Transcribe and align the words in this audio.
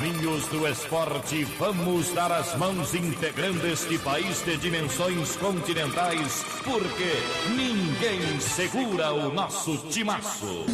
caminhos 0.00 0.46
do 0.46 0.66
esporte, 0.66 1.44
vamos 1.58 2.10
dar 2.14 2.32
as 2.32 2.56
mãos 2.56 2.94
integrando 2.94 3.66
este 3.66 3.98
país 3.98 4.42
de 4.42 4.56
dimensões 4.56 5.36
continentais, 5.36 6.42
porque 6.64 7.12
ninguém 7.54 8.40
segura 8.40 9.12
o 9.12 9.30
nosso 9.30 9.76
timaço. 9.88 10.64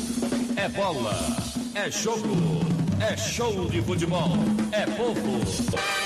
É 0.54 0.68
bola, 0.68 1.18
é 1.74 1.90
jogo, 1.90 2.60
é 3.00 3.16
show 3.16 3.68
de 3.68 3.82
futebol, 3.82 4.30
é 4.70 4.86
povo. 4.86 6.05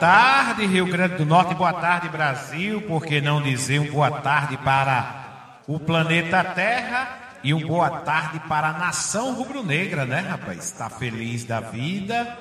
Tarde, 0.00 0.66
Rio 0.66 0.86
Grande 0.86 1.16
do 1.16 1.24
Norte, 1.24 1.54
boa 1.54 1.72
tarde, 1.72 2.08
Brasil, 2.08 2.82
por 2.82 3.04
que 3.04 3.20
não 3.20 3.40
dizer 3.40 3.78
um 3.80 3.90
boa 3.90 4.10
tarde 4.10 4.56
para 4.58 5.60
o 5.66 5.78
planeta 5.80 6.44
Terra 6.44 7.18
e 7.42 7.54
um 7.54 7.66
boa 7.66 7.90
tarde 8.00 8.38
para 8.40 8.68
a 8.68 8.72
nação 8.74 9.34
rubro-negra, 9.34 10.04
né, 10.04 10.20
rapaz? 10.20 10.58
Está 10.58 10.90
feliz 10.90 11.44
da 11.44 11.60
vida, 11.60 12.36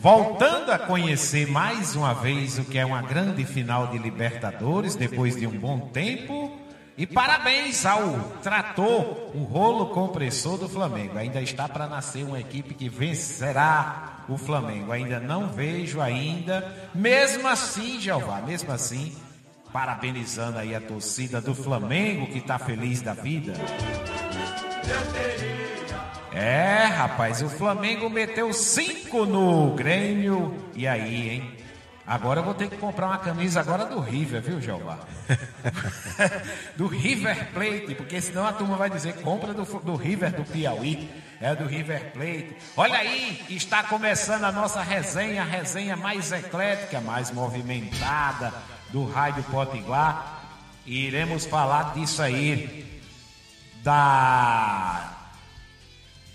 voltando 0.00 0.72
a 0.72 0.78
conhecer 0.78 1.48
mais 1.48 1.94
uma 1.94 2.14
vez 2.14 2.58
o 2.58 2.64
que 2.64 2.78
é 2.78 2.84
uma 2.84 3.02
grande 3.02 3.44
final 3.44 3.86
de 3.86 3.98
Libertadores 3.98 4.96
depois 4.96 5.36
de 5.36 5.46
um 5.46 5.56
bom 5.58 5.78
tempo. 5.92 6.61
E 6.96 7.06
parabéns 7.06 7.86
ao 7.86 8.20
trator, 8.42 9.34
o 9.34 9.44
rolo 9.44 9.86
compressor 9.86 10.58
do 10.58 10.68
Flamengo. 10.68 11.16
Ainda 11.16 11.40
está 11.40 11.66
para 11.66 11.86
nascer 11.86 12.24
uma 12.24 12.38
equipe 12.38 12.74
que 12.74 12.88
vencerá 12.88 14.24
o 14.28 14.36
Flamengo. 14.36 14.92
Ainda 14.92 15.18
não 15.18 15.48
vejo 15.48 16.00
ainda. 16.00 16.90
Mesmo 16.94 17.48
assim, 17.48 17.98
Jeová, 17.98 18.42
mesmo 18.42 18.70
assim, 18.70 19.16
parabenizando 19.72 20.58
aí 20.58 20.74
a 20.74 20.80
torcida 20.80 21.40
do 21.40 21.54
Flamengo 21.54 22.26
que 22.26 22.38
está 22.38 22.58
feliz 22.58 23.00
da 23.00 23.14
vida. 23.14 23.54
É, 26.34 26.84
rapaz, 26.84 27.42
o 27.42 27.48
Flamengo 27.48 28.10
meteu 28.10 28.52
cinco 28.52 29.24
no 29.24 29.74
Grêmio. 29.74 30.54
E 30.74 30.86
aí, 30.86 31.30
hein? 31.30 31.61
Agora 32.06 32.40
eu 32.40 32.44
vou 32.44 32.54
ter 32.54 32.68
que 32.68 32.76
comprar 32.76 33.06
uma 33.06 33.18
camisa 33.18 33.60
agora 33.60 33.84
do 33.84 34.00
River, 34.00 34.42
viu, 34.42 34.60
Jeová? 34.60 34.98
do 36.76 36.88
River 36.88 37.52
Plate, 37.52 37.94
porque 37.94 38.20
senão 38.20 38.44
a 38.44 38.52
turma 38.52 38.76
vai 38.76 38.90
dizer 38.90 39.20
compra 39.22 39.54
do, 39.54 39.64
do 39.64 39.94
River 39.94 40.32
do 40.32 40.44
Piauí. 40.44 41.08
É 41.40 41.56
do 41.56 41.66
River 41.66 42.12
Plate. 42.12 42.56
Olha 42.76 42.98
aí, 42.98 43.44
está 43.50 43.82
começando 43.82 44.44
a 44.44 44.52
nossa 44.52 44.80
resenha, 44.80 45.42
a 45.42 45.44
resenha 45.44 45.96
mais 45.96 46.30
eclética, 46.30 47.00
mais 47.00 47.32
movimentada 47.32 48.52
do 48.90 49.04
Rádio 49.04 49.42
Potiguar. 49.44 50.40
E 50.86 51.06
iremos 51.06 51.44
falar 51.44 51.94
disso 51.94 52.22
aí, 52.22 53.00
da 53.82 55.12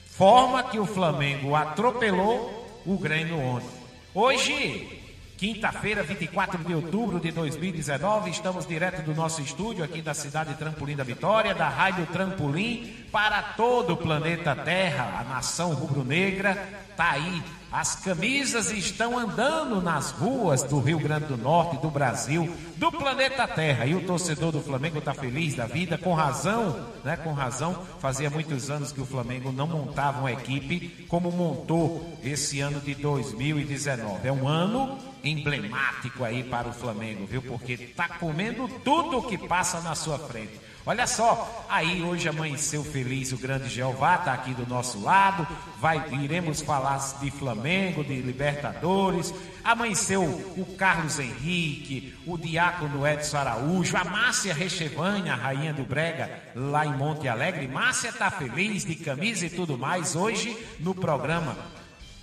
forma 0.05 0.63
que 0.63 0.79
o 0.79 0.85
Flamengo 0.85 1.55
atropelou 1.55 2.81
o 2.85 2.97
Grêmio 2.97 3.39
ontem. 3.39 3.69
Hoje, 4.13 4.96
Quinta-feira, 5.37 6.01
24 6.01 6.63
de 6.63 6.73
outubro 6.73 7.19
de 7.19 7.31
2019, 7.31 8.31
estamos 8.31 8.65
direto 8.65 9.03
do 9.03 9.13
nosso 9.13 9.39
estúdio 9.39 9.83
aqui 9.83 10.01
da 10.01 10.15
cidade 10.15 10.55
Trampolim 10.55 10.95
da 10.95 11.03
Vitória, 11.03 11.53
da 11.53 11.69
Rádio 11.69 12.07
Trampolim, 12.07 13.05
para 13.11 13.43
todo 13.43 13.93
o 13.93 13.97
planeta 13.97 14.55
Terra, 14.55 15.19
a 15.19 15.23
nação 15.23 15.75
rubro-negra 15.75 16.55
tá 16.95 17.11
aí. 17.11 17.43
As 17.71 17.95
camisas 17.95 18.71
estão 18.71 19.19
andando 19.19 19.81
nas 19.81 20.11
ruas 20.11 20.63
do 20.63 20.79
Rio 20.79 20.99
Grande 20.99 21.25
do 21.25 21.37
Norte, 21.37 21.81
do 21.81 21.91
Brasil, 21.91 22.49
do 22.77 22.89
planeta 22.91 23.45
Terra. 23.45 23.85
E 23.85 23.93
o 23.93 24.05
torcedor 24.05 24.53
do 24.53 24.61
Flamengo 24.61 24.99
está 24.99 25.13
feliz 25.13 25.53
da 25.53 25.65
vida, 25.65 25.97
com 25.97 26.13
razão, 26.13 26.87
né? 27.03 27.17
Com 27.17 27.33
razão. 27.33 27.85
Fazia 27.99 28.29
muitos 28.29 28.69
anos 28.69 28.93
que 28.93 29.01
o 29.01 29.05
Flamengo 29.05 29.51
não 29.51 29.67
montava 29.67 30.19
uma 30.21 30.31
equipe 30.31 31.05
como 31.09 31.29
montou 31.29 32.17
esse 32.23 32.61
ano 32.61 32.79
de 32.79 32.95
2019. 32.95 34.25
É 34.25 34.31
um 34.31 34.47
ano 34.47 34.97
emblemático 35.21 36.23
aí 36.23 36.43
para 36.43 36.69
o 36.69 36.73
Flamengo, 36.73 37.25
viu? 37.25 37.41
Porque 37.41 37.75
tá 37.77 38.07
comendo 38.07 38.69
tudo 38.85 39.17
o 39.17 39.23
que 39.23 39.37
passa 39.37 39.81
na 39.81 39.93
sua 39.93 40.17
frente. 40.17 40.67
Olha 40.89 41.05
só, 41.05 41.65
aí 41.67 42.01
hoje 42.01 42.29
amanheceu 42.29 42.81
feliz 42.81 43.33
o 43.33 43.37
grande 43.37 43.67
Jeová, 43.67 44.19
tá 44.19 44.31
aqui 44.31 44.53
do 44.53 44.65
nosso 44.65 45.01
lado. 45.01 45.45
Vai, 45.81 46.01
iremos 46.13 46.61
falar 46.61 46.97
de 47.19 47.29
Flamengo, 47.29 48.05
de 48.05 48.21
Libertadores. 48.21 49.33
Amanheceu 49.65 50.23
o 50.23 50.65
Carlos 50.77 51.19
Henrique, 51.19 52.17
o 52.25 52.37
Diácono 52.37 53.05
Edson 53.05 53.35
Araújo, 53.35 53.97
a 53.97 54.05
Márcia 54.05 54.53
Rechevanha, 54.53 55.35
rainha 55.35 55.73
do 55.73 55.83
Brega, 55.83 56.31
lá 56.55 56.85
em 56.85 56.95
Monte 56.95 57.27
Alegre. 57.27 57.67
Márcia 57.67 58.13
tá 58.13 58.31
feliz 58.31 58.85
de 58.85 58.95
camisa 58.95 59.45
e 59.45 59.49
tudo 59.49 59.77
mais 59.77 60.15
hoje 60.15 60.57
no 60.79 60.95
programa 60.95 61.57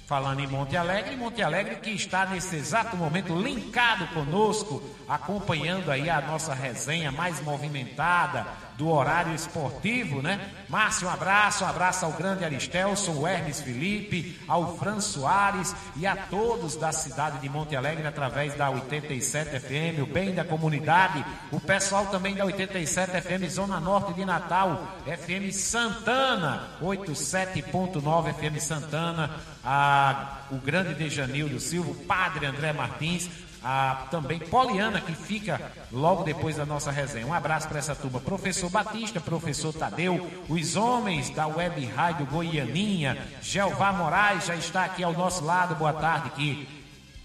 Falando 0.07 0.41
em 0.41 0.47
Monte 0.47 0.77
Alegre, 0.77 1.17
Monte 1.17 1.43
Alegre 1.43 1.77
que 1.77 1.91
está 1.91 2.27
nesse 2.27 2.57
exato 2.57 2.95
momento 2.95 3.35
linkado 3.41 4.07
conosco, 4.09 4.83
acompanhando 5.09 5.91
aí 5.91 6.11
a 6.11 6.21
nossa 6.21 6.53
resenha 6.53 7.11
mais 7.11 7.41
movimentada 7.43 8.47
do 8.77 8.89
horário 8.91 9.35
esportivo, 9.35 10.21
né? 10.21 10.51
Márcio, 10.69 11.07
um 11.07 11.11
abraço, 11.11 11.65
um 11.65 11.69
abraço 11.69 12.05
ao 12.05 12.13
grande 12.13 12.45
Aristelson, 12.45 13.13
o 13.13 13.27
Hermes 13.27 13.61
Felipe, 13.61 14.41
ao 14.49 14.77
Fran 14.77 15.01
Soares 15.01 15.75
e 15.97 16.07
a 16.07 16.17
todos 16.17 16.77
da 16.77 16.91
cidade 16.91 17.39
de 17.39 17.49
Monte 17.49 17.77
Alegre 17.77 18.07
através 18.07 18.55
da 18.55 18.71
87 18.71 19.61
FM, 19.61 20.03
o 20.03 20.07
bem 20.07 20.35
da 20.35 20.45
comunidade, 20.45 21.25
o 21.53 21.61
pessoal 21.61 22.07
também 22.07 22.35
da 22.35 22.45
87 22.45 23.21
FM 23.21 23.49
Zona 23.49 23.79
Norte 23.79 24.13
de 24.15 24.25
Natal, 24.25 24.99
FM 25.05 25.53
Santana, 25.53 26.71
87.9 26.83 28.35
FM 28.35 28.61
Santana, 28.61 29.31
a, 29.65 30.39
o 30.51 30.57
grande 30.57 30.95
Dejanildo 30.95 31.61
Silva, 31.61 31.93
o 31.93 31.95
padre 31.95 32.47
André 32.47 32.73
Martins, 32.73 33.29
a 33.65 34.07
também 34.11 34.39
Poliana, 34.39 35.01
que 35.01 35.15
fica 35.15 35.73
logo 35.91 36.23
depois 36.23 36.57
da 36.57 36.67
nossa 36.67 36.91
resenha. 36.91 37.27
Um 37.27 37.33
abraço 37.33 37.67
para 37.67 37.79
essa 37.79 37.95
turma. 37.95 38.21
Professor 38.21 38.69
Batista, 38.69 39.21
professor 39.21 39.73
Tadeu, 39.73 40.31
os 40.49 40.77
homens 40.77 41.31
da 41.31 41.47
Web 41.47 41.87
Rádio 41.87 42.27
Goianinha, 42.27 43.27
Jeová 43.41 43.93
Moraes 43.93 44.45
já 44.45 44.55
está 44.55 44.85
aqui 44.85 45.03
ao 45.03 45.15
nosso 45.15 45.43
lado. 45.45 45.75
Boa 45.77 45.95
tarde. 45.95 46.31
Que 46.31 46.69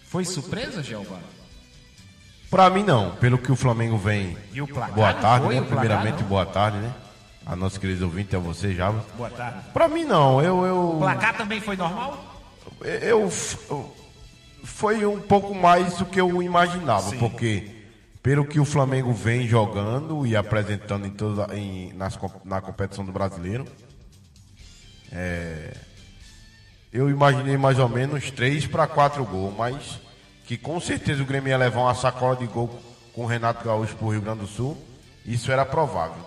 foi 0.07 0.23
surpresa, 0.23 0.81
Jeová? 0.81 1.17
Para 2.49 2.69
mim 2.69 2.83
não, 2.83 3.11
pelo 3.17 3.37
que 3.37 3.51
o 3.51 3.55
Flamengo 3.55 3.97
vem. 3.97 4.35
E 4.53 4.61
o 4.61 4.67
placar 4.67 4.95
boa 4.95 5.13
tarde, 5.13 5.45
foi 5.45 5.55
né? 5.55 5.61
o 5.61 5.65
placar, 5.65 5.79
Primeiramente, 5.85 6.23
boa 6.23 6.45
tarde, 6.45 6.77
né? 6.77 6.93
A 7.45 7.55
nossa 7.55 7.79
querida 7.79 8.05
ouvinte 8.05 8.35
é 8.35 8.39
você, 8.39 8.73
já. 8.73 8.91
Boa 8.91 9.29
tarde. 9.29 9.59
Para 9.73 9.87
mim 9.87 10.05
não, 10.05 10.41
eu 10.41 10.57
O 10.57 10.65
eu, 10.65 10.95
placar 10.99 11.35
também 11.35 11.59
foi 11.59 11.75
normal? 11.75 12.17
eu 12.81 13.29
eu- 13.69 13.95
foi 14.63 15.05
um 15.05 15.19
pouco 15.19 15.53
mais 15.55 15.97
do 15.97 16.05
que 16.05 16.19
eu 16.19 16.41
imaginava, 16.41 17.09
Sim. 17.09 17.17
porque 17.19 17.69
pelo 18.21 18.45
que 18.45 18.59
o 18.59 18.65
Flamengo 18.65 19.13
vem 19.13 19.47
jogando 19.47 20.25
e 20.27 20.35
apresentando 20.35 21.07
em 21.07 21.11
toda 21.11 21.55
em, 21.55 21.93
nas, 21.93 22.17
na 22.43 22.59
competição 22.61 23.05
do 23.05 23.11
Brasileiro, 23.11 23.65
é, 25.11 25.73
eu 26.91 27.09
imaginei 27.09 27.57
mais 27.57 27.79
ou 27.79 27.87
menos 27.89 28.29
3 28.31 28.67
para 28.67 28.87
4 28.87 29.23
gols, 29.25 29.53
mas 29.57 29.99
que 30.45 30.57
com 30.57 30.79
certeza 30.79 31.21
o 31.21 31.25
Grêmio 31.25 31.49
ia 31.49 31.57
levar 31.57 31.81
uma 31.81 31.95
sacola 31.95 32.35
de 32.35 32.45
gol 32.47 32.67
com 33.13 33.23
o 33.23 33.27
Renato 33.27 33.63
Gaúcho 33.63 33.95
pro 33.95 34.09
Rio 34.09 34.21
Grande 34.21 34.41
do 34.41 34.47
Sul, 34.47 34.77
isso 35.25 35.51
era 35.51 35.65
provável. 35.65 36.23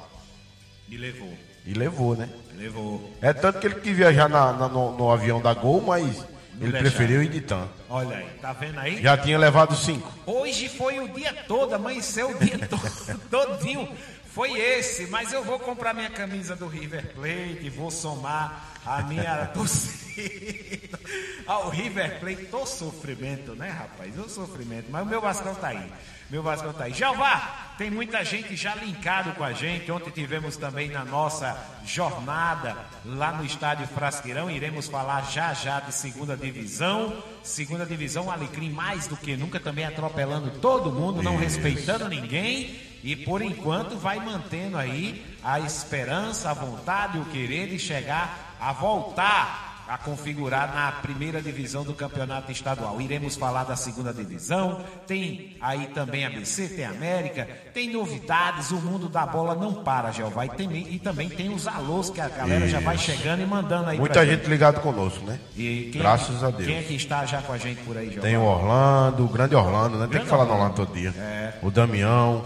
E 0.88 0.96
levou. 0.96 1.32
E 1.64 1.74
levou, 1.74 2.16
né? 2.16 2.28
Levou. 2.56 3.12
É 3.20 3.32
tanto 3.32 3.58
que 3.60 3.66
ele 3.66 3.76
quis 3.76 3.96
viajar 3.96 4.28
na- 4.28 4.52
na- 4.52 4.68
no, 4.68 4.96
no 4.96 5.10
avião 5.10 5.40
da 5.40 5.54
Gol, 5.54 5.80
mas 5.80 6.24
Ele 6.62 6.72
deixaram. 6.72 6.90
preferiu 6.96 7.22
ir 7.22 7.28
de 7.28 7.40
tan. 7.40 7.68
Olha 7.88 8.16
aí, 8.16 8.26
tá 8.40 8.52
vendo 8.52 8.78
aí? 8.78 9.02
Já 9.02 9.16
tinha 9.16 9.38
levado 9.38 9.74
cinco. 9.76 10.12
Hoje 10.26 10.68
foi 10.68 11.00
o 11.00 11.08
dia 11.08 11.32
todo, 11.46 11.74
amanheceu 11.74 12.30
o 12.30 12.38
dia 12.38 12.58
todo, 12.68 13.20
todinho. 13.30 13.88
Foi 14.32 14.58
esse, 14.58 15.06
mas 15.08 15.30
eu 15.32 15.44
vou 15.44 15.58
comprar 15.58 15.92
minha 15.92 16.08
camisa 16.08 16.56
do 16.56 16.66
River 16.66 17.12
Plate, 17.14 17.68
vou 17.68 17.90
somar 17.90 18.72
a 18.86 19.02
minha 19.02 19.46
torcida 19.52 20.98
ao 21.46 21.68
River 21.68 22.18
Plate. 22.18 22.46
Tô 22.46 22.64
sofrimento, 22.64 23.54
né, 23.54 23.68
rapaz? 23.68 24.18
O 24.18 24.28
sofrimento, 24.30 24.86
mas 24.90 25.02
o 25.02 25.06
meu 25.06 25.20
Vascão 25.20 25.54
tá 25.54 25.68
aí. 25.68 25.92
Meu 26.32 26.42
Vascão 26.42 26.72
tá 26.72 26.84
aí. 26.84 26.94
Jeová, 26.94 27.74
tem 27.76 27.90
muita 27.90 28.24
gente 28.24 28.56
já 28.56 28.74
linkado 28.74 29.32
com 29.32 29.44
a 29.44 29.52
gente. 29.52 29.92
Ontem 29.92 30.08
tivemos 30.08 30.56
também 30.56 30.88
na 30.88 31.04
nossa 31.04 31.54
jornada 31.84 32.74
lá 33.04 33.32
no 33.32 33.44
estádio 33.44 33.86
Frasqueirão. 33.88 34.50
Iremos 34.50 34.88
falar 34.88 35.30
já 35.30 35.52
já 35.52 35.80
de 35.80 35.92
segunda 35.92 36.34
divisão. 36.34 37.22
Segunda 37.42 37.84
divisão, 37.84 38.30
Alecrim 38.30 38.70
mais 38.70 39.06
do 39.06 39.14
que 39.14 39.36
nunca 39.36 39.60
também 39.60 39.84
atropelando 39.84 40.52
todo 40.52 40.90
mundo, 40.90 41.22
não 41.22 41.36
respeitando 41.36 42.08
ninguém. 42.08 42.80
E 43.04 43.14
por 43.14 43.42
enquanto 43.42 43.98
vai 43.98 44.18
mantendo 44.18 44.78
aí 44.78 45.36
a 45.44 45.60
esperança, 45.60 46.48
a 46.50 46.54
vontade, 46.54 47.18
o 47.18 47.26
querer 47.26 47.68
de 47.68 47.78
chegar 47.78 48.56
a 48.58 48.72
voltar 48.72 49.71
a 49.88 49.98
configurar 49.98 50.74
na 50.74 50.92
primeira 50.92 51.42
divisão 51.42 51.84
do 51.84 51.92
campeonato 51.92 52.50
estadual. 52.50 53.00
Iremos 53.00 53.36
falar 53.36 53.64
da 53.64 53.76
segunda 53.76 54.12
divisão, 54.12 54.80
tem 55.06 55.56
aí 55.60 55.86
também 55.88 56.24
ABC, 56.24 56.68
tem 56.68 56.84
América, 56.84 57.46
tem 57.74 57.92
novidades, 57.92 58.70
o 58.70 58.76
mundo 58.76 59.08
da 59.08 59.26
bola 59.26 59.54
não 59.54 59.74
para, 59.82 60.10
Jeová. 60.12 60.46
E, 60.46 60.50
tem- 60.50 60.70
e 60.94 60.98
também 60.98 61.28
tem 61.28 61.52
os 61.52 61.66
alôs 61.68 62.08
que 62.10 62.20
a 62.20 62.28
galera 62.28 62.66
já 62.68 62.80
vai 62.80 62.96
chegando 62.96 63.42
e 63.42 63.46
mandando 63.46 63.90
aí 63.90 63.98
Muita 63.98 64.14
pra 64.20 64.24
gente 64.26 64.46
ligada 64.48 64.80
conosco, 64.80 65.24
né? 65.26 65.38
E 65.56 65.90
quem 65.92 66.00
Graças 66.00 66.36
é 66.36 66.38
que- 66.38 66.44
a 66.44 66.50
Deus. 66.50 66.66
Quem 66.66 66.76
é 66.78 66.82
que 66.82 66.94
está 66.94 67.26
já 67.26 67.42
com 67.42 67.52
a 67.52 67.58
gente 67.58 67.82
por 67.82 67.96
aí, 67.96 68.06
Jeová? 68.08 68.22
Tem 68.22 68.36
o 68.36 68.42
Orlando, 68.44 69.24
o 69.24 69.28
grande 69.28 69.54
Orlando, 69.54 69.96
né? 69.98 70.02
Tem 70.04 70.10
Grande 70.10 70.24
que 70.24 70.30
falar 70.30 70.44
no 70.46 70.52
Orlando. 70.52 70.74
Todo 70.74 70.94
dia. 70.94 71.10
É. 71.18 71.52
O 71.62 71.70
Damião, 71.70 72.44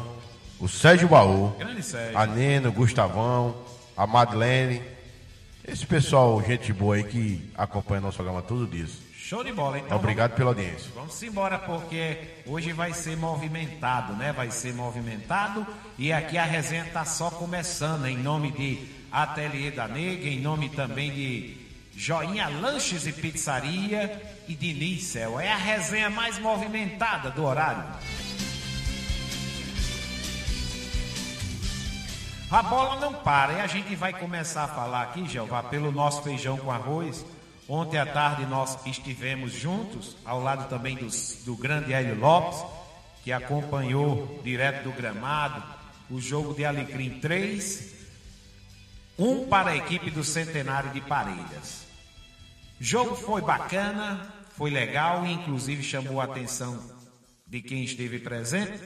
o 0.59 0.69
Sérgio 0.69 1.07
Baú, 1.09 1.55
Sérgio. 1.83 2.19
a 2.19 2.27
Nena, 2.27 2.69
o 2.69 2.73
Gustavão, 2.73 3.55
a 3.97 4.07
Madeleine. 4.07 4.83
Esse 5.67 5.85
pessoal, 5.85 6.41
gente 6.43 6.73
boa 6.73 6.95
aí 6.95 7.03
que 7.03 7.51
acompanha 7.57 8.01
nosso 8.01 8.17
programa 8.17 8.41
todos 8.41 8.65
os 8.65 8.71
dias. 8.71 8.91
Show 9.17 9.43
de 9.43 9.53
bola, 9.53 9.81
então. 9.81 9.97
Obrigado 9.97 10.37
pela 10.37 10.51
audiência. 10.51 10.89
Vamos 10.95 11.21
embora 11.21 11.59
porque 11.59 12.19
hoje 12.47 12.73
vai 12.73 12.93
ser 12.93 13.17
movimentado, 13.17 14.13
né? 14.13 14.33
Vai 14.33 14.53
ser 14.53 14.73
movimentado 14.73 15.67
e 15.99 16.13
aqui 16.13 16.39
a 16.39 16.45
resenha 16.45 16.85
tá 16.93 17.05
só 17.05 17.31
começando 17.31 18.07
em 18.07 18.17
nome 18.17 18.53
de 18.53 18.79
Ateliê 19.11 19.73
da 19.73 19.89
Nega, 19.89 20.29
em 20.29 20.41
nome 20.41 20.69
também 20.69 21.11
de 21.11 21.57
Joinha 21.97 22.47
Lanches 22.47 23.05
e 23.05 23.13
Pizzaria 23.13 24.23
e 24.47 24.55
de 24.55 24.73
Nícel. 24.73 25.41
É 25.41 25.51
a 25.51 25.57
resenha 25.57 26.09
mais 26.09 26.39
movimentada 26.39 27.29
do 27.31 27.45
horário. 27.45 27.83
A 32.51 32.63
bola 32.63 33.01
não 33.01 33.13
para 33.13 33.55
e 33.55 33.61
a 33.61 33.67
gente 33.67 33.95
vai 33.97 34.13
começar 34.13 34.65
a 34.65 34.69
falar 34.69 35.03
aqui, 35.03 35.27
Jeová, 35.29 35.63
pelo 35.65 35.91
nosso 35.91 36.23
feijão 36.23 36.57
com 36.57 36.71
arroz. 36.71 37.25
Ontem 37.69 37.99
à 37.99 38.07
tarde 38.07 38.47
nós 38.47 38.79
estivemos 38.87 39.53
juntos, 39.53 40.17
ao 40.25 40.41
lado 40.41 40.69
também 40.69 40.95
dos- 40.97 41.43
do 41.45 41.57
grande 41.57 41.93
Hélio 41.93 42.19
Lopes, 42.21 42.65
que 43.25 43.33
acompanhou 43.33 44.41
direto 44.45 44.85
do 44.85 44.93
gramado 44.93 45.63
o 46.09 46.21
jogo 46.21 46.55
de 46.55 46.65
Alecrim 46.65 47.19
3, 47.19 47.95
um 49.19 49.49
para 49.49 49.71
a 49.71 49.77
equipe 49.77 50.09
do 50.11 50.23
Centenário 50.23 50.91
de 50.91 51.01
Parelhas. 51.01 51.85
Jogo 52.79 53.17
foi 53.17 53.41
bacana, 53.43 54.33
foi 54.57 54.71
legal 54.71 55.27
e 55.27 55.33
inclusive 55.33 55.83
chamou 55.83 56.21
a 56.21 56.25
atenção 56.25 56.81
de 57.45 57.61
quem 57.61 57.83
esteve 57.83 58.21
presente 58.21 58.79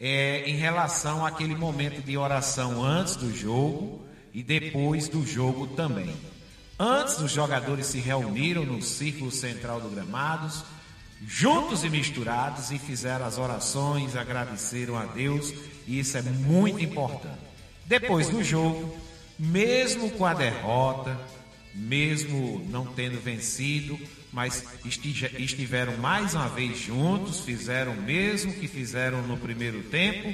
é, 0.00 0.48
em 0.48 0.56
relação 0.56 1.26
àquele 1.26 1.54
momento 1.54 2.00
de 2.00 2.16
oração 2.16 2.82
antes 2.82 3.16
do 3.16 3.36
jogo 3.36 4.02
e 4.32 4.42
depois 4.42 5.08
do 5.08 5.26
jogo 5.26 5.66
também. 5.66 6.16
Antes, 6.78 7.18
os 7.18 7.30
jogadores 7.30 7.86
se 7.86 7.98
reuniram 7.98 8.64
no 8.64 8.80
círculo 8.80 9.30
central 9.30 9.82
do 9.82 9.90
Gramados, 9.90 10.64
juntos 11.26 11.84
e 11.84 11.90
misturados, 11.90 12.70
e 12.70 12.78
fizeram 12.78 13.26
as 13.26 13.36
orações, 13.36 14.16
agradeceram 14.16 14.96
a 14.96 15.04
Deus, 15.04 15.52
e 15.86 15.98
isso 15.98 16.16
é 16.16 16.22
muito 16.22 16.82
importante. 16.82 17.38
Depois 17.84 18.30
do 18.30 18.42
jogo, 18.42 18.96
mesmo 19.38 20.10
com 20.12 20.24
a 20.24 20.32
derrota, 20.32 21.20
mesmo 21.74 22.64
não 22.70 22.86
tendo 22.86 23.20
vencido, 23.20 23.98
mas 24.32 24.64
estiveram 25.38 25.96
mais 25.96 26.34
uma 26.34 26.48
vez 26.48 26.78
juntos, 26.78 27.40
fizeram 27.40 27.92
o 27.92 28.02
mesmo 28.02 28.52
que 28.52 28.68
fizeram 28.68 29.22
no 29.22 29.36
primeiro 29.36 29.82
tempo, 29.84 30.32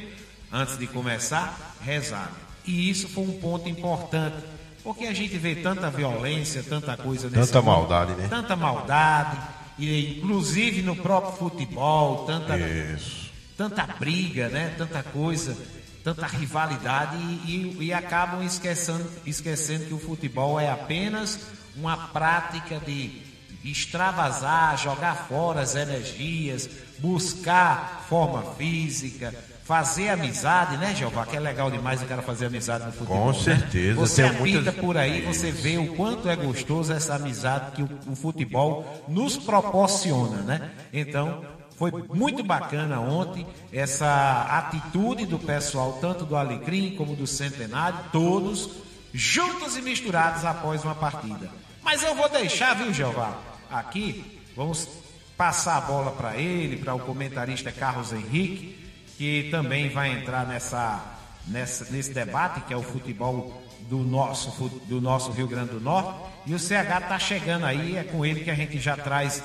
antes 0.53 0.79
de 0.79 0.87
começar, 0.87 1.77
rezaram. 1.81 2.35
E 2.67 2.91
isso 2.91 3.09
foi 3.09 3.25
um 3.25 3.41
ponto 3.41 3.69
importante, 3.69 4.37
porque 4.83 5.07
a 5.07 5.15
gente 5.15 5.37
vê 5.39 5.55
tanta 5.57 5.91
violência, 5.91 6.63
tanta 6.63 6.97
coisa 6.97 7.29
nesse 7.31 7.53
Tanta 7.53 7.61
mundo, 7.63 7.71
maldade, 7.73 8.13
né? 8.15 8.27
Tanta 8.29 8.57
maldade, 8.57 9.39
e 9.79 10.19
inclusive 10.19 10.83
no 10.83 10.97
próprio 10.97 11.33
futebol, 11.37 12.25
tanta 12.27 12.57
Isso. 12.59 13.31
tanta 13.57 13.85
briga, 13.87 14.49
né? 14.49 14.75
Tanta 14.77 15.03
coisa, 15.03 15.57
tanta 16.05 16.27
rivalidade 16.27 17.17
e, 17.17 17.75
e- 17.81 17.85
e 17.87 17.93
acabam 17.93 18.43
esquecendo, 18.43 19.09
esquecendo 19.25 19.87
que 19.87 19.95
o 19.95 19.99
futebol 19.99 20.59
é 20.61 20.71
apenas 20.71 21.39
uma 21.77 21.97
prática 22.09 22.79
de 22.85 23.26
extravasar, 23.71 24.77
jogar 24.79 25.27
fora 25.29 25.61
as 25.61 25.75
energias, 25.75 26.69
buscar 26.99 28.05
forma 28.09 28.43
física, 28.55 29.35
fazer 29.65 30.11
amizade, 30.11 30.77
né, 30.77 30.95
Jeová? 30.95 31.27
Que 31.27 31.37
é 31.37 31.41
legal 31.41 31.71
demais 31.71 32.01
o 32.03 32.07
cara 32.07 32.23
fazer 32.23 32.47
amizade 32.47 32.87
no 32.87 32.93
futebol. 32.93 33.33
Com 33.33 33.39
né? 33.39 33.45
certeza, 33.45 33.95
Você 34.01 34.23
tem 34.23 34.31
apita 34.31 34.61
muitas- 34.61 34.75
por 34.77 34.97
aí, 34.97 35.23
você 35.23 35.51
vê 35.51 35.77
o 35.79 35.95
quanto 35.97 36.29
é 36.29 36.37
gostoso 36.37 36.93
essa 36.93 37.17
amizade 37.17 37.73
que 37.73 37.83
o, 37.83 37.89
o 38.07 38.15
futebol 38.17 39.05
nos 39.09 39.37
proporciona, 39.37 40.43
né? 40.43 40.71
Então, 40.93 41.45
foi 41.77 41.91
muito 42.15 42.43
bacana 42.45 43.01
ontem 43.01 43.47
essa 43.73 44.47
atitude 44.49 45.27
do 45.27 45.39
pessoal, 45.39 45.99
tanto 46.01 46.25
do 46.25 46.37
Alecrim 46.37 46.95
como 46.97 47.15
do 47.17 47.27
Centenário, 47.27 47.99
todos 48.13 48.71
juntos 49.13 49.77
e 49.77 49.83
misturados 49.83 50.45
após 50.45 50.85
uma 50.85 50.95
partida. 50.95 51.51
Mas 51.83 52.03
eu 52.03 52.15
vou 52.15 52.29
deixar, 52.29 52.75
viu, 52.75 52.93
Jeová? 52.95 53.37
Aqui, 53.71 54.41
vamos 54.55 54.89
passar 55.37 55.77
a 55.77 55.81
bola 55.81 56.13
para 56.13 56.37
ele, 56.37 56.77
para 56.77 56.95
o 56.95 57.01
comentarista 57.01 57.71
Carlos 57.71 58.13
Henrique, 58.13 58.79
que 59.17 59.49
também 59.51 59.91
vai 59.91 60.11
entrar 60.13 60.47
nessa, 60.47 61.05
nessa, 61.47 61.91
nesse 61.91 62.13
debate 62.13 62.61
que 62.63 62.73
é 62.73 62.77
o 62.77 62.83
futebol 62.83 63.63
do 63.89 63.99
nosso, 63.99 64.69
do 64.87 65.01
nosso 65.01 65.31
Rio 65.31 65.47
Grande 65.47 65.71
do 65.71 65.81
Norte. 65.81 66.19
E 66.47 66.55
o 66.55 66.59
CH 66.59 67.03
está 67.03 67.19
chegando 67.19 67.67
aí, 67.67 67.97
é 67.97 68.05
com 68.05 68.25
ele 68.25 68.45
que 68.45 68.51
a 68.51 68.55
gente 68.55 68.79
já 68.79 68.97
traz 68.97 69.43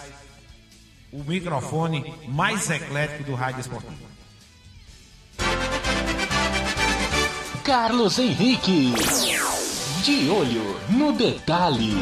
o 1.11 1.23
microfone 1.23 2.13
mais 2.27 2.69
eclético 2.69 3.23
do 3.23 3.35
Rádio 3.35 3.61
Esportivo. 3.61 4.11
Carlos 7.63 8.17
Henrique. 8.17 8.93
De 10.03 10.29
olho 10.29 10.79
no 10.89 11.11
detalhe. 11.13 11.93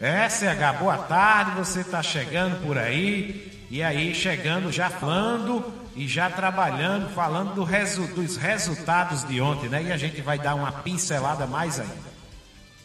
É, 0.00 0.28
CH, 0.28 0.78
boa 0.78 0.98
tarde, 0.98 1.56
você 1.58 1.80
está 1.80 2.02
chegando 2.02 2.62
por 2.64 2.78
aí, 2.78 3.66
e 3.68 3.82
aí 3.82 4.14
chegando 4.14 4.70
já 4.70 4.88
falando 4.88 5.64
e 5.96 6.06
já 6.06 6.30
trabalhando, 6.30 7.12
falando 7.12 7.54
do 7.54 7.64
resu- 7.64 8.06
dos 8.14 8.36
resultados 8.36 9.26
de 9.26 9.40
ontem, 9.40 9.68
né? 9.68 9.82
E 9.82 9.92
a 9.92 9.96
gente 9.96 10.20
vai 10.22 10.38
dar 10.38 10.54
uma 10.54 10.70
pincelada 10.70 11.46
mais 11.46 11.80
ainda. 11.80 12.08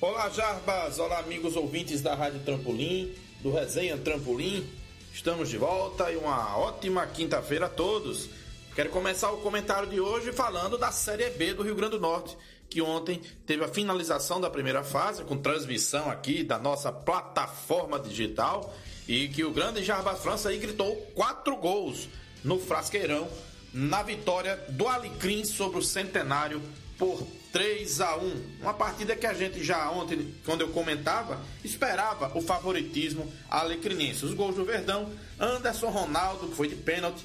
Olá, 0.01 0.27
Jarbas! 0.29 0.98
Olá, 0.98 1.20
amigos 1.20 1.55
ouvintes 1.55 2.01
da 2.01 2.15
Rádio 2.15 2.39
Trampolim, 2.39 3.12
do 3.41 3.53
Resenha 3.53 3.96
Trampolim. 3.96 4.65
Estamos 5.13 5.50
de 5.50 5.58
volta 5.58 6.12
e 6.12 6.17
uma 6.17 6.58
ótima 6.58 7.05
quinta-feira 7.05 7.67
a 7.67 7.70
todos. 7.70 8.27
Quero 8.75 8.89
começar 8.89 9.32
o 9.32 9.38
comentário 9.38 9.88
de 9.88 10.00
hoje 10.00 10.32
falando 10.32 10.80
da 10.80 10.92
Série 10.92 11.30
B 11.30 11.53
do 11.53 11.62
Rio 11.62 11.75
Grande 11.75 11.92
do 11.92 12.00
Norte, 12.00 12.36
que 12.68 12.82
ontem 12.82 13.22
teve 13.46 13.63
a 13.63 13.68
finalização 13.68 14.42
da 14.42 14.50
primeira 14.50 14.84
fase, 14.84 15.24
com 15.24 15.38
transmissão 15.38 16.10
aqui 16.10 16.44
da 16.44 16.58
nossa 16.58 16.92
plataforma 16.92 18.00
digital, 18.00 18.75
e 19.08 19.27
que 19.27 19.44
o 19.44 19.51
grande 19.51 19.84
Jarbas 19.84 20.24
França 20.24 20.50
aí 20.50 20.58
gritou 20.58 20.96
quatro 21.13 21.56
gols 21.56 22.10
no 22.44 22.60
Frasqueirão, 22.60 23.30
na 23.72 24.01
vitória 24.01 24.56
do 24.70 24.88
Alecrim 24.88 25.46
sobre 25.46 25.77
o 25.77 25.84
Centenário 25.84 26.60
por 26.98 27.27
3 27.51 28.01
a 28.01 28.15
1 28.18 28.42
Uma 28.62 28.74
partida 28.74 29.15
que 29.15 29.27
a 29.27 29.34
gente 29.36 29.63
já 29.63 29.92
ontem, 29.92 30.34
quando 30.44 30.62
eu 30.62 30.70
comentava, 30.70 31.39
esperava 31.63 32.36
o 32.36 32.42
favoritismo 32.42 33.32
alecrinense. 33.51 34.25
Os 34.25 34.34
gols 34.34 34.56
do 34.56 34.65
Verdão, 34.65 35.12
Anderson 35.39 35.89
Ronaldo, 35.89 36.48
que 36.48 36.56
foi 36.56 36.68
de 36.68 36.75
pênalti, 36.75 37.24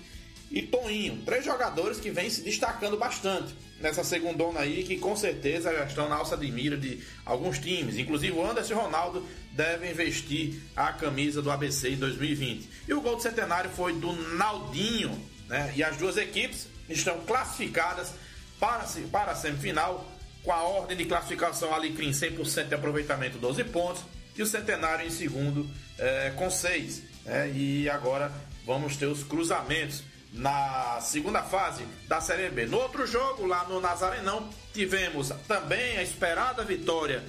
e 0.50 0.62
Toninho. 0.62 1.22
Três 1.24 1.44
jogadores 1.44 1.98
que 1.98 2.10
vêm 2.10 2.30
se 2.30 2.42
destacando 2.42 2.96
bastante 2.96 3.54
nessa 3.80 4.02
segundona 4.02 4.60
aí, 4.60 4.82
que 4.82 4.98
com 4.98 5.16
certeza 5.16 5.72
já 5.72 5.84
estão 5.84 6.08
na 6.08 6.16
alça 6.16 6.36
de 6.36 6.50
mira 6.50 6.76
de 6.76 7.02
alguns 7.24 7.58
times. 7.58 7.98
Inclusive 7.98 8.32
o 8.32 8.44
Anderson 8.44 8.72
e 8.72 8.76
o 8.76 8.80
Ronaldo 8.80 9.26
devem 9.52 9.92
vestir 9.92 10.60
a 10.74 10.92
camisa 10.92 11.40
do 11.40 11.50
ABC 11.50 11.90
em 11.90 11.96
2020. 11.96 12.68
E 12.88 12.94
o 12.94 13.00
gol 13.00 13.16
do 13.16 13.22
centenário 13.22 13.70
foi 13.70 13.92
do 13.92 14.12
Naldinho, 14.36 15.20
né? 15.48 15.72
E 15.76 15.82
as 15.82 15.96
duas 15.96 16.16
equipes 16.16 16.66
estão 16.88 17.20
classificadas 17.20 18.12
para, 18.58 18.84
para 19.12 19.32
a 19.32 19.34
semifinal 19.34 20.10
com 20.42 20.52
a 20.52 20.62
ordem 20.62 20.96
de 20.96 21.04
classificação 21.04 21.74
Alecrim 21.74 22.10
100% 22.10 22.68
de 22.68 22.74
aproveitamento, 22.74 23.38
12 23.38 23.64
pontos, 23.64 24.02
e 24.36 24.42
o 24.42 24.46
Centenário 24.46 25.06
em 25.06 25.10
segundo 25.10 25.68
é, 25.98 26.32
com 26.36 26.50
6. 26.50 27.02
Né? 27.24 27.52
E 27.54 27.90
agora 27.90 28.32
vamos 28.64 28.96
ter 28.96 29.06
os 29.06 29.22
cruzamentos 29.22 30.02
na 30.32 31.00
segunda 31.00 31.42
fase 31.42 31.84
da 32.06 32.20
Série 32.20 32.50
B. 32.50 32.66
No 32.66 32.78
outro 32.78 33.06
jogo, 33.06 33.46
lá 33.46 33.64
no 33.64 33.80
Nazarenão, 33.80 34.48
tivemos 34.72 35.30
também 35.46 35.98
a 35.98 36.02
esperada 36.02 36.64
vitória 36.64 37.24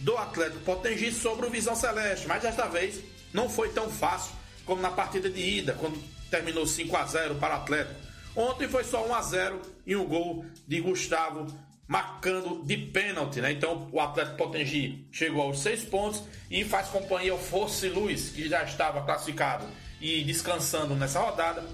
do 0.00 0.16
Atlético 0.16 0.60
Potengi 0.60 1.12
sobre 1.12 1.46
o 1.46 1.50
Visão 1.50 1.74
Celeste, 1.74 2.26
mas 2.26 2.42
desta 2.42 2.66
vez 2.66 3.02
não 3.32 3.48
foi 3.48 3.68
tão 3.70 3.90
fácil 3.90 4.32
como 4.64 4.80
na 4.82 4.90
partida 4.90 5.30
de 5.30 5.40
ida, 5.40 5.74
quando 5.74 5.98
terminou 6.30 6.66
5 6.66 6.96
a 6.96 7.04
0 7.06 7.34
para 7.36 7.54
o 7.54 7.56
Atlético. 7.58 8.00
Ontem 8.36 8.68
foi 8.68 8.84
só 8.84 9.06
1 9.06 9.14
a 9.14 9.22
0 9.22 9.62
e 9.86 9.96
um 9.96 10.04
gol 10.04 10.44
de 10.66 10.80
Gustavo 10.80 11.46
marcando 11.88 12.62
de 12.64 12.76
pênalti, 12.76 13.40
né? 13.40 13.50
Então 13.52 13.88
o 13.90 13.98
Atlético 13.98 14.36
Potengi 14.36 15.08
chegou 15.10 15.40
aos 15.42 15.60
seis 15.60 15.82
pontos 15.84 16.22
e 16.50 16.62
faz 16.62 16.88
companhia 16.88 17.32
ao 17.32 17.38
Force 17.38 17.88
Luiz, 17.88 18.28
que 18.28 18.46
já 18.46 18.62
estava 18.62 19.02
classificado 19.02 19.66
e 19.98 20.22
descansando 20.22 20.94
nessa 20.94 21.18
rodada, 21.18 21.64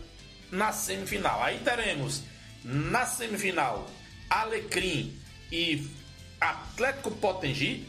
na 0.55 0.73
semifinal. 0.73 1.43
Aí 1.43 1.59
teremos 1.59 2.23
na 2.65 3.05
semifinal 3.05 3.91
Alecrim 4.31 5.19
e 5.53 5.87
Atlético 6.41 7.11
Potengi 7.11 7.87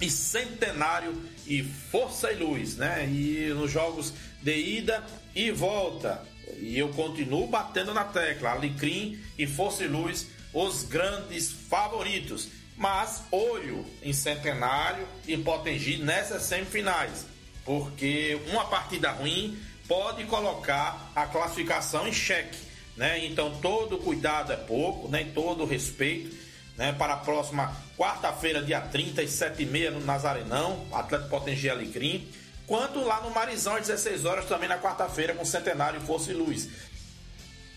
e 0.00 0.10
Centenário 0.10 1.20
e 1.46 1.62
Força 1.62 2.30
e 2.32 2.36
Luz, 2.36 2.76
né? 2.76 3.08
E 3.08 3.52
nos 3.54 3.70
jogos 3.70 4.12
de 4.42 4.56
ida 4.56 5.04
e 5.34 5.50
volta. 5.50 6.22
E 6.58 6.78
eu 6.78 6.90
continuo 6.90 7.46
batendo 7.46 7.94
na 7.94 8.04
tecla, 8.04 8.50
Alecrim 8.50 9.18
e 9.38 9.46
Força 9.46 9.84
e 9.84 9.88
Luz 9.88 10.26
os 10.52 10.84
grandes 10.84 11.50
favoritos. 11.50 12.48
Mas 12.76 13.22
olho 13.30 13.86
em 14.02 14.12
Centenário 14.12 15.06
e 15.26 15.36
Potengi 15.36 15.96
nessas 15.96 16.42
semifinais, 16.42 17.24
porque 17.64 18.38
uma 18.50 18.64
partida 18.64 19.12
ruim 19.12 19.56
pode 19.88 20.24
colocar 20.24 21.10
a 21.14 21.26
classificação 21.26 22.06
em 22.06 22.12
xeque. 22.12 22.58
Né? 22.96 23.24
Então 23.26 23.50
todo 23.60 23.98
cuidado 23.98 24.52
é 24.52 24.56
pouco, 24.56 25.08
né? 25.08 25.26
todo 25.34 25.64
respeito. 25.64 26.34
Né? 26.76 26.92
Para 26.92 27.14
a 27.14 27.18
próxima 27.18 27.72
quarta-feira, 27.96 28.62
dia 28.62 28.80
30, 28.80 29.22
às 29.22 29.30
7h30 29.30 29.90
no 29.90 30.00
Nazarenão, 30.04 30.84
Atlético 30.92 31.30
Potengi 31.30 31.70
Alecrim. 31.70 32.28
Quanto 32.66 33.00
lá 33.04 33.20
no 33.20 33.30
Marizão, 33.30 33.76
às 33.76 33.86
16 33.86 34.24
horas, 34.24 34.46
também 34.46 34.68
na 34.68 34.78
quarta-feira, 34.78 35.34
com 35.34 35.44
Centenário 35.44 36.00
Força 36.00 36.30
e 36.30 36.34
Luz. 36.34 36.68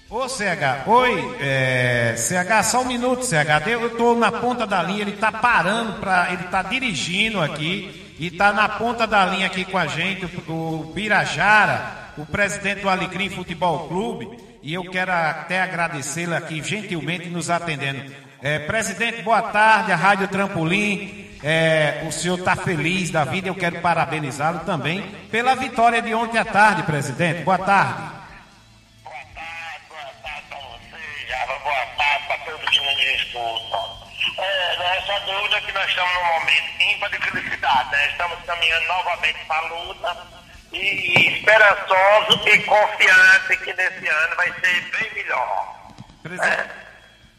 Ô 0.10 0.30
CH, 0.30 0.88
oi, 0.88 1.38
é, 1.42 2.16
CH, 2.16 2.64
só 2.64 2.82
um 2.82 2.86
minuto, 2.86 3.26
CH. 3.26 3.68
Eu 3.68 3.88
estou 3.88 4.16
na 4.16 4.32
ponta 4.32 4.66
da 4.66 4.82
linha, 4.82 5.02
ele 5.02 5.12
está 5.12 5.34
parando 5.34 6.00
para. 6.00 6.32
Ele 6.32 6.46
está 6.46 6.64
dirigindo 6.64 7.42
aqui 7.42 8.07
e 8.20 8.28
está 8.28 8.52
na 8.52 8.68
ponta 8.68 9.06
da 9.06 9.26
linha 9.26 9.48
aqui 9.48 9.64
com 9.64 9.78
a 9.78 9.88
gente, 9.88 10.26
o, 10.48 10.92
Birajara, 10.94 12.14
o 12.18 12.26
presidente 12.26 12.82
do 12.82 12.90
Alecrim 12.90 13.30
Futebol 13.30 13.88
Clube, 13.88 14.40
e 14.62 14.74
eu 14.74 14.90
quero 14.90 15.12
até 15.12 15.62
agradecê-lo 15.62 16.36
aqui 16.36 16.62
gentilmente 16.64 17.30
nos 17.30 17.50
atendendo. 17.50 18.12
É, 18.42 18.60
presidente, 18.60 19.22
boa 19.22 19.42
tarde, 19.42 19.92
a 19.92 19.96
Rádio 19.96 20.28
Trampolim. 20.28 21.26
É, 21.44 22.04
o 22.08 22.12
senhor 22.12 22.40
está 22.40 22.56
feliz 22.56 23.12
da 23.12 23.24
vida, 23.24 23.48
eu 23.48 23.56
quero 23.56 23.80
parabenizá-lo 23.80 24.62
também 24.62 25.04
pela 25.32 25.56
vitória 25.56 26.02
de 26.02 26.14
ontem 26.14 26.40
à 26.40 26.46
tarde, 26.46 26.82
presidente. 26.84 27.44
Boa 27.44 27.60
tarde. 27.60 28.18
É, 34.40 34.98
essa 34.98 35.20
dúvida 35.26 35.62
que 35.62 35.72
nós 35.74 35.87
estamos 35.98 36.14
num 36.14 36.40
momento 36.40 36.82
ímpar 36.94 37.10
de 37.10 37.18
felicidade, 37.18 37.92
né? 37.92 38.08
Estamos 38.12 38.38
caminhando 38.46 38.88
novamente 38.88 39.40
para 39.48 39.58
a 39.58 39.68
luta 39.68 40.28
e 40.72 41.28
esperançoso 41.30 42.48
e 42.48 42.60
confiante 42.64 43.58
que 43.58 43.74
nesse 43.74 44.08
ano 44.08 44.36
vai 44.36 44.54
ser 44.60 44.82
bem 44.92 45.14
melhor. 45.16 45.88
Presidente, 46.22 46.54
é. 46.54 46.88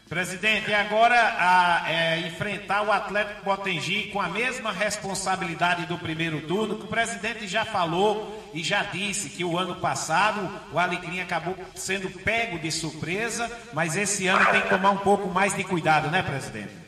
Presidente 0.09 0.71
e 0.71 0.73
agora 0.73 1.15
a, 1.15 1.85
é, 1.87 2.19
enfrentar 2.27 2.81
o 2.81 2.91
Atlético 2.91 3.43
Potengi 3.43 4.09
com 4.11 4.19
a 4.19 4.27
mesma 4.27 4.73
responsabilidade 4.73 5.85
do 5.85 5.97
primeiro 5.97 6.41
turno, 6.41 6.79
que 6.79 6.85
o 6.85 6.87
presidente 6.87 7.47
já 7.47 7.63
falou 7.63 8.51
e 8.53 8.61
já 8.61 8.83
disse 8.83 9.29
que 9.29 9.45
o 9.45 9.57
ano 9.57 9.75
passado 9.75 10.49
o 10.73 10.79
Alecrim 10.79 11.21
acabou 11.21 11.55
sendo 11.75 12.09
pego 12.09 12.59
de 12.59 12.71
surpresa, 12.71 13.49
mas 13.71 13.95
esse 13.95 14.27
ano 14.27 14.45
tem 14.47 14.61
que 14.61 14.69
tomar 14.69 14.89
um 14.89 14.97
pouco 14.97 15.29
mais 15.29 15.55
de 15.55 15.63
cuidado, 15.63 16.09
né, 16.09 16.21
presidente? 16.21 16.78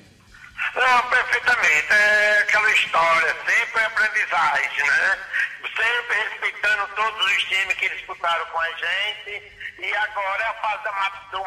Não, 0.75 1.09
perfeitamente. 1.09 1.87
É 1.91 2.39
aquela 2.39 2.71
história, 2.71 3.35
sempre 3.45 3.81
é 3.81 3.85
aprendizagem, 3.85 4.87
né? 4.87 5.19
Sempre 5.75 6.23
respeitando 6.23 6.87
todos 6.95 7.25
os 7.25 7.43
times 7.43 7.77
que 7.77 7.89
disputaram 7.89 8.45
com 8.47 8.59
a 8.59 8.71
gente 8.71 9.61
e 9.79 9.95
agora 9.95 10.43
é 10.43 10.47
a 10.47 10.53
fase 10.55 10.83
do 11.31 11.43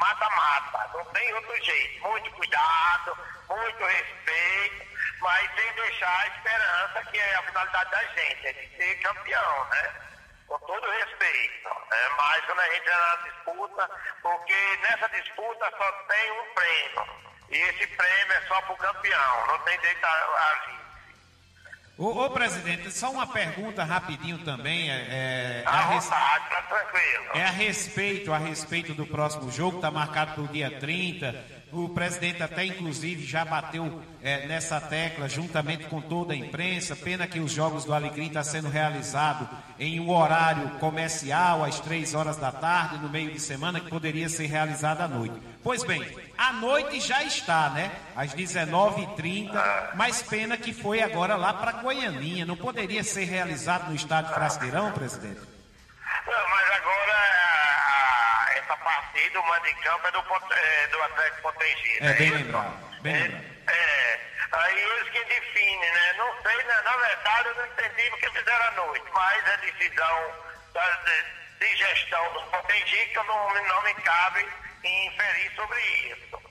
mata-mata. 0.00 0.90
Não 0.94 1.04
tem 1.06 1.34
outro 1.34 1.64
jeito. 1.64 2.02
Muito 2.02 2.30
cuidado, 2.32 3.18
muito 3.48 3.84
respeito, 3.84 4.86
mas 5.20 5.50
sem 5.54 5.72
deixar 5.72 6.20
a 6.20 6.26
esperança, 6.28 7.04
que 7.10 7.18
é 7.18 7.34
a 7.36 7.42
finalidade 7.42 7.90
da 7.90 8.04
gente, 8.04 8.46
é 8.46 8.52
de 8.52 8.76
ser 8.76 8.94
campeão, 9.00 9.68
né? 9.70 10.13
Com 10.46 10.58
todo 10.58 10.90
respeito. 10.90 11.68
Né? 11.90 12.08
Mas 12.16 12.44
quando 12.44 12.60
a 12.60 12.74
gente 12.74 12.88
é 12.88 12.96
na 12.96 13.16
disputa, 13.16 13.90
porque 14.22 14.78
nessa 14.82 15.08
disputa 15.08 15.70
só 15.76 15.92
tem 15.92 16.30
um 16.32 16.54
prêmio. 16.54 17.24
E 17.50 17.56
esse 17.56 17.86
prêmio 17.86 18.32
é 18.32 18.40
só 18.48 18.60
para 18.62 18.72
o 18.72 18.76
campeão, 18.76 19.46
não 19.46 19.58
tem 19.60 19.78
direito 19.78 20.04
a, 20.04 20.08
a 20.08 20.84
Ô, 21.96 22.24
ô, 22.24 22.30
presidente, 22.30 22.90
só 22.90 23.08
uma 23.12 23.24
pergunta 23.24 23.84
rapidinho 23.84 24.38
também. 24.44 24.90
É, 24.90 24.94
é, 24.94 25.62
a, 25.64 25.90
res... 25.90 26.08
tá 26.08 26.40
é 27.34 27.44
a 27.44 27.50
respeito, 27.50 28.32
a 28.32 28.38
respeito 28.38 28.94
do 28.94 29.06
próximo 29.06 29.48
jogo, 29.52 29.76
está 29.76 29.92
marcado 29.92 30.32
para 30.32 30.42
o 30.42 30.48
dia 30.48 30.76
30. 30.80 31.32
O 31.74 31.88
presidente 31.88 32.40
até 32.40 32.64
inclusive 32.64 33.24
já 33.26 33.44
bateu 33.44 34.00
é, 34.22 34.46
nessa 34.46 34.80
tecla 34.80 35.28
juntamente 35.28 35.86
com 35.86 36.00
toda 36.00 36.32
a 36.32 36.36
imprensa. 36.36 36.94
Pena 36.94 37.26
que 37.26 37.40
os 37.40 37.50
jogos 37.50 37.84
do 37.84 37.92
Alecrim 37.92 38.26
estão 38.26 38.44
tá 38.44 38.48
sendo 38.48 38.68
realizados 38.68 39.48
em 39.76 39.98
um 39.98 40.08
horário 40.08 40.70
comercial, 40.78 41.64
às 41.64 41.80
três 41.80 42.14
horas 42.14 42.36
da 42.36 42.52
tarde, 42.52 42.98
no 42.98 43.08
meio 43.08 43.32
de 43.32 43.40
semana, 43.40 43.80
que 43.80 43.90
poderia 43.90 44.28
ser 44.28 44.46
realizado 44.46 45.00
à 45.00 45.08
noite. 45.08 45.34
Pois 45.64 45.82
bem, 45.82 46.06
a 46.38 46.52
noite 46.52 47.00
já 47.00 47.24
está, 47.24 47.70
né? 47.70 47.90
Às 48.14 48.32
19h30, 48.32 49.50
mas 49.96 50.22
pena 50.22 50.56
que 50.56 50.72
foi 50.72 51.02
agora 51.02 51.34
lá 51.34 51.52
para 51.54 51.72
Goianinha. 51.72 52.46
Não 52.46 52.56
poderia 52.56 53.02
ser 53.02 53.24
realizado 53.24 53.88
no 53.88 53.96
estádio 53.96 54.32
Frasqueirão, 54.32 54.92
presidente? 54.92 55.40
Não, 55.40 56.50
mas 56.50 56.70
agora 56.76 57.33
essa 58.64 58.76
partida, 58.78 59.40
o 59.40 59.46
mando 59.46 59.64
de 59.64 59.74
campo 59.74 60.06
é 60.06 60.10
do, 60.10 60.18
é, 60.18 60.86
do 60.88 61.02
Atlético. 61.02 61.54
É, 62.00 62.00
né? 62.00 62.12
bem 62.14 62.30
lembrado. 62.30 63.00
Bem 63.02 63.14
é, 63.14 63.18
lembrado. 63.18 63.44
É, 63.68 64.20
aí 64.52 64.78
eles 64.78 65.10
que 65.10 65.24
definem, 65.24 65.92
né? 65.92 66.12
Não 66.16 66.42
sei, 66.42 66.56
né? 66.64 66.80
na 66.84 66.96
verdade 66.96 67.48
eu 67.48 67.54
não 67.56 67.66
entendi 67.66 68.10
porque 68.10 68.30
fizeram 68.30 68.64
à 68.66 68.70
noite, 68.72 69.04
mas 69.12 69.52
a 69.52 69.56
decisão 69.56 70.34
da, 70.72 71.02
de, 71.04 71.66
de, 71.66 71.76
gestão 71.76 72.32
do 72.32 72.42
Potengi 72.50 73.06
que 73.06 73.18
eu 73.18 73.24
não, 73.24 73.64
não 73.64 73.82
me 73.82 73.94
cabe 73.94 74.48
inferir 74.82 75.52
sobre 75.54 75.80
isso. 75.80 76.42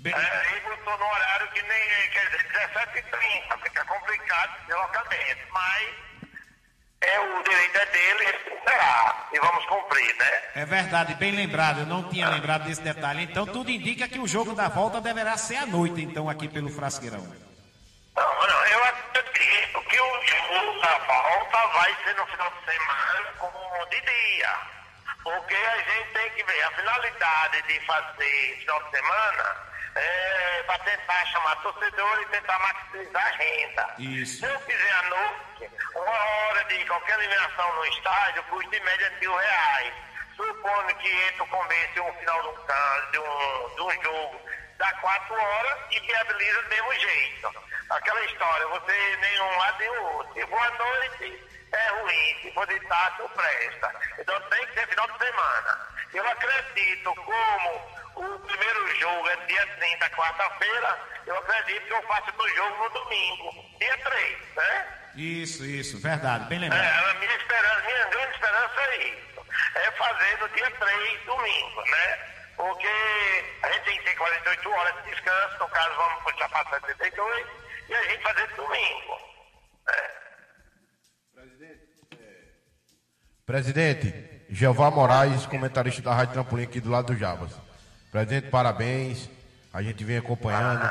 Bem... 0.00 0.14
É, 0.14 0.50
ele 0.50 0.60
botou 0.60 0.98
no 0.98 1.06
horário 1.06 1.48
que 1.52 1.62
nem, 1.62 2.10
quer 2.10 2.30
dizer, 2.30 2.46
17h30, 2.52 3.62
fica 3.62 3.84
complicado 3.84 4.66
deslocamento, 4.66 5.46
mas 5.52 5.94
é 7.02 7.20
o 7.20 7.42
direito 7.42 7.76
é 7.76 7.86
dele, 7.86 8.38
será. 8.66 9.28
E 9.32 9.38
vamos 9.38 9.64
cumprir, 9.66 10.14
né? 10.16 10.42
É 10.54 10.64
verdade, 10.66 11.14
bem 11.14 11.32
lembrado. 11.32 11.80
Eu 11.80 11.86
não 11.86 12.08
tinha 12.08 12.28
lembrado 12.28 12.64
desse 12.64 12.82
detalhe. 12.82 13.24
Então 13.24 13.46
tudo 13.46 13.70
indica 13.70 14.08
que 14.08 14.18
o 14.18 14.26
jogo 14.26 14.54
da 14.54 14.68
volta 14.68 15.00
deverá 15.00 15.36
ser 15.36 15.56
à 15.56 15.66
noite, 15.66 16.02
então, 16.02 16.28
aqui 16.28 16.48
pelo 16.48 16.68
Frasqueirão. 16.70 17.26
Não, 18.16 18.46
não, 18.46 18.66
eu 18.66 18.84
acredito 18.84 19.80
que 19.88 20.00
o 20.00 20.22
jogo 20.26 20.80
da 20.80 20.98
volta 20.98 21.66
vai 21.68 21.96
ser 22.04 22.14
no 22.16 22.26
final 22.26 22.50
de 22.50 22.72
semana 22.72 23.32
como 23.38 23.86
de 23.86 24.00
dia. 24.00 24.54
Porque 25.22 25.54
a 25.54 25.76
gente 25.78 26.12
tem 26.12 26.30
que 26.30 26.44
ver 26.44 26.62
a 26.62 26.70
finalidade 26.72 27.62
de 27.62 27.80
fazer 27.86 28.56
final 28.60 28.82
de 28.84 28.90
semana 28.90 29.69
é, 29.94 30.62
para 30.66 30.78
tentar 30.80 31.26
chamar 31.26 31.56
torcedor 31.62 32.22
e 32.22 32.26
tentar 32.26 32.58
maximizar 32.58 33.26
a 33.26 33.36
renda. 33.36 33.94
Isso. 33.98 34.38
Se 34.38 34.46
eu 34.46 34.60
fizer 34.60 34.92
à 34.92 35.02
noite, 35.02 35.70
uma 35.94 36.24
hora 36.24 36.64
de 36.64 36.84
qualquer 36.86 37.18
eliminação 37.18 37.74
no 37.74 37.84
estádio 37.86 38.42
custa 38.44 38.76
em 38.76 38.80
média 38.80 39.12
mil 39.20 39.34
reais. 39.34 39.94
Supondo 40.36 40.94
que 40.94 41.08
entre 41.08 41.42
o 41.42 41.46
começo 41.48 41.92
e 41.96 42.00
o 42.00 42.12
final 42.14 42.42
do, 42.42 42.52
de, 43.12 43.18
um, 43.18 43.74
de 43.74 43.82
um 43.82 44.02
jogo 44.02 44.40
dá 44.78 44.90
quatro 44.94 45.34
horas 45.34 45.78
e 45.90 46.00
viabiliza 46.00 46.62
do 46.62 46.68
mesmo 46.68 46.92
jeito. 46.94 47.54
Aquela 47.90 48.24
história, 48.24 48.66
você 48.68 49.16
nem 49.20 49.40
um 49.42 49.58
lado 49.58 49.78
nem 49.78 49.88
o 49.90 50.02
outro. 50.04 50.32
Se 50.34 50.46
for 50.46 50.62
à 50.62 50.70
noite, 50.70 51.44
é 51.72 51.88
ruim. 51.88 52.42
Se 52.42 52.52
for 52.54 52.66
de 52.66 52.80
tarde, 52.86 53.16
não 53.18 53.28
presta. 53.30 53.94
Então 54.18 54.40
tem 54.42 54.66
que 54.66 54.74
ser 54.74 54.86
final 54.88 55.06
de 55.08 55.18
semana. 55.18 55.88
Eu 56.14 56.28
acredito, 56.28 57.14
como 57.14 57.99
o 58.16 58.38
primeiro 58.40 58.96
jogo 59.00 59.28
é 59.28 59.36
dia 59.46 59.66
30, 59.78 60.10
quarta-feira, 60.10 60.98
eu 61.26 61.36
acredito 61.38 61.86
que 61.86 61.92
eu 61.92 62.02
faço 62.02 62.30
o 62.36 62.48
jogo 62.48 62.84
no 62.84 62.90
domingo, 62.90 63.64
dia 63.78 63.96
3, 63.98 64.38
né? 64.56 64.96
Isso, 65.16 65.64
isso, 65.64 65.98
verdade, 66.00 66.44
bem 66.46 66.58
lembrado. 66.58 66.82
É, 66.82 67.10
a 67.10 67.14
minha 67.14 67.36
esperança, 67.36 67.82
minha 67.84 68.04
grande 68.06 68.32
esperança 68.32 68.80
é 68.80 69.08
isso. 69.08 69.46
É 69.74 69.90
fazer 69.92 70.38
no 70.38 70.48
dia 70.50 70.70
3, 70.70 71.24
domingo, 71.24 71.82
né? 71.82 72.18
Porque 72.56 73.44
a 73.62 73.72
gente 73.72 73.84
tem 73.84 73.98
que 73.98 74.04
ter 74.04 74.16
48 74.16 74.70
horas 74.70 74.94
de 75.02 75.10
descanso, 75.10 75.58
no 75.58 75.68
caso 75.68 75.96
vamos 75.96 76.22
puxar 76.22 76.48
para 76.48 76.80
72, 76.80 77.46
e 77.88 77.94
a 77.94 78.02
gente 78.04 78.22
fazer 78.22 78.46
domingo. 78.54 79.18
né? 79.86 80.10
Presidente, 83.46 84.44
Jeová 84.48 84.90
Moraes, 84.90 85.46
comentarista 85.46 86.02
da 86.02 86.14
Rádio 86.14 86.34
Trampolim 86.34 86.62
aqui 86.62 86.80
do 86.80 86.90
lado 86.90 87.12
do 87.12 87.18
Jabas. 87.18 87.69
Presidente, 88.10 88.48
parabéns. 88.48 89.28
A 89.72 89.82
gente 89.82 90.02
vem 90.04 90.16
acompanhando. 90.16 90.88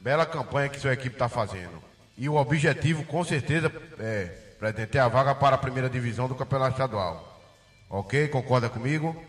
Bela 0.00 0.26
campanha 0.26 0.68
que 0.68 0.80
sua 0.80 0.92
equipe 0.92 1.14
está 1.14 1.28
fazendo. 1.28 1.82
E 2.16 2.28
o 2.28 2.34
objetivo, 2.36 3.04
com 3.04 3.22
certeza, 3.24 3.70
é, 3.98 4.24
presidente, 4.58 4.96
é 4.96 5.00
a 5.00 5.08
vaga 5.08 5.34
para 5.34 5.56
a 5.56 5.58
primeira 5.58 5.88
divisão 5.88 6.28
do 6.28 6.34
Campeonato 6.34 6.72
Estadual. 6.72 7.40
Ok? 7.88 8.28
Concorda 8.28 8.68
comigo? 8.68 9.22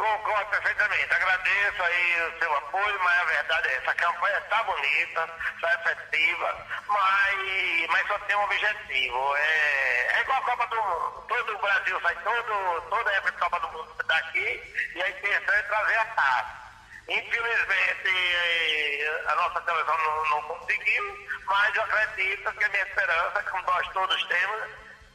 Concordo 0.00 0.46
perfeitamente. 0.46 1.12
Agradeço 1.12 1.82
aí 1.82 2.22
o 2.22 2.38
seu 2.38 2.56
apoio, 2.56 3.00
mas 3.04 3.20
a 3.20 3.24
verdade 3.24 3.68
é 3.68 3.74
essa. 3.74 3.94
Campanha 3.96 4.38
está 4.38 4.62
bonita, 4.62 5.28
está 5.54 5.74
efetiva, 5.74 6.66
mas, 6.88 7.86
mas 7.90 8.06
só 8.06 8.18
tem 8.20 8.34
um 8.34 8.44
objetivo. 8.44 9.36
É, 9.36 10.16
é 10.16 10.20
igual 10.22 10.38
a 10.38 10.42
Copa 10.42 10.66
do 10.68 10.76
Mundo. 10.76 11.24
Todo 11.28 11.54
o 11.54 11.58
Brasil 11.58 12.00
sai, 12.00 12.14
todo, 12.24 12.80
toda 12.88 13.10
a 13.10 13.32
Copa 13.32 13.60
do 13.60 13.72
Mundo 13.72 13.94
daqui, 14.06 14.90
e 14.94 15.02
a 15.02 15.10
intenção 15.10 15.54
é 15.54 15.62
trazer 15.64 15.96
a 15.98 16.04
taça. 16.06 16.60
Infelizmente, 17.06 18.08
eh, 18.08 19.24
a 19.26 19.34
nossa 19.34 19.60
televisão 19.60 19.98
não, 19.98 20.24
não 20.30 20.42
conseguiu, 20.44 21.28
mas 21.44 21.76
eu 21.76 21.82
acredito 21.82 22.52
que 22.52 22.64
a 22.64 22.68
minha 22.70 22.84
esperança, 22.84 23.42
como 23.50 23.62
nós 23.64 23.88
todos 23.88 24.24
temos, 24.28 24.70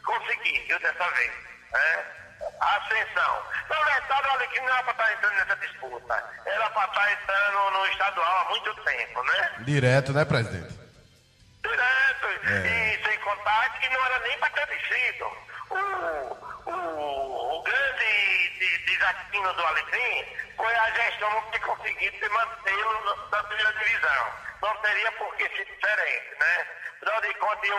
conseguir, 0.05 0.59
viu, 0.67 0.79
dessa 0.79 1.09
vez. 1.09 1.33
Né? 1.71 2.24
Ascensão. 2.59 3.43
Na 3.69 3.83
verdade, 3.83 4.27
o 4.27 4.31
Alecrim 4.31 4.61
não 4.61 4.73
era 4.73 4.83
para 4.83 4.91
estar 4.93 5.13
entrando 5.13 5.33
nessa 5.35 5.55
disputa. 5.57 6.33
Era 6.45 6.69
para 6.69 6.87
estar 6.87 7.11
entrando 7.11 7.71
no 7.71 7.85
estadual 7.87 8.37
há 8.39 8.49
muito 8.49 8.73
tempo, 8.83 9.23
né? 9.23 9.51
Direto, 9.59 10.13
né, 10.13 10.25
presidente? 10.25 10.73
Direto. 11.63 12.27
E 12.45 13.03
sem 13.05 13.19
contar 13.19 13.69
que 13.79 13.89
não 13.89 14.05
era 14.05 14.19
nem 14.19 14.37
para 14.39 14.49
ter 14.51 14.67
descido. 14.67 15.25
O, 15.69 16.69
o, 16.69 17.59
o 17.59 17.63
grande 17.63 18.49
de- 18.59 18.77
desatino 18.85 19.53
do 19.53 19.65
Alecrim 19.65 20.25
foi 20.55 20.75
a 20.75 20.89
gestão 20.91 21.29
não 21.31 21.41
ter 21.51 21.59
conseguido 21.59 22.17
se 22.19 22.29
mantê-lo 22.29 23.27
na- 23.31 23.43
primeira 23.43 23.73
divisão. 23.73 24.33
Não 24.61 24.75
teria 24.77 25.11
por 25.13 25.35
que 25.35 25.47
ser 25.49 25.65
diferente, 25.65 26.39
né? 26.39 26.67
Afinal 27.01 27.21
de 27.21 27.33
contas, 27.35 27.69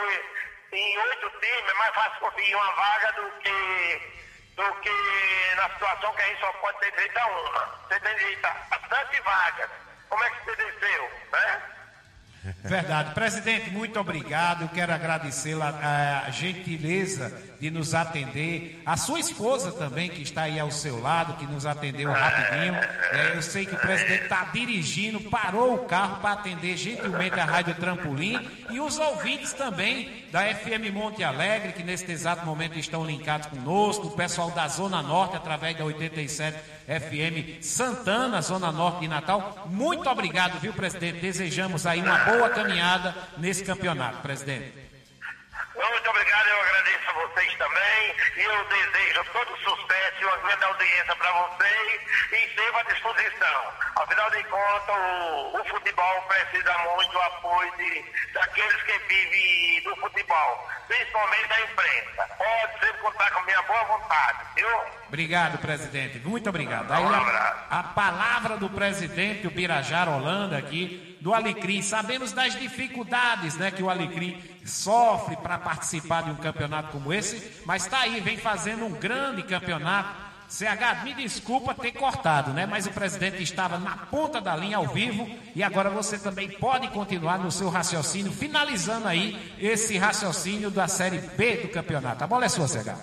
em 0.73 0.99
oito 0.99 1.31
times 1.41 1.71
é 1.71 1.75
mais 1.75 1.95
fácil 1.95 2.21
conseguir 2.21 2.55
uma 2.55 2.73
vaga 2.73 3.13
do 3.13 3.31
que, 3.39 4.25
do 4.57 4.81
que 4.81 4.91
na 5.57 5.69
situação 5.71 6.13
que 6.15 6.23
a 6.23 6.27
gente 6.27 6.41
só 6.41 6.53
pode 6.55 6.79
ter 6.79 6.91
direito 6.93 7.19
a 7.19 7.27
uma. 7.27 7.79
Você 7.89 8.01
tem 8.01 8.17
direito 8.17 8.45
a 8.47 8.51
bastante 8.71 9.21
vagas. 9.23 9.71
Como 10.09 10.25
é 10.25 10.31
que 10.31 10.45
você 10.45 10.57
desceu, 10.57 11.11
né? 11.33 11.63
Verdade. 12.63 13.15
Presidente, 13.15 13.71
muito 13.71 13.99
obrigado. 13.99 14.63
Eu 14.63 14.69
quero 14.69 14.93
agradecer 14.93 15.61
a, 15.61 16.25
a 16.27 16.31
gentileza 16.31 17.33
de 17.61 17.71
nos 17.71 17.95
atender. 17.95 18.83
A 18.85 18.97
sua 18.97 19.19
esposa 19.19 19.73
também, 19.73 20.09
que 20.09 20.23
está 20.23 20.43
aí 20.43 20.59
ao 20.59 20.71
seu 20.71 21.01
lado, 21.01 21.37
que 21.37 21.47
nos 21.47 21.67
atendeu 21.67 22.11
rapidinho. 22.11 22.75
É, 22.75 23.37
eu 23.37 23.42
sei 23.42 23.66
que 23.66 23.75
o 23.75 23.79
presidente 23.79 24.25
está 24.25 24.45
dirigindo, 24.45 25.21
parou 25.23 25.75
o 25.75 25.85
carro 25.87 26.21
para 26.21 26.33
atender 26.33 26.77
gentilmente 26.77 27.38
a 27.38 27.45
Rádio 27.45 27.75
Trampolim. 27.75 28.38
E 28.71 28.81
os 28.81 28.99
ouvintes 28.99 29.53
também 29.53 30.26
da 30.37 30.55
FM 30.55 30.92
Monte 30.92 31.25
Alegre, 31.25 31.72
que 31.72 31.83
neste 31.83 32.12
exato 32.12 32.44
momento 32.44 32.79
estão 32.79 33.07
linkados 33.07 33.46
conosco. 33.46 34.09
O 34.09 34.11
pessoal 34.11 34.51
da 34.51 34.68
Zona 34.68 35.01
Norte, 35.01 35.35
através 35.35 35.75
da 35.79 35.83
87 35.83 36.59
FM 36.85 37.64
Santana, 37.64 38.42
Zona 38.42 38.70
Norte 38.70 39.01
de 39.01 39.09
Natal. 39.09 39.66
Muito 39.70 40.07
obrigado, 40.11 40.61
viu, 40.61 40.75
presidente? 40.75 41.20
Desejamos 41.20 41.87
aí 41.87 42.03
uma 42.03 42.18
boa 42.18 42.51
caminhada 42.51 43.14
nesse 43.38 43.64
campeonato, 43.64 44.18
presidente. 44.18 44.75
Muito 45.75 46.11
obrigado, 46.11 46.49
eu 46.49 46.65
vocês 47.37 47.55
também 47.57 48.16
e 48.37 48.40
eu 48.40 48.64
desejo 48.64 49.25
todo 49.33 49.57
sucesso 49.59 50.22
e 50.22 50.25
uma 50.25 50.37
grande 50.38 50.64
audiência 50.64 51.16
para 51.16 51.33
vocês 51.33 52.01
e 52.33 52.37
sempre 52.49 52.81
à 52.81 52.83
disposição. 52.85 53.72
Afinal 53.96 54.31
de 54.31 54.42
contas, 54.44 54.96
o, 54.96 55.61
o 55.61 55.64
futebol 55.66 56.22
precisa 56.22 56.79
muito 56.79 57.12
do 57.12 57.20
apoio 57.20 57.77
de, 57.77 58.05
daqueles 58.33 58.83
que 58.85 58.99
vivem 59.01 59.83
do 59.83 59.96
futebol, 59.96 60.68
principalmente 60.88 61.49
da 61.49 61.61
imprensa. 61.61 62.29
Pode 62.38 62.81
sempre 62.81 62.99
contar 63.03 63.31
com 63.33 63.42
minha 63.42 63.62
boa 63.62 63.85
vontade, 63.85 64.38
viu? 64.55 64.68
Obrigado, 65.09 65.59
presidente. 65.59 66.19
Muito 66.19 66.49
obrigado. 66.49 66.90
Aí 66.90 67.05
a, 67.05 67.66
a 67.71 67.83
palavra 67.83 68.57
do 68.57 68.69
presidente, 68.69 69.47
o 69.47 69.51
Birajara 69.51 70.11
Holanda 70.11 70.59
aqui, 70.59 71.16
do 71.21 71.33
Alecrim. 71.33 71.81
Sabemos 71.81 72.33
das 72.33 72.59
dificuldades 72.59 73.57
né, 73.57 73.71
que 73.71 73.83
o 73.83 73.90
Alecrim 73.90 74.42
sofre 74.64 75.37
para 75.37 75.59
participar 75.59 76.25
de 76.25 76.31
um 76.31 76.37
campeonato 76.37 76.90
como 76.90 77.12
esse, 77.12 77.62
mas 77.64 77.85
está 77.85 78.01
aí, 78.01 78.21
vem 78.21 78.37
fazendo 78.37 78.85
um 78.85 78.92
grande 78.92 79.42
campeonato. 79.42 80.27
CH, 80.49 81.03
me 81.03 81.12
desculpa 81.12 81.75
ter 81.75 81.90
cortado, 81.90 82.53
né? 82.53 82.66
Mas 82.66 82.87
o 82.87 82.92
presidente 82.92 83.42
estava 83.42 83.79
na 83.79 83.97
ponta 83.97 84.40
da 84.40 84.55
linha 84.55 84.77
ao 84.77 84.87
vivo 84.87 85.29
e 85.57 85.61
agora 85.61 85.90
você 85.90 86.16
também 86.19 86.49
pode 86.49 86.87
continuar 86.88 87.37
no 87.37 87.51
seu 87.51 87.69
raciocínio, 87.69 88.31
finalizando 88.31 89.09
aí 89.09 89.57
esse 89.59 89.99
raciocínio 89.99 90.71
da 90.71 90.87
Série 90.87 91.19
B 91.19 91.57
do 91.57 91.69
campeonato. 91.69 92.23
A 92.23 92.29
bola 92.29 92.45
é 92.45 92.49
sua, 92.49 92.69
CH. 92.69 92.95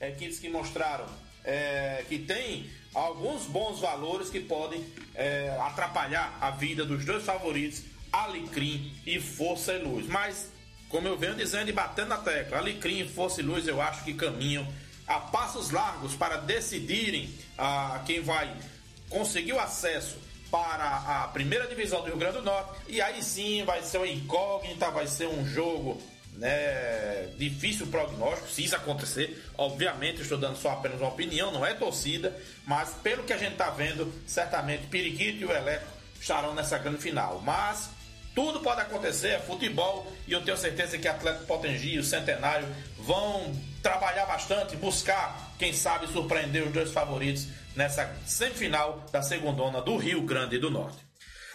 equipes 0.00 0.38
que 0.38 0.48
mostraram 0.48 1.04
é, 1.50 2.04
que 2.08 2.16
tem 2.16 2.70
alguns 2.94 3.42
bons 3.46 3.80
valores 3.80 4.30
que 4.30 4.38
podem 4.38 4.86
é, 5.16 5.56
atrapalhar 5.60 6.38
a 6.40 6.52
vida 6.52 6.84
dos 6.84 7.04
dois 7.04 7.24
favoritos, 7.24 7.82
Alecrim 8.12 8.94
e 9.04 9.20
Força 9.20 9.72
e 9.74 9.82
Luz. 9.82 10.06
Mas, 10.06 10.52
como 10.88 11.08
eu 11.08 11.18
venho 11.18 11.34
dizendo 11.34 11.68
e 11.68 11.72
batendo 11.72 12.10
na 12.10 12.18
tecla, 12.18 12.58
Alecrim 12.58 13.00
e 13.00 13.08
Força 13.08 13.40
e 13.40 13.44
Luz 13.44 13.66
eu 13.66 13.82
acho 13.82 14.04
que 14.04 14.14
caminham 14.14 14.66
a 15.08 15.18
passos 15.18 15.72
largos 15.72 16.14
para 16.14 16.36
decidirem 16.36 17.28
a 17.58 18.00
quem 18.06 18.20
vai 18.20 18.56
conseguir 19.08 19.52
o 19.52 19.58
acesso 19.58 20.18
para 20.52 21.24
a 21.24 21.28
primeira 21.32 21.66
divisão 21.66 22.00
do 22.00 22.06
Rio 22.06 22.16
Grande 22.16 22.38
do 22.38 22.42
Norte 22.42 22.80
e 22.88 23.00
aí 23.00 23.22
sim 23.22 23.64
vai 23.64 23.82
ser 23.82 23.98
uma 23.98 24.06
incógnita, 24.06 24.90
vai 24.90 25.08
ser 25.08 25.26
um 25.26 25.44
jogo 25.44 26.00
né, 26.40 27.28
difícil 27.36 27.86
prognóstico, 27.88 28.48
se 28.48 28.64
isso 28.64 28.74
acontecer. 28.74 29.44
Obviamente, 29.56 30.22
estou 30.22 30.38
dando 30.38 30.56
só 30.56 30.70
apenas 30.70 30.98
uma 30.98 31.10
opinião, 31.10 31.52
não 31.52 31.64
é 31.64 31.74
torcida, 31.74 32.34
mas 32.66 32.94
pelo 33.02 33.22
que 33.24 33.32
a 33.32 33.36
gente 33.36 33.52
está 33.52 33.68
vendo, 33.70 34.12
certamente 34.26 34.86
Periquito 34.86 35.42
e 35.42 35.44
o 35.44 35.52
Elétrico 35.52 35.92
estarão 36.18 36.54
nessa 36.54 36.78
grande 36.78 36.98
final. 36.98 37.40
Mas 37.44 37.90
tudo 38.34 38.60
pode 38.60 38.80
acontecer, 38.80 39.28
é 39.28 39.38
futebol, 39.38 40.10
e 40.26 40.32
eu 40.32 40.42
tenho 40.42 40.56
certeza 40.56 40.96
que 40.96 41.06
Atlético 41.06 41.44
Potengi 41.44 41.94
e 41.94 41.98
o 41.98 42.04
Centenário 42.04 42.66
vão 42.98 43.54
trabalhar 43.82 44.24
bastante, 44.24 44.76
buscar, 44.76 45.54
quem 45.58 45.74
sabe, 45.74 46.06
surpreender 46.06 46.66
os 46.66 46.72
dois 46.72 46.90
favoritos 46.90 47.48
nessa 47.76 48.10
semifinal 48.24 49.04
da 49.12 49.20
segundona 49.20 49.82
do 49.82 49.96
Rio 49.96 50.22
Grande 50.22 50.58
do 50.58 50.70
Norte. 50.70 51.09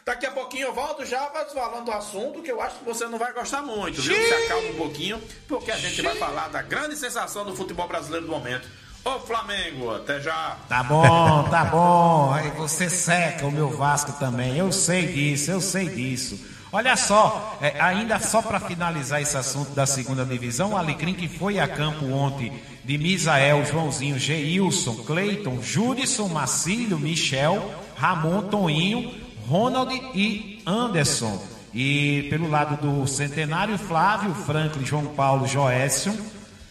Daqui 0.07 0.27
a 0.27 0.31
pouquinho 0.31 0.67
eu 0.67 0.73
volto 0.73 1.03
já 1.03 1.31
falando 1.51 1.85
do 1.85 1.91
assunto 1.91 2.43
que 2.43 2.51
eu 2.51 2.61
acho 2.61 2.77
que 2.77 2.85
você 2.85 3.07
não 3.07 3.17
vai 3.17 3.33
gostar 3.33 3.63
muito, 3.63 4.03
viu? 4.03 4.15
Se 4.15 4.33
acalma 4.35 4.69
um 4.69 4.75
pouquinho, 4.75 5.19
porque 5.47 5.71
a 5.71 5.77
gente 5.77 5.99
vai 5.99 6.15
falar 6.15 6.47
da 6.49 6.61
grande 6.61 6.95
sensação 6.95 7.43
do 7.43 7.55
futebol 7.55 7.87
brasileiro 7.87 8.27
do 8.27 8.31
momento. 8.31 8.67
Ô 9.03 9.19
Flamengo, 9.21 9.95
até 9.95 10.21
já! 10.21 10.57
Tá 10.69 10.83
bom, 10.83 11.49
tá 11.49 11.65
bom. 11.65 12.31
Aí 12.31 12.51
você 12.51 12.87
seca 12.87 13.47
o 13.47 13.51
meu 13.51 13.71
Vasco 13.71 14.11
também. 14.19 14.55
Eu 14.55 14.71
sei 14.71 15.07
disso, 15.07 15.49
eu 15.49 15.59
sei 15.59 15.89
disso. 15.89 16.39
Olha 16.71 16.95
só, 16.95 17.57
é, 17.59 17.81
ainda 17.81 18.19
só 18.19 18.43
para 18.43 18.59
finalizar 18.59 19.23
esse 19.23 19.35
assunto 19.35 19.71
da 19.71 19.87
segunda 19.87 20.23
divisão, 20.23 20.73
o 20.73 20.77
Alecrim 20.77 21.15
que 21.15 21.27
foi 21.27 21.57
a 21.57 21.67
campo 21.67 22.05
ontem 22.11 22.61
de 22.83 22.95
Misael, 22.99 23.65
Joãozinho, 23.65 24.19
Geilson, 24.19 24.97
Cleiton, 24.97 25.59
Judson, 25.63 26.27
Macílio, 26.27 26.99
Michel, 26.99 27.73
Ramon, 27.95 28.43
Toinho, 28.43 29.24
Ronald 29.47 29.93
e 30.13 30.61
Anderson. 30.65 31.41
E 31.73 32.27
pelo 32.29 32.49
lado 32.49 32.77
do 32.81 33.05
Centenário, 33.05 33.77
Flávio, 33.77 34.33
Franklin, 34.33 34.85
João 34.85 35.07
Paulo, 35.07 35.45
Joécio, 35.45 36.17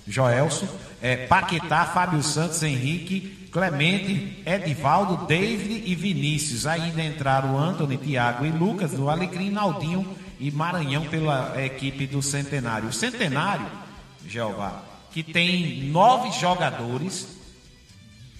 Joelson, 0.06 0.66
é, 1.02 1.26
Paquetá, 1.26 1.84
Fábio 1.84 2.22
Santos, 2.22 2.62
Henrique, 2.62 3.48
Clemente, 3.52 4.42
Edivaldo, 4.46 5.26
David 5.26 5.82
e 5.84 5.94
Vinícius. 5.94 6.66
Ainda 6.66 7.02
entraram 7.02 7.58
Anthony, 7.58 7.98
Thiago 7.98 8.46
e 8.46 8.50
Lucas 8.50 8.92
do 8.92 9.10
Alecrim, 9.10 9.50
Naldinho 9.50 10.06
e 10.40 10.50
Maranhão 10.50 11.04
pela 11.04 11.54
equipe 11.62 12.06
do 12.06 12.22
Centenário. 12.22 12.88
O 12.88 12.92
Centenário, 12.92 13.66
Jeová, 14.26 14.82
que 15.12 15.22
tem 15.22 15.84
nove 15.90 16.32
jogadores 16.40 17.43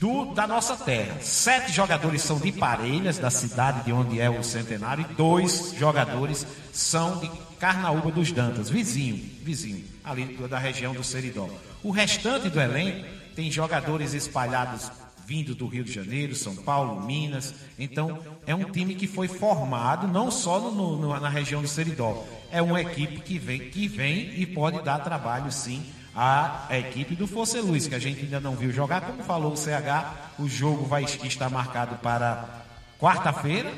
do, 0.01 0.35
da 0.35 0.47
nossa 0.47 0.77
terra. 0.77 1.19
Sete 1.21 1.73
jogadores 1.73 2.23
são 2.23 2.39
de 2.39 2.53
Parelhas, 2.53 3.19
da 3.19 3.31
cidade 3.31 3.85
de 3.85 3.93
onde 3.93 4.21
é 4.21 4.29
o 4.29 4.43
Centenário, 4.43 5.07
e 5.09 5.15
dois 5.15 5.75
jogadores 5.79 6.47
são 6.73 7.19
de 7.19 7.31
Carnaúba 7.59 8.11
dos 8.11 8.31
Dantas, 8.33 8.69
vizinho, 8.69 9.17
vizinho, 9.43 9.85
ali 10.03 10.37
da 10.49 10.59
região 10.59 10.93
do 10.93 11.05
Seridó. 11.05 11.49
O 11.83 11.91
restante 11.91 12.49
do 12.51 12.61
elenco 12.61 13.07
tem 13.35 13.51
jogadores 13.51 14.15
espalhados 14.15 14.91
vindo 15.27 15.55
do 15.55 15.67
Rio 15.67 15.85
de 15.85 15.93
Janeiro, 15.93 16.35
São 16.35 16.55
Paulo, 16.55 17.03
Minas. 17.07 17.55
Então, 17.79 18.19
é 18.47 18.55
um 18.55 18.65
time 18.65 18.95
que 18.95 19.07
foi 19.07 19.27
formado 19.27 20.07
não 20.07 20.31
só 20.31 20.61
no, 20.61 20.97
no, 20.97 21.19
na 21.19 21.29
região 21.29 21.63
do 21.63 21.69
Seridó. 21.69 22.25
É 22.51 22.61
uma 22.61 22.81
equipe 22.81 23.21
que 23.21 23.39
vem, 23.39 23.71
que 23.71 23.89
vem 23.89 24.39
e 24.39 24.47
pode 24.47 24.83
dar 24.83 24.99
trabalho, 24.99 25.51
sim, 25.51 25.83
à 26.17 26.67
equipe 26.71 27.15
do 27.17 27.27
Força 27.27 27.61
Luz, 27.61 27.87
que 27.87 27.95
a 27.95 27.99
gente 27.99 28.21
ainda 28.23 28.41
não 28.41 28.55
viu 28.57 28.71
jogar. 28.73 29.01
Como 29.03 29.23
falou 29.25 29.53
o 29.53 29.57
CH, 29.57 30.33
o 30.39 30.49
jogo 30.49 30.85
vai 30.85 31.05
estar 31.05 31.49
marcado 31.51 31.97
para 31.97 32.63
quarta-feira. 33.01 33.73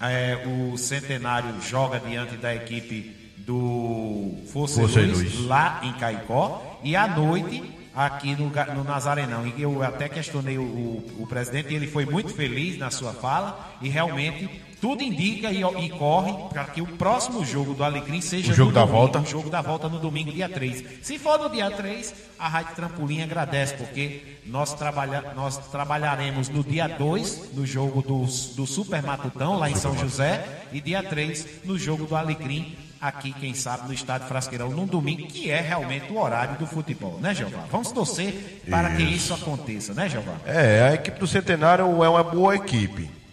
É, 0.00 0.44
o 0.46 0.76
Centenário 0.76 1.54
joga 1.62 1.98
diante 2.00 2.36
da 2.36 2.54
equipe 2.54 3.14
do 3.38 4.34
Força, 4.52 4.80
Força 4.80 5.00
Luz, 5.00 5.18
Luz. 5.22 5.46
lá 5.46 5.80
em 5.82 5.92
Caicó. 5.94 6.78
E 6.82 6.94
à 6.96 7.06
noite 7.06 7.62
aqui 7.94 8.34
no, 8.34 8.50
no 8.74 8.84
Nazarenão. 8.84 9.46
E 9.46 9.62
eu 9.62 9.82
até 9.82 10.08
questionei 10.08 10.58
o, 10.58 10.62
o- 10.62 11.16
o 11.20 11.26
presidente 11.26 11.72
e 11.72 11.76
ele 11.76 11.86
foi 11.86 12.04
muito 12.04 12.34
feliz 12.34 12.76
na 12.78 12.90
sua 12.90 13.12
fala 13.12 13.76
e 13.80 13.88
realmente 13.88 14.50
tudo 14.84 15.02
indica 15.02 15.50
e, 15.50 15.62
e 15.62 15.88
corre 15.88 16.34
para 16.50 16.64
que 16.66 16.82
o 16.82 16.86
próximo 16.86 17.42
jogo 17.42 17.72
do 17.72 17.82
Alecrim 17.82 18.20
seja 18.20 18.52
O 18.52 18.54
jogo 18.54 18.68
no 18.70 18.74
da 18.74 18.80
domingo, 18.82 18.98
volta. 18.98 19.20
o 19.20 19.24
jogo 19.24 19.48
da 19.48 19.62
volta 19.62 19.88
no 19.88 19.98
domingo, 19.98 20.30
dia 20.30 20.46
3. 20.46 20.84
Se 21.00 21.18
for 21.18 21.38
no 21.38 21.48
dia 21.48 21.70
3, 21.70 22.14
a 22.38 22.46
Rádio 22.48 22.74
Trampolim 22.74 23.22
agradece, 23.22 23.72
porque 23.78 24.36
nós, 24.44 24.74
trabalha, 24.74 25.32
nós 25.34 25.56
trabalharemos 25.70 26.50
no 26.50 26.62
dia 26.62 26.86
2, 26.86 27.54
no 27.54 27.64
jogo 27.64 28.02
do, 28.02 28.26
do 28.26 28.66
Super 28.66 29.02
Matutão, 29.02 29.58
lá 29.58 29.70
em 29.70 29.74
São 29.74 29.96
José, 29.96 30.46
e 30.70 30.82
dia 30.82 31.02
3, 31.02 31.64
no 31.64 31.78
jogo 31.78 32.04
do 32.04 32.14
Alecrim, 32.14 32.76
aqui, 33.00 33.32
quem 33.32 33.54
sabe, 33.54 33.88
no 33.88 33.94
Estádio 33.94 34.28
Frasqueirão, 34.28 34.68
num 34.68 34.84
domingo, 34.84 35.26
que 35.28 35.50
é 35.50 35.62
realmente 35.62 36.12
o 36.12 36.20
horário 36.20 36.58
do 36.58 36.66
futebol, 36.66 37.18
né, 37.22 37.34
Jeová? 37.34 37.64
Vamos 37.70 37.90
torcer 37.90 38.62
para 38.68 38.90
que 38.94 39.02
isso 39.02 39.32
aconteça, 39.32 39.94
né, 39.94 40.10
Jeová? 40.10 40.34
É, 40.44 40.82
a 40.90 40.94
equipe 40.94 41.18
do 41.18 41.26
Centenário 41.26 42.04
é 42.04 42.08
uma 42.10 42.22
boa 42.22 42.54
equipe. 42.54 43.23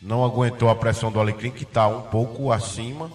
Não 0.00 0.24
aguentou 0.24 0.68
a 0.70 0.74
pressão 0.76 1.10
do 1.10 1.18
Alecrim, 1.20 1.50
que 1.50 1.64
está 1.64 1.86
um 1.88 2.02
pouco 2.02 2.52
acima. 2.52 3.10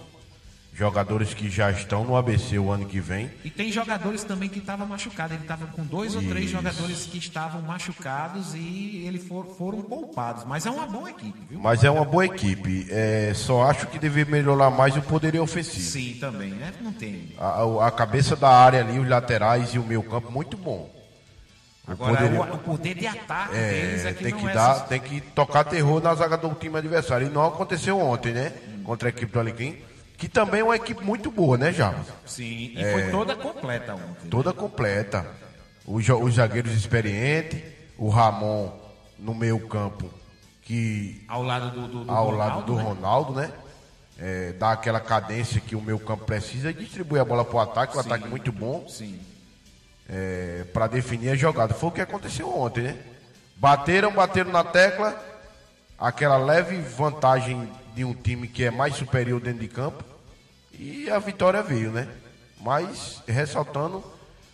Jogadores 0.76 1.32
que 1.32 1.48
já 1.48 1.70
estão 1.70 2.02
no 2.04 2.16
ABC 2.16 2.58
o 2.58 2.68
ano 2.72 2.84
que 2.84 2.98
vem. 2.98 3.30
E 3.44 3.48
tem 3.48 3.70
jogadores 3.70 4.24
também 4.24 4.48
que 4.48 4.58
estavam 4.58 4.84
machucados. 4.88 5.34
Ele 5.36 5.44
estava 5.44 5.66
com 5.68 5.84
dois 5.84 6.16
ou 6.16 6.20
três 6.22 6.46
Isso. 6.46 6.54
jogadores 6.56 7.06
que 7.06 7.16
estavam 7.16 7.62
machucados 7.62 8.54
e 8.56 9.04
eles 9.06 9.24
for- 9.28 9.46
foram 9.56 9.82
poupados. 9.82 10.42
Mas 10.44 10.66
é 10.66 10.70
uma 10.72 10.84
boa 10.84 11.08
equipe, 11.10 11.38
viu? 11.48 11.60
Mas 11.60 11.84
é 11.84 11.90
uma 11.90 12.04
boa 12.04 12.26
equipe. 12.26 12.88
É, 12.90 13.32
só 13.36 13.62
acho 13.70 13.86
que 13.86 14.00
deveria 14.00 14.32
melhorar 14.32 14.68
mais 14.68 14.96
o 14.96 15.02
poderio 15.02 15.44
ofensivo. 15.44 15.80
Sim, 15.80 16.16
também, 16.20 16.50
né? 16.50 16.72
Não 16.80 16.92
tem. 16.92 17.28
A, 17.38 17.86
a 17.86 17.90
cabeça 17.92 18.34
da 18.34 18.48
área 18.50 18.80
ali, 18.80 18.98
os 18.98 19.08
laterais 19.08 19.74
e 19.74 19.78
o 19.78 19.84
meio 19.84 20.02
campo, 20.02 20.32
muito 20.32 20.56
bom. 20.56 20.90
O 21.86 21.92
Agora, 21.92 22.16
poderio- 22.16 22.40
o, 22.40 22.54
o 22.54 22.58
poder 22.58 22.94
de 22.94 23.06
ataque 23.06 23.52
deles 23.52 24.04
É, 24.06 24.08
é 24.08 24.12
que 24.14 24.24
tem 24.24 24.34
que 24.34 24.46
é 24.48 24.52
dar, 24.54 24.70
essas- 24.76 24.88
tem 24.88 25.00
que 25.00 25.20
tocar 25.20 25.64
terror 25.64 26.00
na 26.02 26.14
zaga 26.14 26.36
do 26.36 26.48
time 26.54 26.78
adversário. 26.78 27.26
E 27.26 27.30
não 27.30 27.44
aconteceu 27.46 27.98
ontem, 28.00 28.32
né? 28.32 28.52
Contra 28.84 29.08
a 29.08 29.10
equipe 29.10 29.30
do 29.30 29.38
Alecrim, 29.38 29.76
que 30.16 30.26
também 30.28 30.60
é 30.60 30.64
uma 30.64 30.76
equipe 30.76 31.04
muito 31.04 31.30
boa, 31.30 31.58
né, 31.58 31.72
Jarbas? 31.72 32.06
Sim, 32.24 32.72
e 32.74 32.82
É. 32.82 32.90
foi 32.92 33.10
toda 33.10 33.36
completa 33.36 33.94
ontem. 33.94 34.28
Toda 34.30 34.52
completa. 34.52 35.26
Os, 35.86 36.08
os 36.08 36.34
zagueiros 36.36 36.72
experientes, 36.72 37.60
o 37.98 38.08
Ramon 38.08 38.72
no 39.18 39.34
meio 39.34 39.60
campo, 39.68 40.08
que 40.62 41.22
Ao 41.28 41.42
lado 41.42 41.70
do, 41.70 41.86
do, 41.86 42.04
do 42.04 42.10
ao 42.10 42.30
Ronaldo, 42.30 42.38
lado 42.54 42.62
do 42.66 42.76
né? 42.76 42.82
Ronaldo, 42.82 43.32
né? 43.34 43.50
É, 44.18 44.52
dá 44.52 44.72
aquela 44.72 45.00
cadência 45.00 45.60
que 45.60 45.76
o 45.76 45.82
meio 45.82 45.98
campo 45.98 46.24
precisa 46.24 46.70
e 46.70 46.74
distribui 46.74 47.18
a 47.18 47.24
bola 47.24 47.44
para 47.44 47.56
o 47.56 47.60
ataque, 47.60 47.98
o 47.98 48.02
Sim. 48.02 48.06
ataque 48.08 48.26
muito 48.28 48.50
bom 48.52 48.86
Sim. 48.88 49.18
Para 50.72 50.86
definir 50.86 51.30
a 51.30 51.36
jogada. 51.36 51.74
Foi 51.74 51.88
o 51.88 51.92
que 51.92 52.00
aconteceu 52.00 52.48
ontem, 52.48 52.82
né? 52.82 52.96
Bateram, 53.56 54.12
bateram 54.12 54.50
na 54.50 54.64
tecla, 54.64 55.16
aquela 55.98 56.36
leve 56.36 56.76
vantagem 56.78 57.70
de 57.94 58.04
um 58.04 58.12
time 58.12 58.48
que 58.48 58.64
é 58.64 58.70
mais 58.70 58.96
superior 58.96 59.40
dentro 59.40 59.60
de 59.60 59.68
campo 59.68 60.04
e 60.72 61.08
a 61.08 61.18
vitória 61.18 61.62
veio, 61.62 61.90
né? 61.90 62.08
Mas 62.60 63.22
ressaltando 63.26 64.04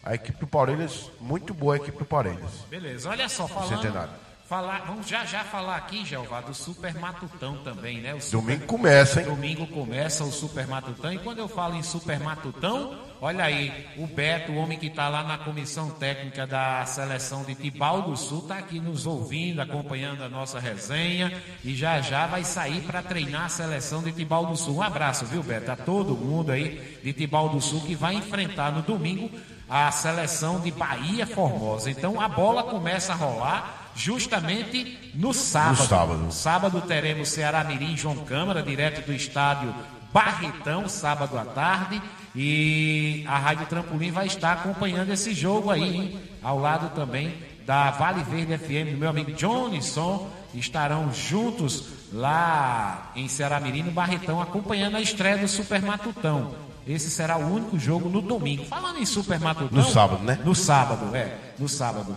a 0.02 0.14
equipe 0.14 0.38
do 0.38 0.46
Parelhas, 0.46 1.10
muito 1.20 1.54
boa 1.54 1.74
a 1.74 1.76
equipe 1.76 1.98
do 1.98 2.04
Parelhas. 2.04 2.64
Beleza, 2.68 3.08
olha 3.08 3.28
só, 3.28 3.46
falando. 3.48 3.68
Centenário. 3.68 4.12
Falar, 4.50 4.82
vamos 4.84 5.06
já 5.06 5.24
já 5.24 5.44
falar 5.44 5.76
aqui, 5.76 6.04
Jeová, 6.04 6.40
do 6.40 6.52
Super 6.52 6.92
Matutão 6.98 7.58
também, 7.58 8.00
né? 8.00 8.14
O 8.14 8.20
Super- 8.20 8.40
Domingo 8.40 8.66
começa, 8.66 9.20
hein? 9.20 9.26
Domingo 9.28 9.64
começa 9.68 10.24
o 10.24 10.32
Super 10.32 10.66
Matutão. 10.66 11.12
E 11.12 11.20
quando 11.20 11.38
eu 11.38 11.46
falo 11.46 11.76
em 11.76 11.84
Super 11.84 12.18
Matutão, 12.18 12.98
olha 13.20 13.44
aí, 13.44 13.86
o 13.96 14.08
Beto, 14.08 14.50
o 14.50 14.56
homem 14.56 14.76
que 14.76 14.88
está 14.88 15.08
lá 15.08 15.22
na 15.22 15.38
comissão 15.38 15.88
técnica 15.90 16.48
da 16.48 16.84
seleção 16.84 17.44
de 17.44 17.54
Tibau 17.54 18.02
do 18.02 18.16
Sul, 18.16 18.40
está 18.40 18.56
aqui 18.58 18.80
nos 18.80 19.06
ouvindo, 19.06 19.60
acompanhando 19.62 20.24
a 20.24 20.28
nossa 20.28 20.58
resenha. 20.58 21.32
E 21.64 21.72
já 21.76 22.00
já 22.00 22.26
vai 22.26 22.42
sair 22.42 22.80
para 22.80 23.04
treinar 23.04 23.44
a 23.44 23.48
seleção 23.48 24.02
de 24.02 24.10
Tibau 24.10 24.46
do 24.46 24.56
Sul. 24.56 24.78
Um 24.78 24.82
abraço, 24.82 25.24
viu, 25.26 25.44
Beto? 25.44 25.70
A 25.70 25.76
todo 25.76 26.16
mundo 26.16 26.50
aí 26.50 26.98
de 27.04 27.12
Tibau 27.12 27.50
do 27.50 27.60
Sul 27.60 27.82
que 27.82 27.94
vai 27.94 28.16
enfrentar 28.16 28.72
no 28.72 28.82
domingo 28.82 29.30
a 29.68 29.92
seleção 29.92 30.58
de 30.58 30.72
Bahia 30.72 31.24
Formosa. 31.24 31.88
Então 31.88 32.20
a 32.20 32.28
bola 32.28 32.64
começa 32.64 33.12
a 33.12 33.14
rolar 33.16 33.79
justamente 33.94 35.12
no 35.14 35.32
sábado. 35.32 35.78
No 35.78 35.86
sábado. 35.86 36.32
Sábado 36.32 36.80
teremos 36.82 37.28
Ceará 37.28 37.64
Mirim 37.64 37.96
João 37.96 38.16
Câmara, 38.24 38.62
direto 38.62 39.04
do 39.06 39.12
estádio 39.12 39.74
Barretão, 40.12 40.88
sábado 40.88 41.38
à 41.38 41.44
tarde. 41.44 42.00
E 42.34 43.24
a 43.26 43.38
Rádio 43.38 43.66
Trampolim 43.66 44.10
vai 44.10 44.26
estar 44.26 44.52
acompanhando 44.52 45.12
esse 45.12 45.34
jogo 45.34 45.70
aí, 45.70 45.96
hein? 45.96 46.20
Ao 46.42 46.58
lado 46.58 46.94
também 46.94 47.34
da 47.66 47.90
Vale 47.90 48.22
Verde 48.22 48.56
FM, 48.56 48.92
do 48.92 48.98
meu 48.98 49.10
amigo 49.10 49.32
Johnnyson. 49.32 50.30
Estarão 50.54 51.12
juntos 51.12 51.84
lá 52.12 53.12
em 53.14 53.28
Ceará 53.28 53.60
Mirim, 53.60 53.84
no 53.84 53.92
Barretão, 53.92 54.40
acompanhando 54.40 54.96
a 54.96 55.00
estreia 55.00 55.38
do 55.38 55.46
Super 55.46 55.80
Matutão. 55.80 56.54
Esse 56.86 57.10
será 57.10 57.36
o 57.36 57.54
único 57.54 57.78
jogo 57.78 58.08
no 58.08 58.20
domingo. 58.20 58.64
Falando 58.64 58.98
em 58.98 59.06
Super 59.06 59.38
Matutão. 59.38 59.78
No 59.78 59.84
sábado, 59.84 60.24
né? 60.24 60.40
No 60.44 60.54
sábado, 60.54 61.14
é. 61.14 61.36
No 61.58 61.68
sábado. 61.68 62.16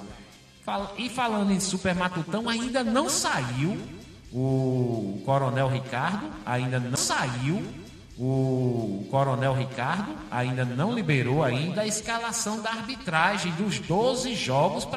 E 0.98 1.10
falando 1.10 1.52
em 1.52 1.60
Super 1.60 1.94
Matutão, 1.96 2.48
ainda 2.48 2.84
não 2.84 3.10
saiu 3.10 3.78
o 4.32 5.22
Coronel 5.26 5.68
Ricardo, 5.68 6.32
ainda 6.46 6.80
não 6.80 6.98
saiu 6.98 7.64
o 8.18 9.08
Coronel 9.10 9.54
Ricardo, 9.54 10.16
ainda 10.30 10.64
não 10.64 10.94
liberou 10.94 11.44
ainda 11.44 11.82
a 11.82 11.88
escalação 11.88 12.62
da 12.62 12.70
arbitragem 12.70 13.52
dos 13.54 13.80
12 13.80 14.36
jogos 14.36 14.88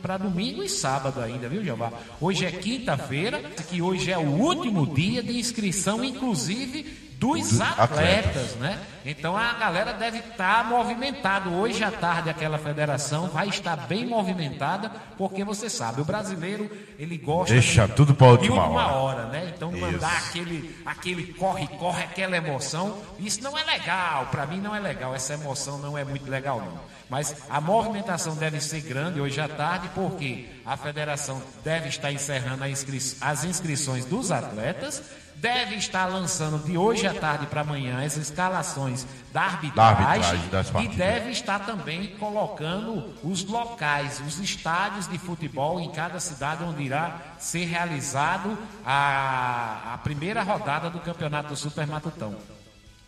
para 0.00 0.16
domingo 0.18 0.62
e 0.62 0.68
sábado 0.68 1.20
ainda, 1.20 1.48
viu, 1.48 1.64
Jeová? 1.64 1.92
Hoje 2.20 2.46
é 2.46 2.50
quinta-feira, 2.50 3.40
que 3.68 3.82
hoje 3.82 4.10
é 4.10 4.18
o 4.18 4.22
último 4.22 4.86
dia 4.94 5.22
de 5.22 5.36
inscrição, 5.38 6.04
inclusive 6.04 7.10
dos 7.18 7.60
atletas. 7.60 8.54
né? 8.54 8.78
Então 9.04 9.36
a 9.36 9.54
galera 9.54 9.92
deve 9.94 10.18
estar 10.18 10.64
movimentado. 10.64 11.52
Hoje 11.54 11.82
à 11.82 11.90
tarde 11.90 12.28
aquela 12.28 12.58
federação 12.58 13.28
vai 13.28 13.48
estar 13.48 13.74
bem 13.76 14.06
movimentada, 14.06 14.90
porque 15.16 15.42
você 15.44 15.70
sabe, 15.70 16.00
o 16.00 16.04
brasileiro 16.04 16.70
ele 16.98 17.16
gosta 17.16 17.54
Deixa 17.54 17.86
de, 17.86 17.94
tudo 17.94 18.14
pra 18.14 18.26
última 18.28 18.66
hora. 18.68 18.92
hora, 18.94 19.26
né? 19.26 19.52
Então 19.54 19.72
mandar 19.72 20.16
aquele 20.18 20.76
aquele 20.84 21.32
corre 21.34 21.66
corre 21.66 22.02
aquela 22.04 22.36
emoção, 22.36 22.98
isso 23.18 23.42
não 23.42 23.56
é 23.58 23.64
legal. 23.64 24.26
Para 24.26 24.46
mim 24.46 24.60
não 24.60 24.74
é 24.74 24.80
legal. 24.80 25.14
Essa 25.14 25.34
emoção 25.34 25.78
não 25.78 25.96
é 25.96 26.04
muito 26.04 26.30
legal 26.30 26.58
não. 26.60 26.80
Mas 27.08 27.34
a 27.48 27.60
movimentação 27.60 28.36
deve 28.36 28.60
ser 28.60 28.82
grande 28.82 29.20
hoje 29.20 29.40
à 29.40 29.48
tarde, 29.48 29.88
porque 29.94 30.46
a 30.64 30.76
federação 30.76 31.42
deve 31.64 31.88
estar 31.88 32.12
encerrando 32.12 32.64
inscri- 32.66 33.16
as 33.20 33.44
inscrições 33.44 34.04
dos 34.04 34.30
atletas 34.30 35.02
deve 35.36 35.76
estar 35.76 36.04
lançando 36.04 36.58
de 36.62 36.76
hoje 36.76 37.06
à 37.06 37.14
tarde 37.14 37.46
para 37.46 37.62
amanhã 37.62 38.04
as 38.04 38.14
escalações 38.18 38.89
da 39.32 39.42
arbitragem, 39.42 40.04
arbitragem 40.04 40.48
das 40.48 40.68
e 40.68 40.88
deve 40.88 41.30
estar 41.30 41.60
também 41.60 42.08
colocando 42.18 43.14
os 43.22 43.44
locais, 43.44 44.20
os 44.26 44.38
estádios 44.38 45.06
de 45.06 45.18
futebol 45.18 45.80
em 45.80 45.90
cada 45.90 46.18
cidade 46.20 46.64
onde 46.64 46.82
irá 46.82 47.20
ser 47.38 47.64
realizado 47.64 48.56
a, 48.84 49.94
a 49.94 49.98
primeira 49.98 50.42
rodada 50.42 50.90
do 50.90 51.00
campeonato 51.00 51.54
Super 51.56 51.86
Matutão. 51.86 52.36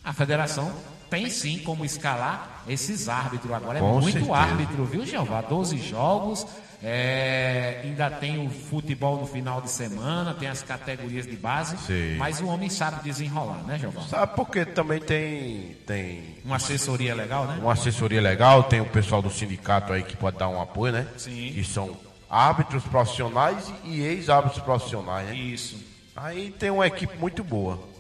A 0.05 0.12
federação 0.12 0.73
tem 1.09 1.29
sim 1.29 1.59
como 1.59 1.85
escalar 1.85 2.62
esses 2.66 3.09
árbitros 3.09 3.53
agora. 3.53 3.79
É 3.79 3.81
Com 3.81 4.01
muito 4.01 4.12
certeza. 4.12 4.35
árbitro, 4.35 4.85
viu, 4.85 5.05
Jeová? 5.05 5.42
12 5.42 5.77
jogos. 5.79 6.47
É, 6.83 7.81
ainda 7.85 8.11
tem 8.11 8.45
o 8.45 8.51
futebol 8.51 9.21
no 9.21 9.27
final 9.27 9.61
de 9.61 9.71
semana, 9.71 10.35
tem 10.35 10.49
as 10.49 10.62
categorias 10.62 11.27
de 11.27 11.37
base. 11.37 11.77
Sim. 11.79 12.16
Mas 12.16 12.40
o 12.40 12.47
homem 12.47 12.68
sabe 12.68 13.05
desenrolar, 13.05 13.62
né, 13.62 13.79
Jeová? 13.79 14.03
Sabe 14.03 14.35
porque 14.35 14.64
também 14.64 14.99
tem, 14.99 15.77
tem 15.87 16.37
Uma 16.45 16.57
assessoria 16.57 17.14
legal, 17.14 17.47
né? 17.47 17.59
uma 17.61 17.73
assessoria 17.73 18.21
legal, 18.21 18.64
tem 18.64 18.81
o 18.81 18.87
pessoal 18.87 19.23
do 19.23 19.31
sindicato 19.31 19.92
aí 19.92 20.03
que 20.03 20.16
pode 20.16 20.38
dar 20.38 20.49
um 20.49 20.61
apoio, 20.61 20.92
né? 20.92 21.07
Sim. 21.16 21.53
Que 21.55 21.62
são 21.62 21.97
árbitros 22.29 22.83
profissionais 22.85 23.73
e 23.85 24.01
ex-árbitros 24.01 24.62
profissionais, 24.64 25.29
né? 25.29 25.37
Isso. 25.37 25.92
Aí 26.16 26.51
tem 26.51 26.71
uma 26.71 26.87
equipe 26.87 27.16
muito 27.16 27.45
boa. 27.45 27.91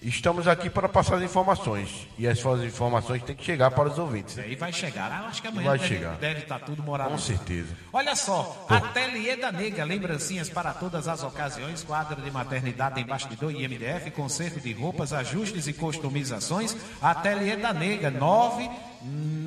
Estamos 0.00 0.46
aqui 0.46 0.70
para 0.70 0.88
passar 0.88 1.16
as 1.16 1.22
informações. 1.22 2.06
E 2.16 2.24
essas 2.24 2.62
informações 2.62 3.20
têm 3.24 3.34
que 3.34 3.44
chegar 3.44 3.72
para 3.72 3.88
os 3.88 3.98
ouvintes. 3.98 4.36
né? 4.36 4.44
Aí 4.44 4.54
vai 4.54 4.72
chegar. 4.72 5.10
Ah, 5.10 5.22
eu 5.22 5.26
acho 5.26 5.42
que 5.42 5.48
amanhã 5.48 5.70
Vai 5.70 5.78
deve, 5.78 5.88
chegar. 5.94 6.14
deve 6.16 6.40
estar 6.40 6.60
tudo 6.60 6.84
morado. 6.84 7.10
Com 7.10 7.18
certeza. 7.18 7.74
Olha 7.92 8.14
só, 8.14 8.64
Ateliê 8.68 9.34
da 9.34 9.50
Nega, 9.50 9.82
lembrancinhas 9.84 10.48
para 10.48 10.72
todas 10.72 11.08
as 11.08 11.24
ocasiões, 11.24 11.82
quadro 11.82 12.22
de 12.22 12.30
maternidade 12.30 13.00
em 13.00 13.04
bastidor 13.04 13.50
e 13.50 13.66
MDF, 13.66 14.12
conserto 14.12 14.60
de 14.60 14.72
roupas, 14.72 15.12
ajustes 15.12 15.66
e 15.66 15.72
customizações. 15.72 16.76
Ateliê 17.02 17.56
da 17.56 17.72
Nega, 17.72 18.08
9 18.08 18.70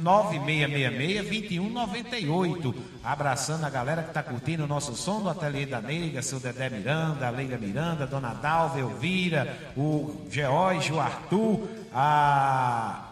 9666-2198. 0.04 2.76
Abraçando 3.04 3.66
a 3.66 3.70
galera 3.70 4.04
que 4.04 4.10
está 4.10 4.22
curtindo 4.24 4.64
o 4.64 4.68
nosso 4.68 4.96
som 4.96 5.22
do 5.22 5.30
Ateliê 5.30 5.66
da 5.66 5.82
Nega, 5.82 6.22
seu 6.22 6.40
Dedé 6.40 6.70
Miranda, 6.70 7.28
a 7.28 7.30
Leila 7.30 7.58
Miranda, 7.58 8.08
Dona 8.08 8.34
Dalva, 8.34 8.80
Elvira, 8.80 9.74
o 9.76 10.26
George, 10.30 10.94
o 10.94 11.00
Arthur, 11.00 11.68
a 11.94 13.08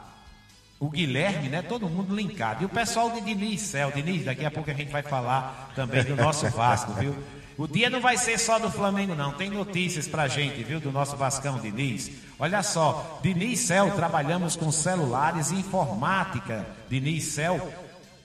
o 0.79 0.89
Guilherme, 0.89 1.49
né? 1.49 1.61
Todo 1.61 1.89
mundo 1.89 2.15
linkado. 2.15 2.63
E 2.63 2.65
o 2.65 2.69
pessoal 2.69 3.11
de 3.11 3.19
Diniz 3.19 3.59
Céu. 3.61 3.91
Diniz, 3.91 4.23
daqui 4.23 4.45
a 4.45 4.51
pouco 4.51 4.71
a 4.71 4.73
gente 4.73 4.89
vai 4.89 5.01
falar 5.01 5.73
também 5.75 6.05
do 6.05 6.15
nosso 6.15 6.49
Vasco, 6.49 6.93
viu? 6.93 7.13
O 7.59 7.67
dia 7.67 7.89
não 7.89 7.99
vai 7.99 8.15
ser 8.15 8.39
só 8.39 8.57
do 8.57 8.71
Flamengo, 8.71 9.13
não. 9.13 9.33
Tem 9.33 9.49
notícias 9.49 10.07
pra 10.07 10.29
gente, 10.29 10.63
viu? 10.63 10.79
Do 10.79 10.93
nosso 10.93 11.17
Vascão 11.17 11.59
Diniz. 11.59 12.09
Olha 12.39 12.63
só, 12.63 13.19
Diniz 13.21 13.59
Céu, 13.59 13.91
trabalhamos 13.97 14.55
com 14.55 14.71
celulares 14.71 15.51
e 15.51 15.55
informática. 15.55 16.65
Diniz 16.89 17.25
Céu, 17.25 17.69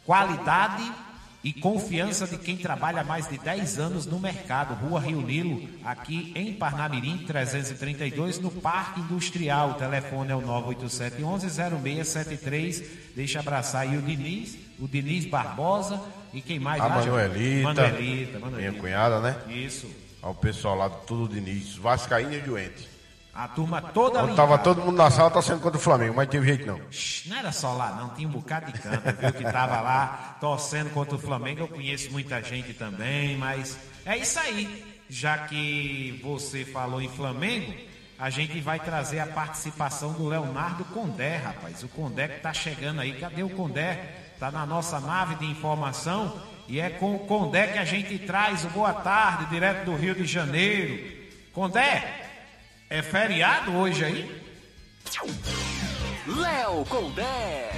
qualidade 0.07 0.89
e 1.43 1.53
confiança 1.53 2.29
de 2.29 2.39
quem 2.39 2.57
trabalha 2.57 3.01
há 3.01 3.05
mais 3.05 3.29
de 3.29 3.37
10 3.37 3.81
anos 3.81 4.07
no 4.07 4.21
mercado. 4.21 4.75
Rua 4.75 5.01
Rio 5.01 5.21
Nilo, 5.21 5.69
aqui 5.85 6.31
em 6.37 6.55
Parnamirim, 6.55 7.19
332, 7.27 8.39
no 8.39 8.53
Parque 8.53 9.01
Industrial. 9.01 9.71
O 9.71 9.75
telefone 9.75 10.31
é 10.31 10.37
o 10.37 10.43
987-11-0673. 10.43 12.85
Deixa 13.17 13.41
abraçar 13.41 13.83
aí 13.83 13.97
o 13.97 14.03
Diniz, 14.03 14.57
o 14.79 14.87
Diniz 14.87 15.27
Barbosa 15.27 16.01
e 16.35 16.41
quem 16.43 16.59
mais? 16.59 16.83
A 16.83 16.87
lá, 16.87 17.03
João? 17.03 17.17
Manuelita, 17.17 17.63
Manuelita, 17.63 18.39
minha 18.39 18.41
Manuelita. 18.41 18.81
cunhada, 18.81 19.21
né? 19.21 19.37
Isso. 19.49 19.89
Ao 20.21 20.35
pessoal 20.35 20.75
lá 20.75 20.89
do 20.89 20.97
Tudo 21.07 21.35
Diniz, 21.35 21.77
Vascaíno 21.77 22.35
e 22.35 22.41
doente. 22.41 22.89
A 23.35 23.49
turma 23.49 23.83
toda 23.83 24.21
linkada. 24.21 24.37
tava 24.37 24.59
todo 24.59 24.81
mundo 24.81 24.97
na 24.97 25.11
sala, 25.11 25.29
tá 25.29 25.43
sendo 25.43 25.61
contra 25.61 25.77
o 25.77 25.81
Flamengo, 25.81 26.15
mas 26.15 26.29
teve 26.29 26.47
jeito 26.47 26.67
não. 26.67 26.81
Não 27.27 27.37
era 27.37 27.51
só 27.51 27.73
lá, 27.73 27.91
não. 27.91 28.11
Tinha 28.11 28.29
um 28.29 28.31
bocado 28.31 28.71
de 28.71 28.79
canto, 28.79 29.03
viu? 29.21 29.33
Que 29.33 29.43
tava 29.43 29.81
lá 29.81 30.37
torcendo 30.41 30.91
contra 30.91 31.17
o 31.17 31.19
Flamengo. 31.19 31.63
Eu 31.63 31.69
conheço 31.69 32.13
muita 32.13 32.41
gente 32.41 32.73
também, 32.75 33.37
mas 33.37 33.77
é 34.07 34.17
isso 34.17 34.39
aí. 34.39 34.85
Já 35.09 35.39
que 35.39 36.21
você 36.23 36.65
falou 36.65 37.03
em 37.03 37.09
Flamengo, 37.09 37.75
a 38.19 38.31
gente 38.31 38.61
vai 38.61 38.79
trazer 38.79 39.19
a 39.19 39.27
participação 39.27 40.13
do 40.13 40.29
Leonardo 40.29 40.85
Condé, 40.87 41.37
rapaz. 41.37 41.83
O 41.83 41.89
Condé 41.89 42.29
que 42.29 42.41
tá 42.41 42.53
chegando 42.53 43.01
aí. 43.01 43.15
Cadê 43.15 43.43
o 43.43 43.51
Condé? 43.51 44.24
Tá 44.39 44.51
na 44.51 44.67
nossa 44.67 45.01
nave 45.01 45.37
de 45.37 45.47
informação. 45.47 46.41
E 46.67 46.81
é 46.81 46.91
com 46.91 47.15
o 47.15 47.21
Condé 47.21 47.69
que 47.69 47.79
a 47.79 47.85
gente 47.85 48.19
traz 48.21 48.65
o 48.65 48.69
Boa 48.71 48.93
Tarde, 48.93 49.47
direto 49.47 49.85
do 49.85 49.97
Rio 49.97 50.15
de 50.15 50.25
Janeiro. 50.25 51.13
Condé, 51.53 52.31
é 52.89 53.03
feriado 53.03 53.73
hoje 53.73 54.05
aí? 54.05 54.43
Léo 56.27 56.85
Condé. 56.87 57.71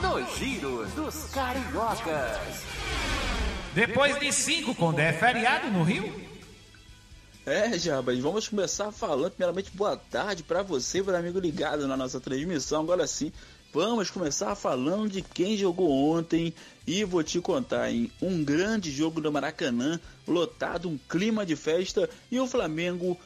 Nos 0.00 0.38
giros 0.38 0.90
dos 0.92 1.24
cariocas. 1.30 2.64
Depois 3.74 4.18
de 4.18 4.32
cinco, 4.32 4.74
Condé, 4.74 5.08
é 5.08 5.12
feriado 5.12 5.68
no 5.68 5.82
Rio? 5.82 6.30
É, 7.44 7.76
Jabas, 7.78 8.18
vamos 8.18 8.48
começar 8.48 8.92
falando 8.92 9.32
primeiramente 9.32 9.70
boa 9.74 9.96
tarde 9.96 10.42
para 10.42 10.62
você, 10.62 11.02
para 11.02 11.18
amigo 11.18 11.40
ligado 11.40 11.88
na 11.88 11.96
nossa 11.96 12.20
transmissão. 12.20 12.82
Agora 12.82 13.06
sim, 13.06 13.32
vamos 13.72 14.10
começar 14.10 14.54
falando 14.54 15.08
de 15.08 15.22
quem 15.22 15.56
jogou 15.56 15.90
ontem 15.90 16.52
e 16.86 17.04
vou 17.04 17.22
te 17.22 17.40
contar 17.40 17.90
em 17.90 18.10
um 18.20 18.42
grande 18.42 18.90
jogo 18.90 19.20
do 19.20 19.30
Maracanã, 19.30 20.00
lotado, 20.26 20.88
um 20.88 20.98
clima 21.08 21.46
de 21.46 21.54
festa 21.54 22.08
e 22.30 22.40
o 22.40 22.46
Flamengo 22.46 23.18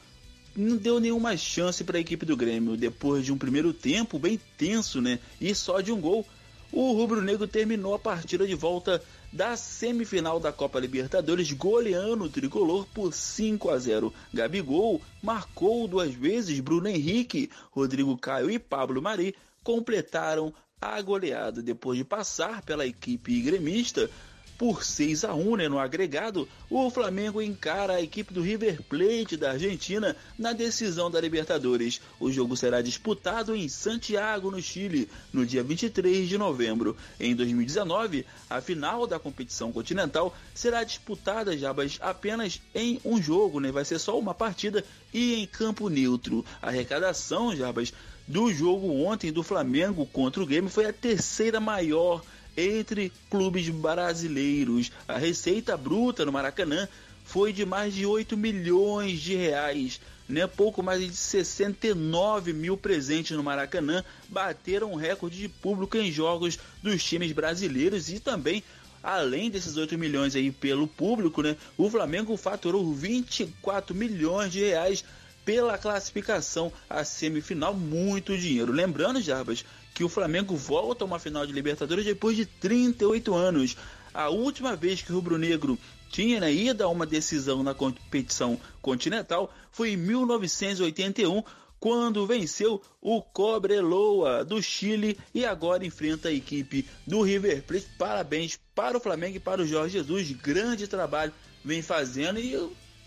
não 0.55 0.77
deu 0.77 1.01
nenhuma 1.01 1.37
chance 1.37 1.83
para 1.83 1.99
a 1.99 2.01
equipe 2.01 2.27
do 2.27 2.37
Grêmio. 2.37 2.77
Depois 2.77 3.25
de 3.25 3.33
um 3.33 3.39
primeiro 3.39 3.73
tempo 3.73 4.19
bem 4.19 4.39
tenso, 4.57 5.01
né? 5.01 5.19
E 5.41 5.55
só 5.55 5.81
de 5.81 5.91
um 5.91 6.01
gol, 6.01 6.27
o 6.71 6.93
rubro-negro 6.93 7.49
terminou 7.49 7.95
a 7.95 7.99
partida 7.99 8.47
de 8.47 8.55
volta 8.55 9.03
da 9.33 9.57
semifinal 9.57 10.39
da 10.39 10.53
Copa 10.53 10.79
Libertadores, 10.79 11.51
goleando 11.53 12.25
o 12.25 12.29
tricolor 12.29 12.87
por 12.95 13.13
5 13.13 13.69
a 13.71 13.79
0. 13.79 14.15
Gabigol 14.33 15.01
marcou 15.21 15.89
duas 15.89 16.15
vezes, 16.15 16.61
Bruno 16.61 16.87
Henrique, 16.87 17.51
Rodrigo 17.73 18.17
Caio 18.17 18.49
e 18.49 18.59
Pablo 18.61 19.03
Mari 19.03 19.35
completaram 19.65 20.55
a 20.81 21.01
goleada 21.01 21.63
depois 21.63 21.99
de 21.99 22.05
passar 22.05 22.63
pela 22.63 22.87
equipe 22.87 23.41
gremista 23.41 24.11
por 24.57 24.85
6 24.85 25.25
a 25.25 25.35
1 25.35 25.57
né, 25.57 25.69
no 25.69 25.79
agregado, 25.79 26.49
o 26.71 26.89
Flamengo 26.91 27.43
encara 27.43 27.95
a 27.95 28.03
equipe 28.03 28.33
do 28.33 28.41
River 28.41 28.83
Plate 28.83 29.37
da 29.37 29.53
Argentina 29.53 30.17
na 30.39 30.53
decisão 30.53 31.11
da 31.11 31.21
Libertadores. 31.21 32.01
O 32.21 32.31
jogo 32.31 32.57
será 32.57 32.81
disputado 32.81 33.55
em 33.55 33.69
Santiago, 33.69 34.51
no 34.51 34.63
Chile, 34.63 35.09
no 35.33 35.45
dia 35.45 35.63
23 35.63 36.29
de 36.29 36.39
novembro. 36.39 36.97
Em 37.19 37.35
2019, 37.35 38.25
a 38.49 38.61
final 38.61 39.07
da 39.07 39.19
competição 39.19 39.73
continental 39.73 40.35
será 40.55 40.85
disputada 40.85 41.59
Jabas, 41.59 41.99
apenas 42.01 42.61
em 42.75 43.01
um 43.05 43.21
jogo, 43.21 43.59
né? 43.59 43.73
vai 43.73 43.85
ser 43.85 43.99
só 43.99 44.19
uma 44.19 44.35
partida 44.35 44.85
e 45.13 45.35
em 45.35 45.47
campo 45.47 45.89
neutro. 45.89 46.45
A 46.63 46.69
arrecadação, 46.69 47.57
Jabas, 47.57 47.93
do 48.27 48.53
jogo 48.53 49.05
ontem 49.05 49.33
do 49.33 49.43
Flamengo 49.43 50.07
contra 50.07 50.43
o 50.43 50.47
Grêmio 50.47 50.71
foi 50.71 50.87
a 50.87 50.93
terceira 50.93 51.61
maior 51.61 52.23
entre 52.57 53.13
clubes 53.31 53.69
brasileiros. 53.69 54.91
A 55.07 55.19
receita 55.19 55.77
bruta 55.77 56.25
no 56.25 56.33
Maracanã 56.33 56.89
foi 57.25 57.53
de 57.53 57.65
mais 57.65 57.95
de 57.95 58.07
8 58.07 58.37
milhões 58.37 59.21
de 59.21 59.35
reais. 59.35 60.01
Né? 60.29 60.47
Pouco 60.47 60.83
mais 60.83 61.01
de 61.01 61.15
69 61.15 62.55
mil 62.55 62.77
presentes 62.77 63.37
no 63.37 63.43
Maracanã 63.43 64.03
bateram 64.29 64.93
o 64.93 64.97
recorde 64.97 65.37
de 65.37 65.49
público 65.49 65.99
em 65.99 66.11
jogos 66.11 66.59
dos 66.83 67.05
times 67.05 67.33
brasileiros 67.33 68.09
e 68.09 68.19
também 68.19 68.63
além 69.03 69.51
desses 69.51 69.77
8 69.77 69.99
milhões 69.99 70.35
aí 70.35 70.51
pelo 70.51 70.89
público, 70.89 71.43
né? 71.43 71.57
O 71.77 71.91
Flamengo 71.91 72.35
faturou 72.39 72.95
24 72.95 73.95
milhões 73.95 74.51
de 74.51 74.61
reais 74.61 75.05
pela 75.45 75.79
classificação 75.79 76.73
à 76.89 77.05
semifinal, 77.05 77.75
muito 77.75 78.37
dinheiro. 78.37 78.73
Lembrando, 78.73 79.21
Jarbas, 79.21 79.65
que 79.93 80.03
o 80.03 80.09
Flamengo 80.09 80.57
volta 80.57 81.05
a 81.05 81.07
uma 81.07 81.19
final 81.19 81.47
de 81.47 81.53
Libertadores 81.53 82.05
depois 82.05 82.37
de 82.37 82.47
38 82.47 83.35
anos. 83.35 83.77
A 84.13 84.29
última 84.29 84.75
vez 84.75 85.03
que 85.03 85.13
o 85.13 85.17
Rubro 85.17 85.39
Negro 85.39 85.79
tinha 86.09 86.41
né, 86.41 86.53
ido 86.53 86.85
a 86.85 86.89
uma 86.89 87.05
decisão 87.05 87.63
na 87.63 87.75
competição 87.75 88.59
continental 88.81 89.53
foi 89.73 89.91
em 89.91 89.97
1981, 89.97 91.43
quando 91.81 92.27
venceu 92.27 92.81
o 93.03 93.21
Cobreloa 93.21 94.45
do 94.45 94.63
Chile 94.63 95.19
e 95.35 95.45
agora 95.45 95.85
enfrenta 95.85 96.29
a 96.29 96.33
equipe 96.33 96.89
do 97.07 97.21
River 97.21 97.63
Plate. 97.65 97.89
Parabéns 97.99 98.59
para 98.75 98.97
o 98.97 99.01
Flamengo 99.01 99.37
e 99.37 99.41
para 99.41 99.61
o 99.61 99.67
Jorge 99.67 99.99
Jesus, 99.99 100.31
grande 100.33 100.87
trabalho 100.87 101.33
vem 101.65 101.83
fazendo 101.83 102.39
e 102.39 102.57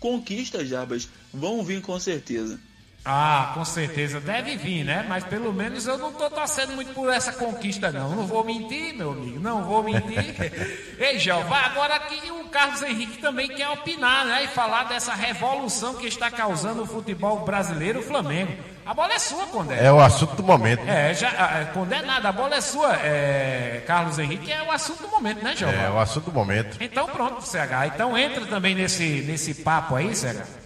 conquistas, 0.00 0.68
Jarbas, 0.68 1.08
vão 1.32 1.64
vir 1.64 1.80
com 1.82 1.98
certeza. 1.98 2.60
Ah, 3.10 3.52
com 3.54 3.64
certeza 3.64 4.20
deve 4.20 4.54
vir, 4.58 4.84
né? 4.84 5.02
Mas 5.08 5.24
pelo 5.24 5.50
menos 5.50 5.86
eu 5.86 5.96
não 5.96 6.12
tô 6.12 6.28
torcendo 6.28 6.74
muito 6.74 6.92
por 6.92 7.10
essa 7.10 7.32
conquista, 7.32 7.90
não. 7.90 8.10
Não 8.10 8.26
vou 8.26 8.44
mentir, 8.44 8.94
meu 8.94 9.12
amigo, 9.12 9.40
não 9.40 9.64
vou 9.64 9.82
mentir. 9.82 10.36
Ei, 11.00 11.18
Jeová, 11.18 11.60
agora 11.60 11.94
aqui 11.94 12.30
o 12.30 12.44
Carlos 12.50 12.82
Henrique 12.82 13.16
também 13.16 13.48
quer 13.48 13.66
opinar, 13.70 14.26
né? 14.26 14.44
E 14.44 14.48
falar 14.48 14.84
dessa 14.84 15.14
revolução 15.14 15.94
que 15.94 16.06
está 16.06 16.30
causando 16.30 16.82
o 16.82 16.86
futebol 16.86 17.46
brasileiro, 17.46 18.00
o 18.00 18.02
Flamengo. 18.02 18.52
A 18.84 18.92
bola 18.92 19.14
é 19.14 19.18
sua, 19.18 19.46
Condé. 19.46 19.82
É 19.82 19.90
o 19.90 20.00
assunto 20.00 20.36
do 20.36 20.42
momento. 20.42 20.82
É, 20.86 21.14
já, 21.14 21.30
ah, 21.30 21.64
Condé 21.72 22.02
nada, 22.02 22.28
a 22.28 22.32
bola 22.32 22.56
é 22.56 22.60
sua. 22.60 22.94
É, 22.96 23.82
Carlos 23.86 24.18
Henrique 24.18 24.52
é 24.52 24.62
o 24.62 24.70
assunto 24.70 25.00
do 25.02 25.08
momento, 25.08 25.42
né, 25.42 25.56
Jeová? 25.56 25.72
É 25.72 25.90
o 25.90 25.98
assunto 25.98 26.26
do 26.26 26.32
momento. 26.32 26.76
Então 26.78 27.06
pronto, 27.06 27.40
CH. 27.40 27.86
Então 27.94 28.18
entra 28.18 28.44
também 28.44 28.74
nesse, 28.74 29.22
nesse 29.26 29.54
papo 29.54 29.96
aí, 29.96 30.14
CH. 30.14 30.57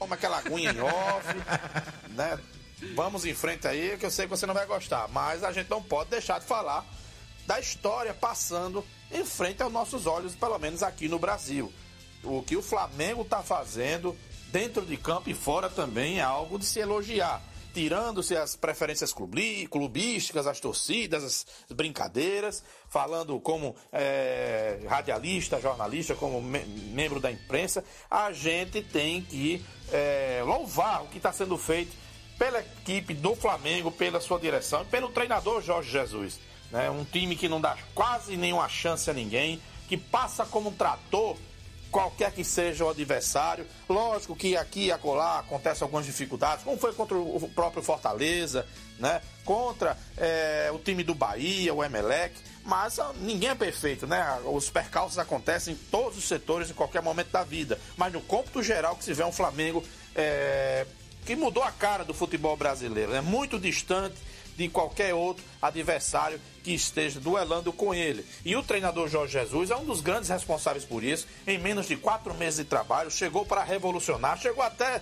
Toma 0.00 0.16
aquela 0.16 0.38
aguinha 0.38 0.72
em 0.72 0.80
off, 0.80 1.26
né? 2.10 2.40
vamos 2.94 3.24
em 3.24 3.34
frente 3.34 3.68
aí, 3.68 3.96
que 3.98 4.06
eu 4.06 4.10
sei 4.10 4.24
que 4.24 4.30
você 4.30 4.46
não 4.46 4.54
vai 4.54 4.66
gostar, 4.66 5.06
mas 5.08 5.44
a 5.44 5.52
gente 5.52 5.70
não 5.70 5.82
pode 5.82 6.10
deixar 6.10 6.40
de 6.40 6.46
falar 6.46 6.84
da 7.46 7.60
história 7.60 8.14
passando 8.14 8.84
em 9.12 9.24
frente 9.24 9.62
aos 9.62 9.72
nossos 9.72 10.06
olhos, 10.06 10.34
pelo 10.34 10.58
menos 10.58 10.82
aqui 10.82 11.08
no 11.08 11.18
Brasil. 11.18 11.72
O 12.22 12.42
que 12.42 12.56
o 12.56 12.62
Flamengo 12.62 13.22
está 13.22 13.42
fazendo 13.42 14.16
dentro 14.48 14.84
de 14.84 14.96
campo 14.96 15.28
e 15.30 15.34
fora 15.34 15.68
também 15.68 16.18
é 16.18 16.22
algo 16.22 16.58
de 16.58 16.64
se 16.64 16.80
elogiar. 16.80 17.42
Tirando-se 17.72 18.36
as 18.36 18.56
preferências 18.56 19.12
clubísticas, 19.12 20.46
as 20.46 20.58
torcidas, 20.58 21.22
as 21.24 21.46
brincadeiras, 21.76 22.64
falando 22.88 23.38
como 23.40 23.76
é, 23.92 24.80
radialista, 24.88 25.60
jornalista, 25.60 26.14
como 26.14 26.42
me 26.42 26.64
membro 26.64 27.20
da 27.20 27.30
imprensa, 27.30 27.84
a 28.10 28.32
gente 28.32 28.82
tem 28.82 29.22
que 29.22 29.64
é, 29.92 30.42
louvar 30.44 31.04
o 31.04 31.08
que 31.08 31.18
está 31.18 31.32
sendo 31.32 31.56
feito 31.56 31.96
pela 32.38 32.60
equipe 32.60 33.14
do 33.14 33.36
Flamengo, 33.36 33.92
pela 33.92 34.20
sua 34.20 34.40
direção 34.40 34.84
pelo 34.86 35.10
treinador 35.10 35.62
Jorge 35.62 35.90
Jesus. 35.90 36.40
Né? 36.70 36.90
Um 36.90 37.04
time 37.04 37.36
que 37.36 37.48
não 37.48 37.60
dá 37.60 37.76
quase 37.94 38.36
nenhuma 38.36 38.68
chance 38.68 39.10
a 39.10 39.12
ninguém, 39.12 39.60
que 39.88 39.96
passa 39.96 40.46
como 40.46 40.70
um 40.70 40.72
trator 40.72 41.36
qualquer 41.90 42.32
que 42.32 42.44
seja 42.44 42.84
o 42.84 42.88
adversário. 42.88 43.66
Lógico 43.88 44.36
que 44.36 44.56
aqui 44.56 44.86
e 44.86 44.92
acolá 44.92 45.40
acontecem 45.40 45.84
algumas 45.84 46.06
dificuldades, 46.06 46.64
como 46.64 46.78
foi 46.78 46.92
contra 46.92 47.16
o 47.16 47.50
próprio 47.54 47.82
Fortaleza, 47.82 48.66
né? 48.98 49.20
Contra 49.44 49.96
é, 50.16 50.70
o 50.72 50.78
time 50.78 51.02
do 51.02 51.14
Bahia, 51.14 51.74
o 51.74 51.82
Emelec. 51.82 52.34
Mas 52.64 52.98
ninguém 53.20 53.50
é 53.50 53.54
perfeito, 53.54 54.06
né? 54.06 54.38
Os 54.44 54.70
percalços 54.70 55.18
acontecem 55.18 55.74
em 55.74 55.76
todos 55.90 56.18
os 56.18 56.24
setores, 56.24 56.70
em 56.70 56.74
qualquer 56.74 57.02
momento 57.02 57.30
da 57.30 57.42
vida. 57.42 57.78
Mas 57.96 58.12
no 58.12 58.20
cômputo 58.20 58.62
geral 58.62 58.96
que 58.96 59.04
se 59.04 59.14
vê 59.14 59.24
um 59.24 59.32
Flamengo 59.32 59.82
é, 60.14 60.86
que 61.24 61.34
mudou 61.34 61.62
a 61.62 61.72
cara 61.72 62.04
do 62.04 62.14
futebol 62.14 62.56
brasileiro. 62.56 63.12
É 63.12 63.14
né? 63.16 63.20
muito 63.20 63.58
distante 63.58 64.16
de 64.56 64.68
qualquer 64.68 65.14
outro 65.14 65.44
adversário 65.60 66.40
que 66.62 66.72
esteja 66.72 67.20
duelando 67.20 67.72
com 67.72 67.94
ele. 67.94 68.24
E 68.44 68.54
o 68.56 68.62
treinador 68.62 69.08
Jorge 69.08 69.32
Jesus 69.32 69.70
é 69.70 69.76
um 69.76 69.84
dos 69.84 70.00
grandes 70.00 70.28
responsáveis 70.28 70.84
por 70.84 71.02
isso. 71.02 71.26
Em 71.46 71.58
menos 71.58 71.86
de 71.86 71.96
quatro 71.96 72.34
meses 72.34 72.58
de 72.58 72.64
trabalho, 72.64 73.10
chegou 73.10 73.44
para 73.44 73.64
revolucionar, 73.64 74.38
chegou 74.38 74.62
até 74.62 75.00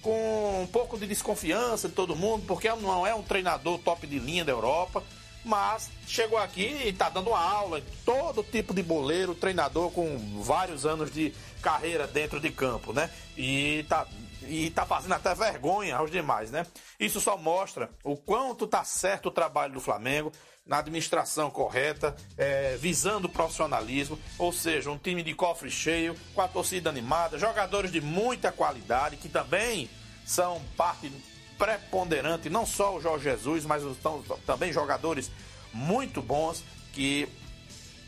com 0.00 0.62
um 0.62 0.66
pouco 0.66 0.98
de 0.98 1.06
desconfiança 1.06 1.88
de 1.88 1.94
todo 1.94 2.16
mundo, 2.16 2.44
porque 2.46 2.68
não 2.70 3.06
é 3.06 3.14
um 3.14 3.22
treinador 3.22 3.78
top 3.78 4.06
de 4.06 4.18
linha 4.18 4.44
da 4.44 4.52
Europa. 4.52 5.02
Mas 5.42 5.88
chegou 6.06 6.38
aqui 6.38 6.66
e 6.84 6.88
está 6.90 7.08
dando 7.08 7.32
aula, 7.32 7.82
todo 8.04 8.42
tipo 8.42 8.74
de 8.74 8.82
boleiro, 8.82 9.34
treinador 9.34 9.90
com 9.90 10.18
vários 10.42 10.84
anos 10.84 11.10
de 11.10 11.32
carreira 11.62 12.06
dentro 12.06 12.38
de 12.38 12.50
campo, 12.50 12.92
né? 12.92 13.08
E 13.38 13.78
está 13.80 14.06
e 14.42 14.70
tá 14.70 14.86
fazendo 14.86 15.12
até 15.12 15.34
vergonha 15.34 15.96
aos 15.96 16.10
demais, 16.10 16.50
né? 16.50 16.66
Isso 16.98 17.20
só 17.20 17.36
mostra 17.36 17.90
o 18.02 18.16
quanto 18.16 18.66
tá 18.66 18.84
certo 18.84 19.26
o 19.26 19.30
trabalho 19.30 19.74
do 19.74 19.80
Flamengo 19.80 20.32
na 20.66 20.78
administração 20.78 21.50
correta, 21.50 22.14
é, 22.36 22.76
visando 22.76 23.26
o 23.26 23.30
profissionalismo, 23.30 24.18
ou 24.38 24.52
seja, 24.52 24.90
um 24.90 24.98
time 24.98 25.22
de 25.22 25.34
cofre 25.34 25.70
cheio, 25.70 26.14
com 26.34 26.40
a 26.40 26.48
torcida 26.48 26.88
animada, 26.88 27.38
jogadores 27.38 27.90
de 27.90 28.00
muita 28.00 28.52
qualidade 28.52 29.16
que 29.16 29.28
também 29.28 29.90
são 30.24 30.62
parte 30.76 31.10
preponderante, 31.58 32.48
não 32.48 32.64
só 32.64 32.96
o 32.96 33.00
Jorge 33.00 33.24
Jesus, 33.24 33.64
mas 33.64 33.82
estão, 33.82 34.22
também 34.46 34.72
jogadores 34.72 35.30
muito 35.72 36.22
bons 36.22 36.62
que 36.92 37.28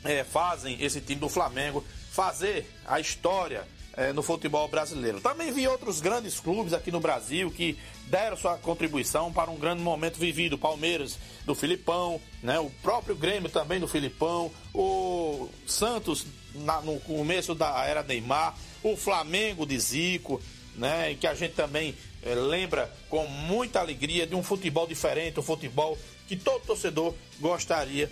é, 0.05 0.25
fazem 0.25 0.83
esse 0.83 1.01
time 1.01 1.21
do 1.21 1.29
Flamengo 1.29 1.85
fazer 2.12 2.71
a 2.87 3.01
história 3.01 3.66
é, 3.97 4.13
no 4.13 4.23
futebol 4.23 4.67
brasileiro. 4.69 5.21
Também 5.21 5.53
vi 5.53 5.67
outros 5.69 6.01
grandes 6.01 6.41
clubes 6.41 6.73
aqui 6.73 6.91
no 6.91 7.01
Brasil 7.01 7.51
que 7.51 7.79
deram 8.07 8.37
sua 8.37 8.57
contribuição 8.57 9.33
para 9.33 9.51
um 9.51 9.57
grande 9.57 9.83
momento 9.83 10.19
vivido. 10.19 10.57
Palmeiras 10.57 11.19
do 11.45 11.55
Filipão, 11.55 12.21
né? 12.43 12.59
o 12.59 12.71
próprio 12.83 13.15
Grêmio 13.15 13.51
também 13.51 13.81
do 13.81 13.89
Filipão, 13.89 14.51
o 14.75 15.49
Santos 15.67 16.27
na, 16.55 16.81
no 16.81 16.99
começo 17.01 17.55
da 17.55 17.85
era 17.85 18.03
Neymar, 18.03 18.57
o 18.83 18.97
Flamengo 18.97 19.67
de 19.67 19.79
Zico, 19.79 20.41
né? 20.77 21.15
que 21.15 21.27
a 21.27 21.35
gente 21.35 21.55
também 21.55 21.95
é, 22.23 22.35
lembra 22.35 22.93
com 23.09 23.27
muita 23.27 23.81
alegria 23.81 24.27
de 24.27 24.35
um 24.35 24.43
futebol 24.43 24.87
diferente, 24.87 25.39
um 25.39 25.43
futebol 25.43 25.99
que 26.27 26.37
todo 26.37 26.65
torcedor 26.65 27.15
gostaria 27.41 28.11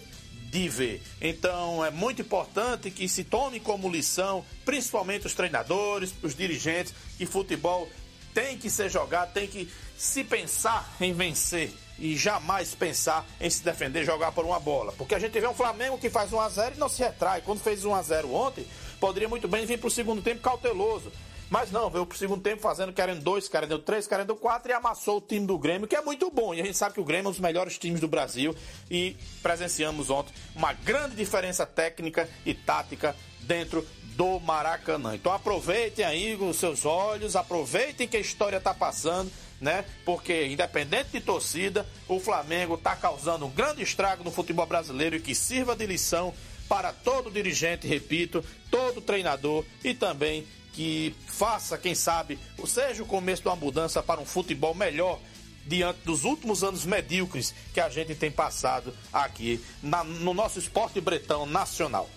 de 0.51 0.69
ver. 0.69 1.03
Então 1.21 1.85
é 1.85 1.91
muito 1.91 2.23
importante 2.23 2.91
que 2.91 3.09
se 3.09 3.23
tome 3.25 3.61
como 3.61 3.89
lição, 3.89 4.45
principalmente 4.65 5.27
os 5.27 5.35
treinadores, 5.35 6.13
os 6.23 6.35
dirigentes, 6.35 6.93
que 7.17 7.25
futebol 7.25 7.89
tem 8.35 8.59
que 8.59 8.69
ser 8.69 8.91
jogado, 8.91 9.33
tem 9.33 9.47
que 9.47 9.69
se 9.97 10.25
pensar 10.25 10.97
em 11.01 11.13
vencer 11.13 11.73
e 11.99 12.17
jamais 12.17 12.75
pensar 12.75 13.27
em 13.41 13.49
se 13.51 13.63
defender, 13.63 14.05
jogar 14.05 14.33
por 14.33 14.45
uma 14.45 14.59
bola. 14.59 14.93
Porque 14.93 15.15
a 15.15 15.19
gente 15.19 15.39
vê 15.39 15.47
um 15.47 15.55
Flamengo 15.55 15.99
que 15.99 16.09
faz 16.09 16.33
1 16.33 16.41
a 16.41 16.49
0 16.49 16.75
e 16.77 16.79
não 16.79 16.89
se 16.89 17.03
retrai. 17.03 17.43
Quando 17.43 17.61
fez 17.61 17.85
1 17.85 17.95
a 17.95 18.03
0 18.03 18.33
ontem, 18.33 18.67
poderia 18.99 19.29
muito 19.29 19.47
bem 19.47 19.67
vir 19.67 19.79
para 19.79 19.89
o 19.89 19.91
segundo 19.91 20.23
tempo 20.23 20.41
cauteloso. 20.41 21.13
Mas 21.51 21.73
não, 21.73 21.91
veio 21.91 22.07
pro 22.07 22.17
segundo 22.17 22.41
tempo 22.41 22.63
fazendo, 22.63 22.93
querendo 22.93 23.23
dois, 23.23 23.49
querendo 23.49 23.77
três, 23.81 24.07
querendo 24.07 24.37
quatro 24.37 24.71
e 24.71 24.73
amassou 24.73 25.19
o 25.19 25.21
time 25.21 25.45
do 25.45 25.59
Grêmio, 25.59 25.89
que 25.89 25.97
é 25.97 26.01
muito 26.01 26.31
bom. 26.31 26.55
E 26.55 26.61
a 26.61 26.65
gente 26.65 26.77
sabe 26.77 26.95
que 26.95 27.01
o 27.01 27.05
Grêmio 27.05 27.27
é 27.27 27.29
um 27.29 27.33
dos 27.33 27.41
melhores 27.41 27.77
times 27.77 28.01
do 28.01 28.07
Brasil 28.07 28.55
e 28.89 29.17
presenciamos 29.43 30.11
ontem 30.11 30.33
uma 30.55 30.73
grande 30.73 31.17
diferença 31.17 31.67
técnica 31.67 32.29
e 32.47 32.55
tática 32.55 33.17
dentro 33.41 33.85
do 34.15 34.39
Maracanã. 34.39 35.17
Então 35.17 35.33
aproveitem 35.33 36.05
aí 36.05 36.37
os 36.37 36.57
seus 36.57 36.87
olhos, 36.87 37.35
aproveitem 37.35 38.07
que 38.07 38.17
a 38.17 38.21
história 38.21 38.59
está 38.59 38.73
passando, 38.73 39.33
né? 39.61 39.85
Porque 40.05 40.47
independente 40.47 41.11
de 41.11 41.21
torcida, 41.21 41.85
o 42.07 42.21
Flamengo 42.21 42.75
está 42.75 42.95
causando 42.95 43.47
um 43.47 43.51
grande 43.51 43.83
estrago 43.83 44.23
no 44.23 44.31
futebol 44.31 44.67
brasileiro 44.67 45.17
e 45.17 45.21
que 45.21 45.35
sirva 45.35 45.75
de 45.75 45.85
lição 45.85 46.33
para 46.69 46.93
todo 46.93 47.33
dirigente, 47.33 47.89
repito, 47.89 48.45
todo 48.71 49.01
treinador 49.01 49.65
e 49.83 49.93
também 49.93 50.47
que 50.73 51.15
faça, 51.27 51.77
quem 51.77 51.95
sabe, 51.95 52.39
seja 52.67 53.03
o 53.03 53.07
começo 53.07 53.43
de 53.43 53.49
uma 53.49 53.57
mudança 53.57 54.03
para 54.03 54.21
um 54.21 54.27
futebol 54.27 54.75
melhor 54.75 55.19
diante 55.67 56.01
dos 56.05 56.25
últimos 56.25 56.65
anos 56.65 56.85
medíocres 56.85 57.55
que 57.73 57.81
a 57.81 57.89
gente 57.89 58.15
tem 58.15 58.31
passado 58.31 58.95
aqui 59.13 59.63
na, 59.83 60.03
no 60.03 60.35
nosso 60.35 60.59
esporte 60.59 61.01
bretão 61.01 61.47
nacional. 61.47 62.09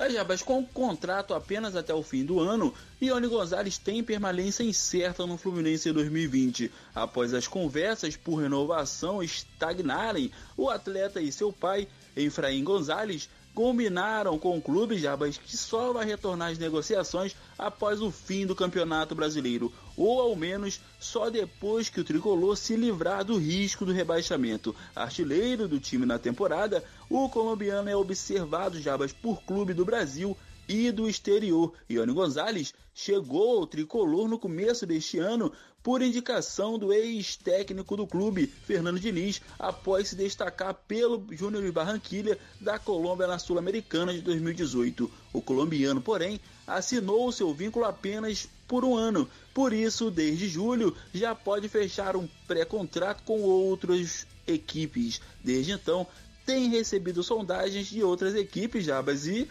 A 0.00 0.08
Jabas, 0.08 0.40
com 0.40 0.64
contrato 0.64 1.34
apenas 1.34 1.76
até 1.76 1.92
o 1.92 2.02
fim 2.02 2.24
do 2.24 2.40
ano, 2.40 2.72
Ione 3.02 3.28
Gonzalez 3.28 3.76
tem 3.76 4.02
permanência 4.02 4.62
incerta 4.62 5.26
no 5.26 5.36
Fluminense 5.36 5.90
em 5.90 5.92
2020. 5.92 6.72
Após 6.94 7.34
as 7.34 7.46
conversas 7.46 8.16
por 8.16 8.36
renovação 8.36 9.22
estagnarem, 9.22 10.32
o 10.56 10.70
atleta 10.70 11.20
e 11.20 11.30
seu 11.30 11.52
pai, 11.52 11.86
Efraim 12.16 12.64
Gonzalez, 12.64 13.28
combinaram 13.60 14.38
com 14.38 14.56
o 14.56 14.62
clube 14.62 14.96
Jabas 14.96 15.36
que 15.36 15.54
só 15.54 15.92
vai 15.92 16.06
retornar 16.06 16.50
às 16.50 16.56
negociações 16.56 17.36
após 17.58 18.00
o 18.00 18.10
fim 18.10 18.46
do 18.46 18.56
Campeonato 18.56 19.14
Brasileiro, 19.14 19.70
ou 19.98 20.18
ao 20.18 20.34
menos 20.34 20.80
só 20.98 21.28
depois 21.28 21.90
que 21.90 22.00
o 22.00 22.04
tricolor 22.04 22.56
se 22.56 22.74
livrar 22.74 23.22
do 23.22 23.36
risco 23.36 23.84
do 23.84 23.92
rebaixamento. 23.92 24.74
Artilheiro 24.96 25.68
do 25.68 25.78
time 25.78 26.06
na 26.06 26.18
temporada, 26.18 26.82
o 27.10 27.28
colombiano 27.28 27.90
é 27.90 27.94
observado 27.94 28.80
Jabas 28.80 29.12
por 29.12 29.42
clube 29.42 29.74
do 29.74 29.84
Brasil 29.84 30.34
e 30.66 30.90
do 30.90 31.06
exterior. 31.06 31.74
Ione 31.90 32.14
Gonzalez 32.14 32.72
chegou 32.94 33.58
ao 33.58 33.66
tricolor 33.66 34.26
no 34.26 34.38
começo 34.38 34.86
deste 34.86 35.18
ano 35.18 35.52
por 35.82 36.02
indicação 36.02 36.78
do 36.78 36.92
ex-técnico 36.92 37.96
do 37.96 38.06
clube, 38.06 38.46
Fernando 38.46 39.00
Diniz, 39.00 39.40
após 39.58 40.08
se 40.08 40.16
destacar 40.16 40.74
pelo 40.86 41.26
Júnior 41.30 41.64
de 41.64 41.72
Barranquilha 41.72 42.38
da 42.60 42.78
Colômbia 42.78 43.26
na 43.26 43.38
Sul-Americana 43.38 44.12
de 44.12 44.20
2018. 44.20 45.10
O 45.32 45.40
colombiano, 45.40 46.00
porém, 46.00 46.38
assinou 46.66 47.32
seu 47.32 47.52
vínculo 47.54 47.86
apenas 47.86 48.48
por 48.68 48.84
um 48.84 48.94
ano. 48.94 49.28
Por 49.54 49.72
isso, 49.72 50.10
desde 50.10 50.48
julho, 50.48 50.94
já 51.14 51.34
pode 51.34 51.68
fechar 51.68 52.14
um 52.14 52.28
pré-contrato 52.46 53.22
com 53.22 53.40
outras 53.40 54.26
equipes. 54.46 55.20
Desde 55.42 55.72
então, 55.72 56.06
tem 56.44 56.68
recebido 56.68 57.22
sondagens 57.22 57.86
de 57.86 58.02
outras 58.02 58.34
equipes, 58.34 58.84
Jabas, 58.84 59.26
e 59.26 59.48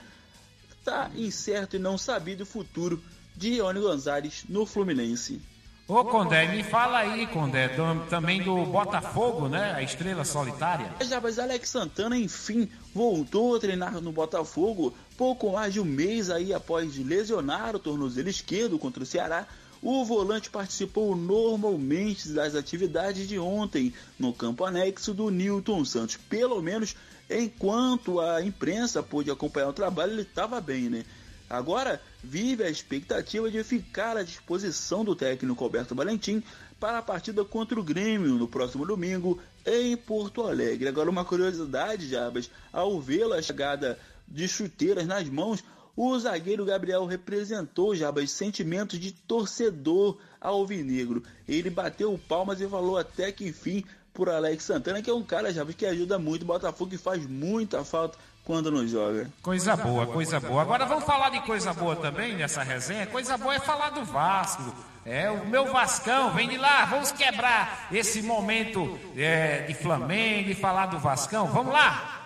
está 0.80 1.10
incerto 1.16 1.76
e 1.76 1.80
não 1.80 1.98
sabido 1.98 2.42
o 2.42 2.46
futuro 2.46 3.02
de 3.36 3.56
Ione 3.56 3.80
Gonzalez 3.80 4.44
no 4.48 4.66
Fluminense. 4.66 5.42
Ô 5.90 6.06
Condé, 6.06 6.48
me 6.48 6.62
fala 6.62 7.00
aí, 7.00 7.26
Condé, 7.26 7.68
do, 7.70 8.06
também 8.12 8.44
do 8.44 8.64
Botafogo, 8.64 9.48
né? 9.48 9.74
A 9.74 9.82
estrela 9.82 10.24
solitária. 10.24 10.94
Já, 11.02 11.20
mas 11.20 11.40
Alex 11.40 11.68
Santana, 11.68 12.16
enfim, 12.16 12.70
voltou 12.94 13.56
a 13.56 13.60
treinar 13.60 14.00
no 14.00 14.12
Botafogo 14.12 14.94
pouco 15.18 15.52
mais 15.52 15.74
de 15.74 15.80
um 15.80 15.86
mês 15.86 16.30
aí 16.30 16.54
após 16.54 16.96
lesionar 16.96 17.76
o 17.76 17.80
tornozelo 17.80 18.30
esquerdo 18.30 18.78
contra 18.78 19.02
o 19.02 19.06
Ceará. 19.06 19.48
O 19.82 20.06
volante 20.06 20.52
participou 20.52 21.16
normalmente 21.16 22.30
das 22.30 22.54
atividades 22.54 23.28
de 23.28 23.40
ontem 23.40 23.92
no 24.20 24.32
campo 24.32 24.66
anexo 24.66 25.12
do 25.12 25.32
Newton 25.32 25.84
Santos. 25.86 26.18
Pelo 26.18 26.62
menos 26.62 26.96
enquanto 27.28 28.20
a 28.20 28.44
imprensa 28.44 29.02
pôde 29.02 29.32
acompanhar 29.32 29.70
o 29.70 29.74
trabalho, 29.74 30.12
ele 30.12 30.22
estava 30.22 30.62
bem, 30.62 30.88
né? 30.88 31.04
Agora 31.50 32.00
vive 32.24 32.64
a 32.64 32.70
expectativa 32.70 33.50
de 33.50 33.64
ficar 33.64 34.16
à 34.16 34.24
disposição 34.24 35.04
do 35.04 35.16
técnico 35.16 35.64
Alberto 35.64 35.96
Valentim 35.96 36.44
para 36.80 37.00
a 37.00 37.02
partida 37.02 37.44
contra 37.44 37.80
o 37.80 37.84
Grêmio 37.84 38.36
no 38.36 38.48
próximo 38.48 38.86
domingo 38.86 39.40
em 39.66 39.98
Porto 39.98 40.44
Alegre. 40.44 40.88
Agora, 40.88 41.10
uma 41.10 41.26
curiosidade, 41.26 42.08
Jabas, 42.08 42.52
ao 42.72 43.02
vê-lo 43.02 43.34
a 43.34 43.42
chegada 43.42 43.98
de 44.28 44.48
chuteiras 44.48 45.08
nas 45.08 45.28
mãos, 45.28 45.64
o 45.98 46.18
zagueiro 46.20 46.64
Gabriel 46.64 47.06
representou 47.06 47.96
Jabas 47.96 48.32
sentimentos 48.32 49.00
de 49.00 49.12
torcedor 49.12 50.18
alvinegro. 50.40 51.24
Ele 51.48 51.70
bateu 51.70 52.18
palmas 52.28 52.62
e 52.62 52.68
falou 52.68 52.98
até 52.98 53.32
que 53.32 53.48
enfim 53.48 53.84
por 54.14 54.30
Alex 54.30 54.64
Santana, 54.64 55.02
que 55.02 55.10
é 55.10 55.14
um 55.14 55.24
cara 55.24 55.52
Jabas 55.52 55.76
que 55.76 55.86
ajuda 55.86 56.20
muito 56.20 56.44
o 56.44 56.46
Botafogo 56.46 56.94
e 56.94 56.98
faz 56.98 57.26
muita 57.26 57.84
falta 57.84 58.18
quando 58.50 58.72
não 58.72 58.88
joga. 58.88 59.32
Coisa 59.44 59.78
boa, 59.78 60.08
coisa 60.08 60.40
boa. 60.40 60.64
Agora 60.64 60.84
vamos 60.84 61.04
falar 61.04 61.30
de 61.30 61.40
coisa 61.42 61.72
boa 61.72 61.96
também 61.96 62.36
nessa 62.36 62.64
resenha. 62.64 63.06
Coisa 63.06 63.38
boa 63.38 63.54
é 63.54 63.60
falar 63.60 63.92
do 63.92 64.04
Vasco. 64.04 64.74
É, 65.06 65.30
o 65.30 65.46
meu 65.46 65.72
Vascão, 65.72 66.34
vem 66.34 66.50
de 66.50 66.58
lá, 66.58 66.84
vamos 66.86 67.12
quebrar 67.12 67.88
esse 67.92 68.24
momento 68.24 68.98
é, 69.16 69.68
de 69.68 69.76
Flamengo 69.76 70.50
e 70.50 70.56
falar 70.56 70.88
do 70.88 70.98
Vascão. 70.98 71.46
Vamos 71.46 71.72
lá! 71.72 72.20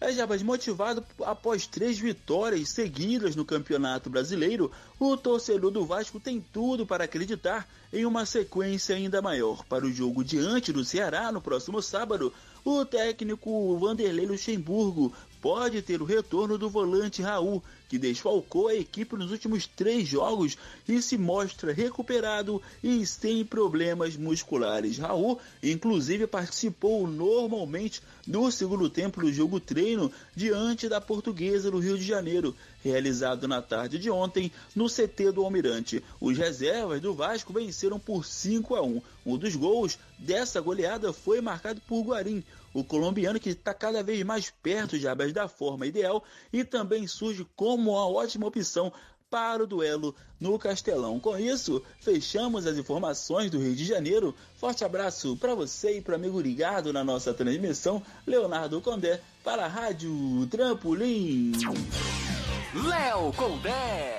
É, 0.00 0.10
Jabas, 0.12 0.42
motivado 0.42 1.04
após 1.26 1.66
três 1.66 1.98
vitórias 1.98 2.70
seguidas 2.70 3.36
no 3.36 3.44
Campeonato 3.44 4.08
Brasileiro, 4.08 4.72
o 4.98 5.14
torcedor 5.14 5.70
do 5.70 5.84
Vasco 5.84 6.18
tem 6.18 6.40
tudo 6.40 6.86
para 6.86 7.04
acreditar 7.04 7.68
em 7.92 8.06
uma 8.06 8.24
sequência 8.24 8.96
ainda 8.96 9.20
maior. 9.20 9.62
Para 9.66 9.84
o 9.84 9.92
jogo 9.92 10.24
diante 10.24 10.72
do 10.72 10.86
Ceará 10.86 11.30
no 11.30 11.42
próximo 11.42 11.82
sábado, 11.82 12.32
o 12.64 12.84
técnico 12.84 13.76
Vanderlei 13.78 14.26
Luxemburgo 14.26 15.12
pode 15.42 15.82
ter 15.82 16.00
o 16.00 16.04
retorno 16.04 16.56
do 16.56 16.70
volante 16.70 17.20
Raul, 17.20 17.60
que 17.88 17.98
desfalcou 17.98 18.68
a 18.68 18.74
equipe 18.76 19.16
nos 19.16 19.32
últimos 19.32 19.66
três 19.66 20.06
jogos 20.06 20.56
e 20.88 21.02
se 21.02 21.18
mostra 21.18 21.72
recuperado 21.72 22.62
e 22.82 23.04
sem 23.04 23.44
problemas 23.44 24.16
musculares. 24.16 24.98
Raul, 24.98 25.40
inclusive, 25.60 26.28
participou 26.28 27.08
normalmente 27.08 28.00
do 28.24 28.48
segundo 28.52 28.88
tempo 28.88 29.20
do 29.20 29.32
jogo 29.32 29.58
treino 29.58 30.12
diante 30.34 30.88
da 30.88 31.00
Portuguesa 31.00 31.72
no 31.72 31.80
Rio 31.80 31.98
de 31.98 32.04
Janeiro, 32.04 32.54
realizado 32.82 33.48
na 33.48 33.62
tarde 33.62 33.98
de 33.98 34.10
ontem 34.10 34.50
no 34.74 34.88
CT 34.88 35.32
do 35.32 35.44
Almirante. 35.44 36.02
Os 36.20 36.36
reservas 36.36 37.00
do 37.00 37.14
Vasco 37.14 37.52
venceram 37.52 37.98
por 37.98 38.24
5 38.24 38.74
a 38.74 38.82
1. 38.82 39.02
Um 39.24 39.36
dos 39.36 39.56
gols 39.56 39.98
dessa 40.18 40.60
goleada 40.60 41.12
foi 41.12 41.40
marcado 41.40 41.80
por 41.86 42.02
Guarim, 42.02 42.44
o 42.74 42.82
colombiano 42.82 43.38
que 43.38 43.50
está 43.50 43.74
cada 43.74 44.02
vez 44.02 44.22
mais 44.24 44.50
perto 44.62 44.98
de 44.98 45.06
Abas 45.06 45.32
da 45.32 45.48
forma 45.48 45.86
ideal 45.86 46.24
e 46.52 46.64
também 46.64 47.06
surge 47.06 47.46
como 47.54 47.92
uma 47.92 48.08
ótima 48.08 48.46
opção 48.46 48.92
para 49.32 49.62
o 49.62 49.66
duelo 49.66 50.14
no 50.38 50.58
Castelão. 50.58 51.18
Com 51.18 51.38
isso, 51.38 51.82
fechamos 52.00 52.66
as 52.66 52.76
informações 52.76 53.50
do 53.50 53.58
Rio 53.58 53.74
de 53.74 53.86
Janeiro. 53.86 54.34
Forte 54.58 54.84
abraço 54.84 55.34
para 55.38 55.54
você 55.54 55.96
e 55.96 56.02
para 56.02 56.16
amigo 56.16 56.38
ligado 56.38 56.92
na 56.92 57.02
nossa 57.02 57.32
transmissão, 57.32 58.02
Leonardo 58.26 58.78
Condé, 58.82 59.22
para 59.42 59.64
a 59.64 59.68
Rádio 59.68 60.46
Trampolim. 60.50 61.52
Léo 62.74 63.34
Condé. 63.34 64.16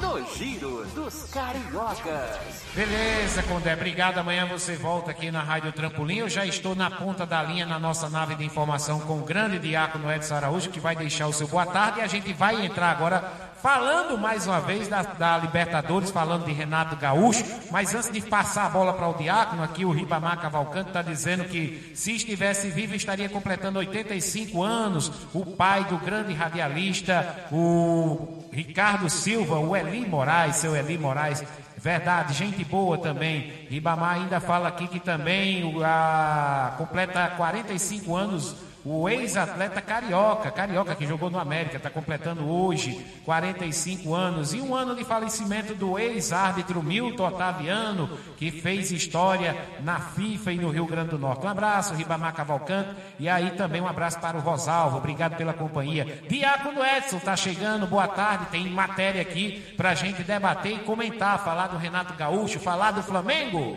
No 0.00 0.24
Giro 0.36 0.86
dos 0.94 1.24
Cariocas. 1.32 2.64
Beleza, 2.72 3.42
Condé, 3.42 3.74
obrigado. 3.74 4.18
Amanhã 4.18 4.46
você 4.46 4.76
volta 4.76 5.10
aqui 5.10 5.32
na 5.32 5.42
Rádio 5.42 5.72
Trampolim. 5.72 6.18
Eu 6.18 6.28
já 6.28 6.46
estou 6.46 6.76
na 6.76 6.88
ponta 6.88 7.26
da 7.26 7.42
linha 7.42 7.66
na 7.66 7.76
nossa 7.76 8.08
nave 8.08 8.36
de 8.36 8.44
informação 8.44 9.00
com 9.00 9.18
o 9.18 9.24
grande 9.24 9.58
diácono 9.58 10.12
Edson 10.12 10.36
Araújo, 10.36 10.70
que 10.70 10.78
vai 10.78 10.94
deixar 10.94 11.26
o 11.26 11.32
seu 11.32 11.48
boa 11.48 11.66
tarde. 11.66 11.98
E 11.98 12.02
a 12.02 12.06
gente 12.06 12.32
vai 12.32 12.64
entrar 12.64 12.92
agora 12.92 13.49
falando 13.62 14.18
mais 14.18 14.46
uma 14.46 14.60
vez 14.60 14.88
da, 14.88 15.02
da, 15.02 15.38
Libertadores, 15.38 16.10
falando 16.10 16.44
de 16.44 16.52
Renato 16.52 16.96
Gaúcho, 16.96 17.44
mas 17.70 17.94
antes 17.94 18.10
de 18.10 18.20
passar 18.20 18.66
a 18.66 18.70
bola 18.70 18.92
para 18.92 19.08
o 19.08 19.14
Diácono, 19.14 19.62
aqui 19.62 19.84
o 19.84 19.90
Ribamar 19.90 20.40
Cavalcante 20.40 20.88
está 20.88 21.02
dizendo 21.02 21.44
que 21.44 21.92
se 21.94 22.14
estivesse 22.14 22.68
vivo 22.70 22.94
estaria 22.94 23.28
completando 23.28 23.78
85 23.78 24.62
anos, 24.62 25.12
o 25.34 25.44
pai 25.44 25.84
do 25.84 25.98
grande 25.98 26.32
radialista, 26.32 27.46
o 27.52 28.44
Ricardo 28.52 29.08
Silva, 29.08 29.58
o 29.58 29.76
Eli 29.76 30.06
Moraes, 30.06 30.56
seu 30.56 30.74
Eli 30.74 30.98
Moraes, 30.98 31.44
Verdade, 31.82 32.34
gente 32.34 32.62
boa 32.62 32.98
também. 32.98 33.66
Ribamar 33.70 34.16
ainda 34.16 34.38
fala 34.38 34.68
aqui 34.68 34.86
que 34.86 35.00
também 35.00 35.74
a, 35.82 36.74
completa 36.76 37.26
45 37.38 38.14
anos 38.14 38.54
o 38.84 39.08
ex-atleta 39.08 39.80
Carioca, 39.82 40.50
Carioca 40.50 40.94
que 40.94 41.06
jogou 41.06 41.28
no 41.30 41.38
América, 41.38 41.76
está 41.76 41.90
completando 41.90 42.48
hoje 42.48 43.04
45 43.24 44.14
anos. 44.14 44.54
E 44.54 44.60
um 44.60 44.74
ano 44.74 44.94
de 44.94 45.04
falecimento 45.04 45.74
do 45.74 45.98
ex-árbitro 45.98 46.82
Milton 46.82 47.28
Otaviano, 47.28 48.18
que 48.36 48.50
fez 48.50 48.90
história 48.90 49.56
na 49.82 50.00
FIFA 50.00 50.52
e 50.52 50.58
no 50.58 50.70
Rio 50.70 50.86
Grande 50.86 51.10
do 51.10 51.18
Norte. 51.18 51.44
Um 51.44 51.50
abraço, 51.50 51.94
Ribamar 51.94 52.34
Cavalcante. 52.34 52.90
E 53.18 53.28
aí 53.28 53.50
também 53.50 53.80
um 53.80 53.88
abraço 53.88 54.18
para 54.18 54.38
o 54.38 54.40
Rosalvo, 54.40 54.96
obrigado 54.96 55.36
pela 55.36 55.52
companhia. 55.52 56.22
Diácono 56.28 56.82
Edson 56.84 57.18
está 57.18 57.36
chegando, 57.36 57.86
boa 57.86 58.08
tarde. 58.08 58.46
Tem 58.46 58.68
matéria 58.68 59.20
aqui 59.20 59.74
para 59.76 59.90
a 59.90 59.94
gente 59.94 60.22
debater 60.22 60.72
e 60.72 60.78
comentar, 60.80 61.44
falar 61.44 61.68
do 61.68 61.76
Renato 61.76 62.14
Gaúcho, 62.14 62.58
falar 62.58 62.92
do 62.92 63.02
Flamengo. 63.02 63.76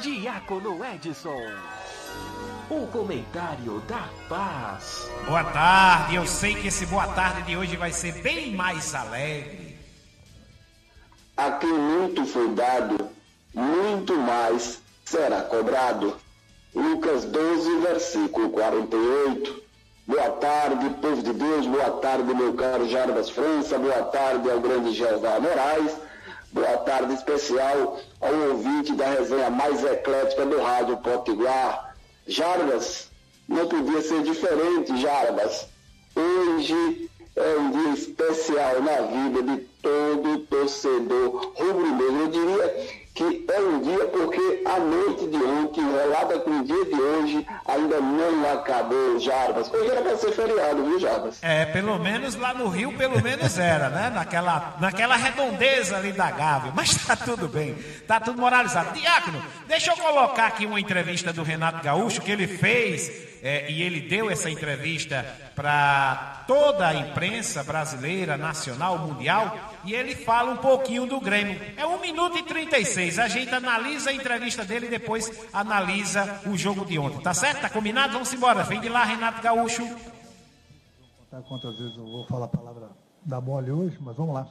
Diácono 0.00 0.84
Edson. 0.84 1.52
O 2.74 2.86
comentário 2.86 3.80
da 3.86 4.08
paz. 4.30 5.06
Boa 5.26 5.44
tarde, 5.44 6.14
eu 6.14 6.26
sei 6.26 6.54
que 6.54 6.68
esse 6.68 6.86
boa 6.86 7.06
tarde 7.06 7.42
de 7.42 7.54
hoje 7.54 7.76
vai 7.76 7.92
ser 7.92 8.12
bem 8.22 8.54
mais 8.54 8.94
alegre. 8.94 9.78
A 11.36 11.50
quem 11.50 11.70
muito 11.70 12.24
foi 12.24 12.48
dado, 12.54 13.10
muito 13.52 14.16
mais 14.16 14.80
será 15.04 15.42
cobrado. 15.42 16.16
Lucas 16.74 17.26
12, 17.26 17.76
versículo 17.80 18.48
48. 18.48 19.62
Boa 20.06 20.30
tarde, 20.30 20.88
povo 21.02 21.22
de 21.22 21.34
Deus, 21.34 21.66
boa 21.66 21.90
tarde, 22.00 22.34
meu 22.34 22.54
caro 22.54 22.88
Jarbas 22.88 23.28
França, 23.28 23.78
boa 23.78 24.04
tarde 24.04 24.50
ao 24.50 24.60
grande 24.60 24.94
Jeová 24.94 25.38
Moraes, 25.38 25.94
boa 26.50 26.78
tarde 26.78 27.12
especial 27.12 28.00
ao 28.18 28.34
ouvinte 28.48 28.94
da 28.94 29.10
resenha 29.10 29.50
mais 29.50 29.84
eclética 29.84 30.46
do 30.46 30.62
Rádio 30.62 30.96
Potiguar 30.96 31.91
Jarbas, 32.26 33.10
não 33.48 33.66
podia 33.68 34.00
ser 34.00 34.22
diferente, 34.22 35.00
Jarbas. 35.00 35.66
Hoje 36.14 37.10
é 37.34 37.56
um 37.58 37.70
dia 37.70 37.94
especial 37.94 38.82
na 38.82 39.00
vida 39.00 39.42
de 39.42 39.56
todo 39.82 40.38
torcedor 40.46 41.52
rubro-negro. 41.56 42.20
Eu 42.20 42.28
diria 42.28 43.02
que 43.14 43.44
é 43.48 43.60
um 43.60 43.80
dia, 43.80 44.06
porque 44.06 44.62
a 44.64 44.78
noite 44.78 45.26
de 45.26 45.36
ontem, 45.36 45.61
relada 46.12 46.38
com 46.40 46.50
o 46.50 46.64
dia 46.64 46.84
de 46.84 46.94
hoje, 46.94 47.46
ainda 47.66 47.98
não 48.00 48.52
acabou, 48.52 49.18
Jarbas. 49.18 49.72
Hoje 49.72 49.90
era 49.90 50.02
para 50.02 50.16
ser 50.18 50.32
feriado, 50.32 50.84
viu, 50.84 51.00
Jarbas? 51.00 51.38
É, 51.42 51.64
pelo 51.64 51.98
menos 51.98 52.36
lá 52.36 52.52
no 52.52 52.68
Rio, 52.68 52.92
pelo 52.92 53.20
menos 53.22 53.58
era, 53.58 53.88
né? 53.88 54.10
Naquela, 54.14 54.76
naquela 54.78 55.16
redondeza 55.16 55.96
ali 55.96 56.12
da 56.12 56.30
Gávea. 56.30 56.72
Mas 56.74 56.94
tá 57.06 57.16
tudo 57.16 57.48
bem, 57.48 57.74
tá 58.06 58.20
tudo 58.20 58.38
moralizado. 58.38 58.92
Diácono, 58.92 59.42
deixa 59.66 59.90
eu 59.90 59.96
colocar 59.96 60.48
aqui 60.48 60.66
uma 60.66 60.78
entrevista 60.78 61.32
do 61.32 61.42
Renato 61.42 61.82
Gaúcho 61.82 62.20
que 62.20 62.30
ele 62.30 62.46
fez, 62.46 63.31
é, 63.42 63.68
e 63.68 63.82
ele 63.82 64.00
deu 64.02 64.30
essa 64.30 64.48
entrevista 64.48 65.26
para 65.56 66.44
toda 66.46 66.86
a 66.86 66.94
imprensa 66.94 67.64
brasileira, 67.64 68.36
nacional, 68.36 68.96
mundial, 68.98 69.58
e 69.84 69.92
ele 69.92 70.14
fala 70.14 70.52
um 70.52 70.58
pouquinho 70.58 71.06
do 71.06 71.20
Grêmio. 71.20 71.60
É 71.76 71.84
1 71.84 72.00
minuto 72.00 72.38
e 72.38 72.44
36. 72.44 73.18
A 73.18 73.26
gente 73.26 73.52
analisa 73.52 74.10
a 74.10 74.12
entrevista 74.12 74.64
dele 74.64 74.86
e 74.86 74.90
depois 74.90 75.48
analisa 75.52 76.40
o 76.46 76.56
jogo 76.56 76.84
de 76.84 76.96
ontem. 77.00 77.20
Tá 77.20 77.34
certo? 77.34 77.62
Tá 77.62 77.68
combinado? 77.68 78.12
Vamos 78.12 78.32
embora. 78.32 78.62
Vem 78.62 78.80
de 78.80 78.88
lá, 78.88 79.02
Renato 79.02 79.42
Gaúcho. 79.42 79.82
contar 81.28 81.42
quantas 81.48 81.76
vezes 81.76 81.96
eu 81.96 82.04
vou 82.04 82.24
falar 82.26 82.44
a 82.44 82.48
palavra 82.48 82.90
da 83.24 83.40
mole 83.40 83.72
hoje, 83.72 83.98
mas 84.00 84.16
vamos 84.16 84.34
lá. 84.34 84.46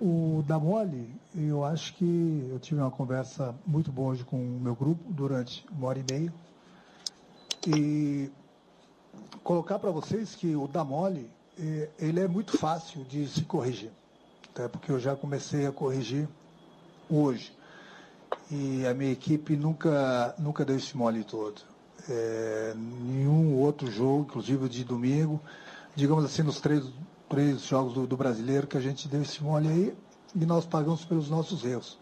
O 0.00 0.44
da 0.46 0.56
mole, 0.56 1.10
eu 1.34 1.64
acho 1.64 1.94
que 1.94 2.48
eu 2.48 2.60
tive 2.60 2.80
uma 2.80 2.92
conversa 2.92 3.56
muito 3.66 3.90
boa 3.90 4.12
hoje 4.12 4.22
com 4.22 4.36
o 4.36 4.60
meu 4.60 4.76
grupo 4.76 5.02
durante 5.10 5.66
uma 5.72 5.88
hora 5.88 5.98
e 5.98 6.04
meia. 6.08 6.45
E 7.66 8.30
colocar 9.42 9.78
para 9.78 9.90
vocês 9.90 10.34
que 10.34 10.54
o 10.54 10.68
da 10.68 10.84
mole, 10.84 11.28
eh, 11.58 11.88
ele 11.98 12.20
é 12.20 12.28
muito 12.28 12.56
fácil 12.56 13.04
de 13.04 13.26
se 13.28 13.42
corrigir. 13.42 13.90
Até 14.54 14.68
porque 14.68 14.90
eu 14.90 15.00
já 15.00 15.16
comecei 15.16 15.66
a 15.66 15.72
corrigir 15.72 16.28
hoje. 17.10 17.52
E 18.50 18.86
a 18.86 18.94
minha 18.94 19.10
equipe 19.10 19.56
nunca, 19.56 20.34
nunca 20.38 20.64
deu 20.64 20.76
esse 20.76 20.96
mole 20.96 21.24
todo. 21.24 21.60
É, 22.08 22.72
nenhum 22.76 23.56
outro 23.56 23.90
jogo, 23.90 24.22
inclusive 24.22 24.68
de 24.68 24.84
domingo, 24.84 25.40
digamos 25.94 26.24
assim, 26.24 26.42
nos 26.42 26.60
três, 26.60 26.84
três 27.28 27.62
jogos 27.62 27.94
do, 27.94 28.06
do 28.06 28.16
brasileiro 28.16 28.66
que 28.66 28.76
a 28.76 28.80
gente 28.80 29.08
deu 29.08 29.22
esse 29.22 29.42
mole 29.42 29.68
aí, 29.68 29.96
e 30.34 30.46
nós 30.46 30.64
pagamos 30.64 31.04
pelos 31.04 31.28
nossos 31.28 31.64
erros. 31.64 31.98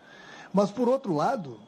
Mas 0.52 0.70
por 0.70 0.88
outro 0.88 1.14
lado, 1.14 1.58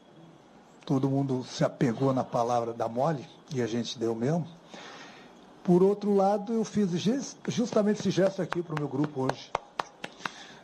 todo 0.86 1.10
mundo 1.10 1.44
se 1.44 1.64
apegou 1.64 2.14
na 2.14 2.22
palavra 2.22 2.72
da 2.72 2.88
mole, 2.88 3.28
e 3.52 3.60
a 3.60 3.66
gente 3.66 3.98
deu 3.98 4.14
mesmo. 4.14 4.46
Por 5.64 5.82
outro 5.82 6.14
lado, 6.14 6.52
eu 6.52 6.64
fiz 6.64 6.88
justamente 7.48 7.98
esse 7.98 8.10
gesto 8.10 8.40
aqui 8.40 8.62
para 8.62 8.76
o 8.76 8.78
meu 8.78 8.88
grupo 8.88 9.22
hoje. 9.22 9.50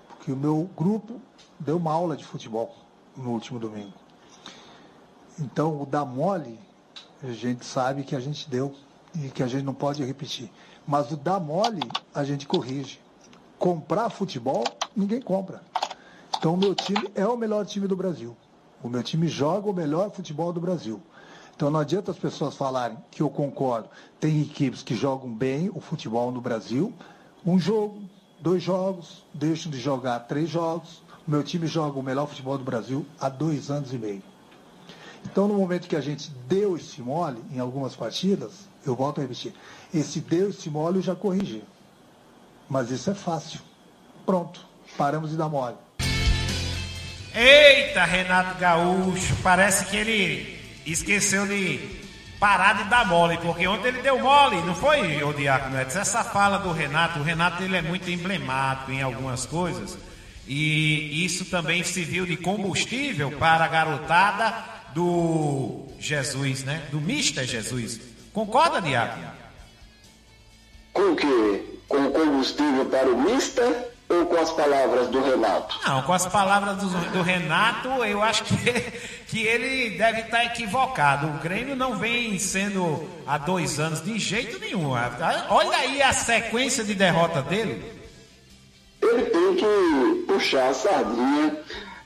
Porque 0.08 0.30
o 0.30 0.36
meu 0.36 0.70
grupo 0.76 1.20
deu 1.58 1.76
uma 1.76 1.92
aula 1.92 2.16
de 2.16 2.24
futebol 2.24 2.72
no 3.16 3.30
último 3.30 3.58
domingo. 3.58 3.92
Então, 5.40 5.82
o 5.82 5.84
da 5.84 6.04
mole, 6.04 6.56
a 7.20 7.32
gente 7.32 7.64
sabe 7.64 8.04
que 8.04 8.14
a 8.14 8.20
gente 8.20 8.48
deu 8.48 8.72
e 9.16 9.28
que 9.28 9.42
a 9.42 9.48
gente 9.48 9.64
não 9.64 9.74
pode 9.74 10.04
repetir. 10.04 10.52
Mas 10.86 11.10
o 11.10 11.16
da 11.16 11.40
mole, 11.40 11.82
a 12.14 12.22
gente 12.22 12.46
corrige. 12.46 13.00
Comprar 13.58 14.08
futebol, 14.08 14.62
ninguém 14.94 15.20
compra. 15.20 15.62
Então, 16.38 16.54
o 16.54 16.56
meu 16.56 16.76
time 16.76 17.10
é 17.16 17.26
o 17.26 17.36
melhor 17.36 17.66
time 17.66 17.88
do 17.88 17.96
Brasil. 17.96 18.36
O 18.83 18.89
meu 18.89 19.03
time 19.03 19.28
joga 19.28 19.70
o 19.70 19.72
melhor 19.72 20.11
futebol 20.11 20.53
do 20.53 20.61
Brasil. 20.61 21.01
Então 21.55 21.70
não 21.70 21.80
adianta 21.80 22.11
as 22.11 22.18
pessoas 22.18 22.57
falarem 22.57 22.99
que 23.11 23.22
eu 23.22 23.30
concordo. 23.30 23.89
Tem 24.18 24.43
equipes 24.43 24.83
que 24.83 24.95
jogam 24.95 25.33
bem 25.33 25.70
o 25.72 25.80
futebol 25.80 26.33
no 26.33 26.41
Brasil. 26.41 26.93
Um 27.47 27.59
jogo, 27.59 28.03
dois 28.41 28.62
jogos, 28.62 29.24
deixam 29.33 29.70
de 29.70 29.78
jogar 29.78 30.20
três 30.20 30.49
jogos. 30.49 31.03
O 31.26 31.30
meu 31.30 31.45
time 31.45 31.66
joga 31.66 31.99
o 31.99 32.03
melhor 32.03 32.26
futebol 32.26 32.59
do 32.59 32.64
Brasil 32.64 33.07
há 33.20 33.28
dois 33.28 33.70
anos 33.70 33.93
e 33.93 33.99
meio. 33.99 34.22
Então, 35.24 35.47
no 35.47 35.55
momento 35.55 35.87
que 35.87 35.95
a 35.95 36.01
gente 36.01 36.30
deu 36.49 36.76
esse 36.76 37.01
mole 37.01 37.41
em 37.53 37.61
algumas 37.61 37.95
partidas, 37.95 38.68
eu 38.85 38.97
volto 38.97 39.18
a 39.18 39.22
repetir, 39.22 39.55
esse 39.95 40.20
deu 40.20 40.51
esse 40.51 40.68
mole 40.68 40.97
eu 40.97 41.03
já 41.03 41.14
corrigi. 41.14 41.62
Mas 42.68 42.91
isso 42.91 43.09
é 43.11 43.14
fácil. 43.14 43.61
Pronto, 44.26 44.66
paramos 44.97 45.30
de 45.30 45.37
dar 45.37 45.49
mole. 45.49 45.76
Eita, 47.35 48.05
Renato 48.05 48.59
Gaúcho, 48.59 49.37
parece 49.43 49.87
que 49.87 49.97
ele 49.97 50.61
esqueceu 50.85 51.47
de 51.47 51.80
parar 52.39 52.83
de 52.83 52.91
dar 52.91 53.07
mole, 53.07 53.39
porque 53.39 53.66
ontem 53.66 53.89
ele 53.89 54.03
deu 54.03 54.18
mole, 54.18 54.57
não 54.62 54.74
foi, 54.74 55.22
o 55.22 55.33
Diácono 55.33 55.80
Edson? 55.80 56.01
Essa 56.01 56.24
fala 56.24 56.59
do 56.59 56.72
Renato, 56.72 57.20
o 57.20 57.22
Renato 57.22 57.62
ele 57.62 57.76
é 57.76 57.83
muito 57.83 58.11
emblemático 58.11 58.91
em 58.91 59.01
algumas 59.01 59.47
coisas, 59.47 59.97
e 60.47 61.24
isso 61.24 61.45
também 61.45 61.85
serviu 61.85 62.26
de 62.26 62.37
combustível 62.37 63.30
para 63.39 63.64
a 63.64 63.68
garotada 63.68 64.55
do 64.93 65.87
Jesus, 66.01 66.64
né? 66.64 66.83
Do 66.91 67.01
Mister 67.01 67.45
Jesus. 67.45 68.01
Concorda, 68.33 68.83
Diácono? 68.83 69.30
Com 70.93 71.12
o 71.12 71.16
quê? 71.16 71.64
Com 71.87 72.11
combustível 72.11 72.87
para 72.87 73.09
o 73.09 73.22
Mister? 73.22 73.91
Ou 74.12 74.26
com 74.26 74.36
as 74.36 74.50
palavras 74.52 75.08
do 75.08 75.22
Renato? 75.22 75.80
Não, 75.86 76.02
com 76.02 76.12
as 76.12 76.26
palavras 76.26 76.76
do, 76.76 76.88
do 77.12 77.22
Renato, 77.22 77.88
eu 78.04 78.22
acho 78.22 78.44
que, 78.44 78.56
que 79.26 79.42
ele 79.42 79.96
deve 79.96 80.20
estar 80.20 80.44
equivocado. 80.44 81.28
O 81.28 81.38
Grêmio 81.38 81.74
não 81.74 81.96
vem 81.96 82.38
sendo 82.38 83.08
há 83.26 83.38
dois 83.38 83.80
anos 83.80 84.02
de 84.02 84.18
jeito 84.18 84.58
nenhum. 84.58 84.90
Olha 84.90 85.76
aí 85.78 86.02
a 86.02 86.12
sequência 86.12 86.84
de 86.84 86.94
derrota 86.94 87.40
dele. 87.40 87.82
Ele 89.00 89.22
tem 89.24 89.56
que 89.56 90.24
puxar 90.28 90.68
a 90.68 90.74
sardinha 90.74 91.56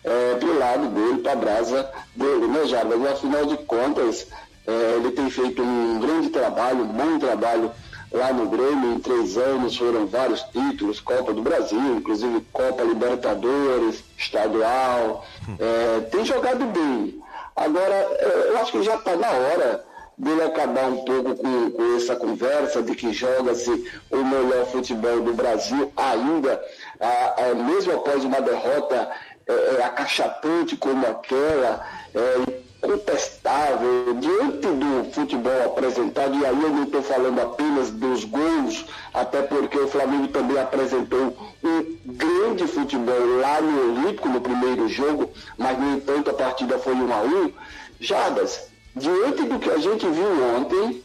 é, 0.05 0.35
pro 0.37 0.59
lado 0.59 0.89
dele, 0.89 1.19
para 1.19 1.33
a 1.33 1.37
brasa 1.37 1.91
dele, 2.15 2.47
né, 2.47 2.65
Jarbas? 2.67 3.05
Afinal 3.13 3.47
de 3.47 3.57
contas, 3.59 4.29
é, 4.67 4.97
ele 4.97 5.11
tem 5.11 5.29
feito 5.29 5.63
um 5.63 5.99
grande 5.99 6.31
trabalho, 6.31 6.85
um 6.85 6.87
bom 6.87 7.19
trabalho 7.19 7.73
lá 8.17 8.33
no 8.33 8.49
Grêmio, 8.49 8.95
em 8.95 8.99
três 8.99 9.37
anos 9.37 9.77
foram 9.77 10.07
vários 10.07 10.43
títulos, 10.45 11.01
Copa 11.01 11.33
do 11.33 11.43
Brasil, 11.43 11.97
inclusive 11.97 12.41
Copa 12.53 12.83
Libertadores, 12.83 14.03
estadual, 14.17 15.25
é, 15.59 16.01
tem 16.11 16.25
jogado 16.25 16.65
bem. 16.67 17.23
Agora, 17.55 17.95
é, 17.95 18.49
eu 18.51 18.59
acho 18.59 18.73
que 18.73 18.83
já 18.83 18.97
está 18.97 19.15
na 19.17 19.31
hora 19.31 19.85
dele 20.19 20.43
acabar 20.43 20.87
um 20.87 21.05
pouco 21.05 21.37
com, 21.37 21.71
com 21.71 21.97
essa 21.97 22.17
conversa 22.17 22.83
de 22.83 22.95
que 22.95 23.13
joga-se 23.13 23.71
o 24.11 24.25
melhor 24.25 24.67
futebol 24.67 25.21
do 25.21 25.35
Brasil 25.35 25.93
ainda, 25.95 26.63
a, 26.99 27.51
a, 27.51 27.55
mesmo 27.55 27.93
após 27.93 28.25
uma 28.25 28.41
derrota 28.41 29.11
é, 29.47 29.53
é 29.79 29.85
acachatante 29.85 30.75
como 30.77 31.07
aquela, 31.07 31.87
é, 32.15 32.66
contestável 32.87 34.15
diante 34.21 34.69
do 34.69 35.13
futebol 35.13 35.65
apresentado, 35.65 36.37
e 36.37 36.47
aí 36.47 36.63
eu 36.63 36.71
não 36.71 36.85
estou 36.85 37.03
falando 37.03 37.41
apenas 37.41 37.91
dos 37.91 38.25
gols, 38.25 38.85
até 39.13 39.43
porque 39.43 39.77
o 39.77 39.89
Flamengo 39.89 40.29
também 40.29 40.59
apresentou 40.59 41.37
um 41.65 41.97
grande 42.07 42.67
futebol 42.69 43.41
lá 43.41 43.61
no 43.61 44.05
Olímpico 44.05 44.29
no 44.29 44.41
primeiro 44.41 44.89
jogo, 44.89 45.31
mas 45.59 45.79
no 45.79 45.97
entanto 45.97 46.31
a 46.31 46.35
partida 46.35 46.79
foi 46.79 46.95
1 46.95 47.13
a 47.13 47.23
1 47.23 47.53
Jadas, 47.99 48.69
diante 48.95 49.43
do 49.43 49.59
que 49.59 49.71
a 49.71 49.79
gente 49.79 50.07
viu 50.07 50.57
ontem, 50.57 51.03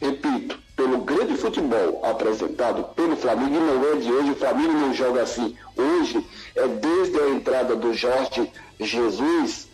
repito, 0.00 0.58
pelo 0.76 0.98
grande 0.98 1.36
futebol 1.36 2.04
apresentado 2.04 2.84
pelo 2.94 3.16
Flamengo, 3.16 3.54
e 3.54 3.60
não 3.60 3.92
é 3.92 3.96
de 3.96 4.12
hoje, 4.12 4.30
o 4.32 4.36
Flamengo 4.36 4.72
não 4.72 4.92
joga 4.92 5.22
assim 5.22 5.56
hoje, 5.76 6.24
é 6.54 6.66
desde 6.66 7.18
a 7.18 7.30
entrada 7.30 7.76
do 7.76 7.94
Jorge 7.94 8.50
Jesus, 8.78 9.68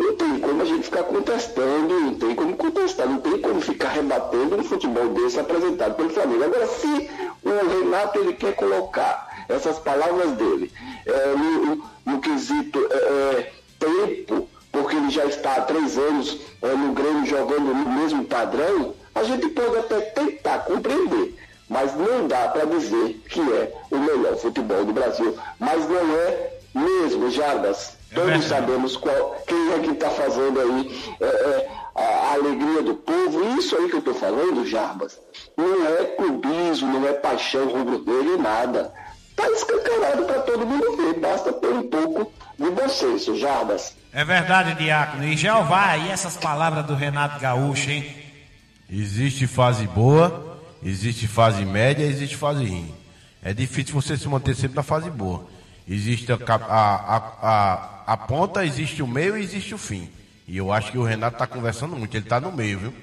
não 0.00 0.16
tem 0.16 0.40
como 0.40 0.62
a 0.62 0.64
gente 0.64 0.84
ficar 0.84 1.02
contestando, 1.04 2.00
não 2.00 2.14
tem 2.14 2.34
como 2.34 2.56
contestar, 2.56 3.06
não 3.06 3.20
tem 3.20 3.38
como 3.38 3.60
ficar 3.60 3.90
rebatendo 3.90 4.56
um 4.56 4.64
futebol 4.64 5.08
desse 5.10 5.38
apresentado 5.38 5.94
pelo 5.94 6.08
Flamengo. 6.08 6.44
Agora, 6.44 6.66
se 6.66 7.10
o 7.44 7.68
Renato 7.68 8.18
ele 8.18 8.32
quer 8.32 8.54
colocar 8.54 9.44
essas 9.46 9.78
palavras 9.78 10.32
dele 10.32 10.72
é, 11.04 11.34
no, 11.36 11.84
no, 12.06 12.20
quesito 12.20 12.78
é, 12.90 12.96
é, 12.96 13.52
tempo, 13.78 14.48
porque 14.72 14.96
ele 14.96 15.10
já 15.10 15.26
está 15.26 15.56
há 15.56 15.62
três 15.62 15.98
anos 15.98 16.38
é, 16.62 16.68
no 16.68 16.92
Grêmio 16.92 17.26
jogando 17.26 17.74
no 17.74 17.92
mesmo 17.92 18.24
padrão, 18.24 18.94
a 19.14 19.22
gente 19.22 19.48
pode 19.48 19.76
até 19.76 20.00
tentar 20.00 20.60
compreender. 20.60 21.36
Mas 21.68 21.94
não 21.94 22.26
dá 22.26 22.48
para 22.48 22.64
dizer 22.64 23.20
que 23.28 23.40
é 23.40 23.72
o 23.90 23.98
melhor 23.98 24.36
futebol 24.36 24.84
do 24.84 24.92
Brasil. 24.92 25.36
Mas 25.58 25.88
não 25.88 26.16
é 26.16 26.52
mesmo, 26.74 27.30
Jarbas. 27.30 27.99
Todos 28.14 28.32
é 28.32 28.40
sabemos 28.40 28.96
qual, 28.96 29.42
quem 29.46 29.72
é 29.72 29.78
que 29.78 29.90
está 29.90 30.10
fazendo 30.10 30.60
aí 30.60 31.14
é, 31.20 31.24
é, 31.24 31.68
a, 31.94 32.32
alegria 32.34 32.82
do 32.82 32.94
povo. 32.94 33.58
Isso 33.58 33.76
aí 33.76 33.88
que 33.88 33.94
eu 33.94 33.98
estou 34.00 34.14
falando, 34.14 34.66
Jarbas, 34.66 35.18
não 35.56 35.86
é 35.86 36.04
clubismo, 36.04 36.92
não 36.92 37.06
é 37.06 37.12
paixão 37.12 37.68
rubro-negro, 37.68 38.40
nada. 38.42 38.92
Está 39.30 39.48
escancarado 39.50 40.24
para 40.24 40.40
todo 40.40 40.66
mundo 40.66 40.96
ver. 40.96 41.20
Basta 41.20 41.52
ter 41.52 41.68
um 41.68 41.88
pouco 41.88 42.32
de 42.58 42.70
bom 42.70 43.36
Jarbas. 43.36 43.96
É 44.12 44.24
verdade, 44.24 44.74
Diácono. 44.74 45.24
E 45.24 45.36
Jeová, 45.36 45.96
e 45.96 46.10
essas 46.10 46.36
palavras 46.36 46.84
do 46.84 46.94
Renato 46.94 47.40
Gaúcho, 47.40 47.90
hein? 47.90 48.12
Existe 48.90 49.46
fase 49.46 49.86
boa, 49.86 50.58
existe 50.82 51.28
fase 51.28 51.64
média, 51.64 52.04
existe 52.04 52.36
fase 52.36 52.64
ruim. 52.66 52.92
É 53.40 53.54
difícil 53.54 53.94
você 53.94 54.16
se 54.16 54.28
manter 54.28 54.56
sempre 54.56 54.74
na 54.74 54.82
fase 54.82 55.08
boa. 55.08 55.46
Existe 55.92 56.30
a, 56.30 56.36
a, 56.38 57.16
a, 57.42 58.02
a, 58.06 58.16
ponta, 58.16 58.64
existe 58.64 59.02
o 59.02 59.08
meio 59.08 59.36
e 59.36 59.42
existe 59.42 59.74
o 59.74 59.78
fim. 59.78 60.08
E 60.46 60.56
eu 60.56 60.72
acho 60.72 60.92
que 60.92 60.98
o 60.98 61.02
Renato 61.02 61.34
está 61.34 61.48
conversando 61.48 61.96
muito, 61.96 62.16
ele 62.16 62.24
está 62.24 62.38
no 62.38 62.52
meio, 62.52 62.78
viu? 62.78 62.94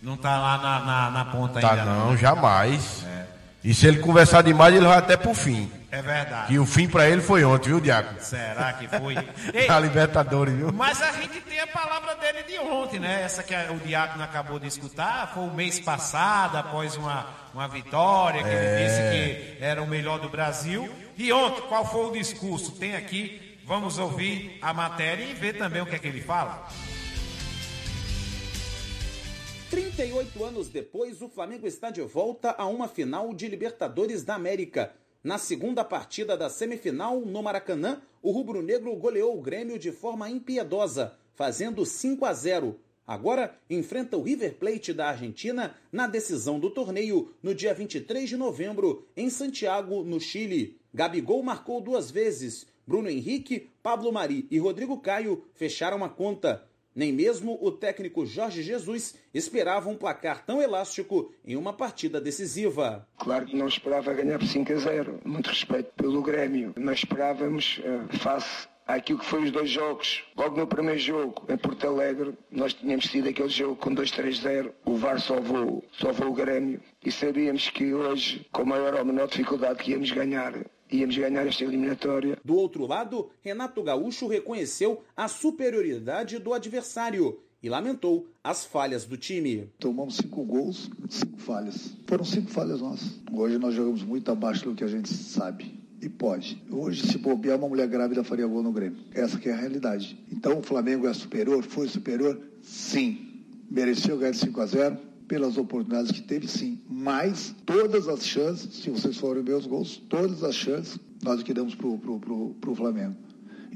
Não 0.00 0.14
está 0.14 0.38
lá 0.38 0.56
na, 0.58 0.80
na, 0.80 1.10
na 1.10 1.24
ponta 1.24 1.60
tá 1.60 1.72
ainda. 1.72 1.84
Não, 1.84 2.06
não. 2.10 2.16
jamais. 2.16 3.04
É. 3.04 3.26
E 3.64 3.74
se 3.74 3.88
ele 3.88 3.98
conversar 3.98 4.42
demais, 4.42 4.72
ele 4.72 4.86
vai 4.86 4.96
até 4.96 5.16
pro 5.16 5.34
fim. 5.34 5.68
É 5.90 6.00
verdade. 6.00 6.54
E 6.54 6.58
o 6.60 6.64
fim 6.64 6.86
para 6.86 7.08
ele 7.08 7.20
foi 7.20 7.44
ontem, 7.44 7.70
viu, 7.70 7.80
Diaco? 7.80 8.14
Será 8.20 8.72
que 8.74 8.86
foi? 8.86 9.16
a 9.68 9.80
Libertadores, 9.80 10.54
viu? 10.54 10.70
Mas 10.72 11.02
a 11.02 11.10
gente 11.10 11.40
tem 11.40 11.58
a 11.58 11.66
palavra 11.66 12.14
dele 12.14 12.44
de 12.44 12.58
ontem, 12.60 13.00
né? 13.00 13.22
Essa 13.24 13.42
que 13.42 13.54
o 13.54 13.78
Diácono 13.84 14.22
acabou 14.22 14.60
de 14.60 14.68
escutar, 14.68 15.32
foi 15.34 15.42
o 15.42 15.52
mês 15.52 15.80
passado, 15.80 16.56
após 16.58 16.96
uma, 16.96 17.26
uma 17.52 17.66
vitória, 17.66 18.40
que 18.44 18.48
é... 18.48 18.52
ele 18.52 18.84
disse 18.84 19.00
que 19.58 19.64
era 19.64 19.82
o 19.82 19.86
melhor 19.88 20.20
do 20.20 20.28
Brasil. 20.28 20.88
E 21.18 21.32
ontem, 21.32 21.62
qual 21.68 21.84
foi 21.90 22.06
o 22.06 22.12
discurso? 22.12 22.72
Tem 22.72 22.94
aqui, 22.94 23.58
vamos 23.64 23.98
ouvir 23.98 24.58
a 24.60 24.74
matéria 24.74 25.24
e 25.24 25.32
ver 25.32 25.56
também 25.56 25.80
o 25.80 25.86
que 25.86 25.96
é 25.96 25.98
que 25.98 26.06
ele 26.06 26.20
fala. 26.20 26.68
38 29.70 30.44
anos 30.44 30.68
depois, 30.68 31.22
o 31.22 31.28
Flamengo 31.28 31.66
está 31.66 31.90
de 31.90 32.02
volta 32.02 32.54
a 32.58 32.66
uma 32.66 32.86
final 32.86 33.32
de 33.32 33.48
Libertadores 33.48 34.24
da 34.24 34.34
América. 34.34 34.94
Na 35.24 35.38
segunda 35.38 35.82
partida 35.82 36.36
da 36.36 36.50
semifinal, 36.50 37.20
no 37.20 37.42
Maracanã, 37.42 38.02
o 38.22 38.30
rubro-negro 38.30 38.94
goleou 38.94 39.38
o 39.38 39.42
Grêmio 39.42 39.78
de 39.78 39.92
forma 39.92 40.28
impiedosa, 40.28 41.16
fazendo 41.34 41.86
5 41.86 42.26
a 42.26 42.32
0. 42.34 42.78
Agora 43.06 43.56
enfrenta 43.70 44.16
o 44.16 44.22
River 44.22 44.56
Plate 44.56 44.92
da 44.92 45.08
Argentina 45.08 45.76
na 45.90 46.06
decisão 46.06 46.60
do 46.60 46.70
torneio 46.70 47.32
no 47.42 47.54
dia 47.54 47.72
23 47.72 48.28
de 48.28 48.36
novembro, 48.36 49.06
em 49.16 49.30
Santiago, 49.30 50.04
no 50.04 50.20
Chile. 50.20 50.78
Gabigol 50.96 51.42
marcou 51.42 51.78
duas 51.78 52.10
vezes. 52.10 52.66
Bruno 52.86 53.10
Henrique, 53.10 53.68
Pablo 53.82 54.10
Mari 54.10 54.46
e 54.50 54.58
Rodrigo 54.58 54.98
Caio 54.98 55.44
fecharam 55.52 56.02
a 56.02 56.08
conta. 56.08 56.64
Nem 56.94 57.12
mesmo 57.12 57.58
o 57.60 57.70
técnico 57.70 58.24
Jorge 58.24 58.62
Jesus 58.62 59.14
esperava 59.34 59.90
um 59.90 59.94
placar 59.94 60.46
tão 60.46 60.62
elástico 60.62 61.34
em 61.44 61.54
uma 61.54 61.74
partida 61.74 62.18
decisiva. 62.18 63.06
Claro 63.18 63.44
que 63.44 63.54
não 63.54 63.68
esperava 63.68 64.14
ganhar 64.14 64.38
por 64.38 64.48
5 64.48 64.72
a 64.72 64.76
0. 64.76 65.20
Muito 65.22 65.50
respeito 65.50 65.92
pelo 65.98 66.22
Grêmio. 66.22 66.72
Nós 66.78 67.00
esperávamos, 67.00 67.78
uh, 67.80 68.16
face 68.16 68.66
àquilo 68.86 69.18
que 69.18 69.26
foi 69.26 69.44
os 69.44 69.50
dois 69.50 69.68
jogos. 69.68 70.24
Logo 70.34 70.56
no 70.56 70.66
primeiro 70.66 70.98
jogo, 70.98 71.44
em 71.46 71.58
Porto 71.58 71.86
Alegre, 71.86 72.32
nós 72.50 72.72
tínhamos 72.72 73.04
tido 73.04 73.28
aquele 73.28 73.50
jogo 73.50 73.76
com 73.76 73.94
2-3-0. 73.94 74.72
O 74.86 74.96
VAR 74.96 75.20
salvou, 75.20 75.84
salvou 76.00 76.28
o 76.28 76.32
Grêmio. 76.32 76.80
E 77.04 77.12
sabíamos 77.12 77.68
que 77.68 77.92
hoje, 77.92 78.46
com 78.50 78.64
maior 78.64 78.94
ou 78.94 79.04
menor 79.04 79.28
dificuldade, 79.28 79.82
que 79.82 79.90
íamos 79.90 80.10
ganhar 80.10 80.54
íamos 80.96 81.16
ganhar 81.16 81.46
esta 81.46 81.64
eliminatória. 81.64 82.38
Do 82.44 82.56
outro 82.56 82.86
lado, 82.86 83.30
Renato 83.42 83.82
Gaúcho 83.82 84.26
reconheceu 84.26 85.02
a 85.16 85.28
superioridade 85.28 86.38
do 86.38 86.52
adversário 86.52 87.38
e 87.62 87.68
lamentou 87.68 88.26
as 88.42 88.64
falhas 88.64 89.04
do 89.04 89.16
time. 89.16 89.70
Tomamos 89.78 90.16
cinco 90.16 90.44
gols, 90.44 90.90
cinco 91.08 91.38
falhas. 91.38 91.96
Foram 92.06 92.24
cinco 92.24 92.50
falhas 92.50 92.80
nossas. 92.80 93.20
Hoje 93.32 93.58
nós 93.58 93.74
jogamos 93.74 94.02
muito 94.02 94.30
abaixo 94.30 94.64
do 94.64 94.74
que 94.74 94.84
a 94.84 94.88
gente 94.88 95.08
sabe. 95.08 95.74
E 96.00 96.08
pode. 96.08 96.62
Hoje, 96.70 97.06
se 97.06 97.18
bobear, 97.18 97.58
uma 97.58 97.68
mulher 97.68 97.88
grávida 97.88 98.22
faria 98.22 98.46
gol 98.46 98.62
no 98.62 98.70
Grêmio. 98.70 98.98
Essa 99.14 99.38
que 99.38 99.48
é 99.48 99.52
a 99.52 99.56
realidade. 99.56 100.18
Então, 100.30 100.58
o 100.58 100.62
Flamengo 100.62 101.06
é 101.08 101.14
superior? 101.14 101.64
Foi 101.64 101.88
superior? 101.88 102.38
Sim. 102.62 103.42
Mereceu 103.70 104.18
ganhar 104.18 104.32
de 104.32 104.38
5 104.38 104.60
a 104.60 104.66
0 104.66 104.98
pelas 105.26 105.56
oportunidades 105.56 106.12
que 106.12 106.22
teve, 106.22 106.48
sim. 106.48 106.80
Mas 106.88 107.54
todas 107.64 108.08
as 108.08 108.24
chances, 108.24 108.74
se 108.76 108.90
vocês 108.90 109.16
forem 109.16 109.42
ver 109.42 109.54
os 109.54 109.66
gols, 109.66 109.96
todas 110.08 110.42
as 110.42 110.54
chances 110.54 110.98
nós 111.22 111.42
que 111.42 111.52
damos 111.52 111.74
pro, 111.74 111.98
pro 111.98 112.74
Flamengo. 112.74 113.16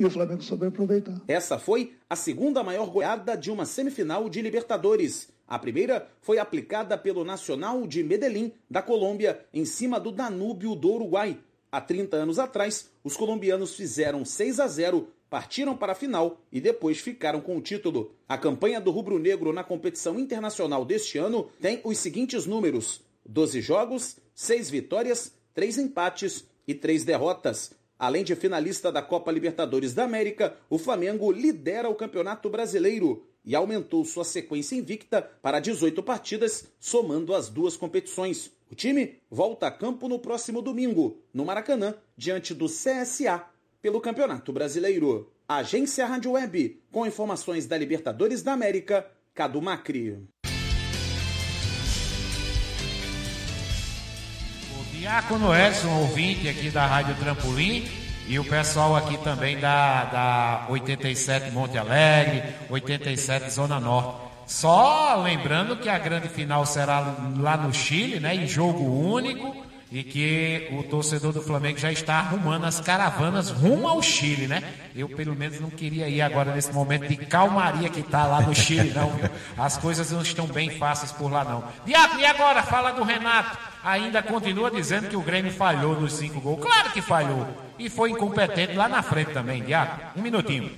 E 0.01 0.05
o 0.05 0.11
Flamengo 0.11 0.43
soube 0.43 0.67
aproveitar. 0.67 1.21
Essa 1.29 1.59
foi 1.59 1.93
a 2.09 2.17
segunda 2.17 2.63
maior 2.63 2.89
goleada 2.91 3.37
de 3.37 3.51
uma 3.51 3.67
semifinal 3.67 4.31
de 4.31 4.41
Libertadores. 4.41 5.29
A 5.47 5.59
primeira 5.59 6.09
foi 6.23 6.39
aplicada 6.39 6.97
pelo 6.97 7.25
Nacional 7.25 7.87
de 7.87 8.03
Medellín, 8.03 8.53
da 8.71 8.81
Colômbia, 8.81 9.45
em 9.53 9.65
cima 9.65 10.01
do 10.01 10.11
Danúbio 10.11 10.75
do 10.75 10.91
Uruguai. 10.91 11.39
Há 11.71 11.81
30 11.81 12.17
anos 12.17 12.39
atrás, 12.39 12.89
os 13.05 13.17
colombianos 13.17 13.77
fizeram 13.77 14.25
6 14.25 14.59
a 14.61 14.67
0 14.67 15.09
partiram 15.31 15.77
para 15.77 15.93
a 15.93 15.95
final 15.95 16.41
e 16.51 16.61
depois 16.61 16.99
ficaram 16.99 17.41
com 17.41 17.57
o 17.57 17.63
título. 17.63 18.13
A 18.29 18.37
campanha 18.37 18.81
do 18.81 18.91
Rubro 18.91 19.19
Negro 19.19 19.53
na 19.53 19.63
competição 19.63 20.19
internacional 20.19 20.85
deste 20.85 21.17
ano 21.17 21.49
tem 21.61 21.81
os 21.85 21.97
seguintes 21.99 22.45
números: 22.45 23.01
12 23.25 23.61
jogos, 23.61 24.17
6 24.35 24.69
vitórias, 24.69 25.33
3 25.55 25.79
empates 25.79 26.45
e 26.67 26.75
3 26.75 27.05
derrotas. 27.05 27.73
Além 27.97 28.25
de 28.25 28.35
finalista 28.35 28.91
da 28.91 29.03
Copa 29.03 29.31
Libertadores 29.31 29.95
da 29.95 30.05
América, 30.05 30.57
o 30.69 30.79
Flamengo 30.79 31.31
lidera 31.31 31.89
o 31.89 31.95
Campeonato 31.95 32.51
Brasileiro 32.51 33.27
e 33.45 33.55
aumentou 33.55 34.05
sua 34.05 34.25
sequência 34.25 34.75
invicta 34.75 35.23
para 35.23 35.61
18 35.61 36.03
partidas, 36.03 36.67
somando 36.79 37.35
as 37.35 37.49
duas 37.49 37.77
competições. 37.77 38.51
O 38.71 38.75
time 38.75 39.19
volta 39.31 39.67
a 39.67 39.71
campo 39.71 40.09
no 40.09 40.19
próximo 40.19 40.63
domingo, 40.63 41.23
no 41.33 41.45
Maracanã, 41.45 41.95
diante 42.17 42.55
do 42.55 42.67
CSA 42.67 43.45
pelo 43.83 44.01
Campeonato 44.01 44.53
Brasileiro. 44.53 45.33
Agência 45.49 46.07
Rádio 46.07 46.33
Web, 46.33 46.81
com 46.93 47.07
informações 47.07 47.67
da 47.67 47.77
Libertadores 47.77 48.43
da 48.43 48.53
América, 48.53 49.07
Cadu 49.35 49.61
Macri. 49.61 50.19
O 54.79 54.85
Diácono 54.93 55.55
Edson, 55.55 55.89
ouvinte 56.01 56.49
aqui 56.49 56.71
da 56.71 56.87
Rádio 56.87 57.17
Trampolim, 57.17 57.89
e 58.29 58.39
o 58.39 58.45
pessoal 58.45 58.95
aqui 58.95 59.19
também 59.19 59.59
da, 59.59 60.05
da 60.05 60.67
87 60.69 61.51
Monte 61.51 61.77
Alegre, 61.77 62.43
87 62.69 63.51
Zona 63.51 63.81
Norte. 63.81 64.31
Só 64.47 65.21
lembrando 65.23 65.77
que 65.77 65.89
a 65.89 65.99
grande 65.99 66.29
final 66.29 66.65
será 66.67 67.17
lá 67.39 67.57
no 67.57 67.73
Chile, 67.73 68.21
né, 68.21 68.35
em 68.35 68.47
jogo 68.47 68.85
único 68.85 69.70
e 69.91 70.05
que 70.05 70.69
o 70.73 70.85
torcedor 70.85 71.33
do 71.33 71.43
Flamengo 71.43 71.79
já 71.79 71.91
está 71.91 72.15
arrumando 72.15 72.65
as 72.65 72.79
caravanas 72.81 73.51
rumo 73.51 73.89
ao 73.89 74.01
Chile, 74.01 74.47
né? 74.47 74.63
Eu, 74.95 75.09
pelo 75.09 75.35
menos, 75.35 75.59
não 75.59 75.69
queria 75.69 76.09
ir 76.09 76.23
agora 76.23 76.55
nesse 76.55 76.73
momento 76.73 77.09
de 77.09 77.17
calmaria 77.17 77.89
que 77.89 78.01
está 78.01 78.25
lá 78.25 78.41
no 78.41 78.55
Chile, 78.55 78.93
não, 78.95 79.11
viu? 79.11 79.29
As 79.59 79.77
coisas 79.77 80.13
não 80.13 80.23
estão 80.23 80.47
bem 80.47 80.71
fáceis 80.71 81.11
por 81.11 81.31
lá, 81.31 81.43
não. 81.43 81.65
Diabo, 81.85 82.21
e 82.21 82.25
agora? 82.25 82.63
Fala 82.63 82.93
do 82.93 83.03
Renato. 83.03 83.59
Ainda 83.83 84.23
continua 84.23 84.71
dizendo 84.71 85.09
que 85.09 85.17
o 85.17 85.23
Grêmio 85.23 85.53
falhou 85.53 86.01
nos 86.01 86.13
cinco 86.13 86.41
gols. 86.41 86.63
Claro 86.63 86.91
que 86.93 87.03
falhou. 87.03 87.49
E 87.77 87.91
foi 87.91 88.11
incompetente 88.11 88.75
lá 88.75 88.89
na 88.89 89.03
frente 89.03 89.33
também, 89.33 89.63
Diabo. 89.65 90.01
Um 90.17 90.23
minutinho. 90.23 90.71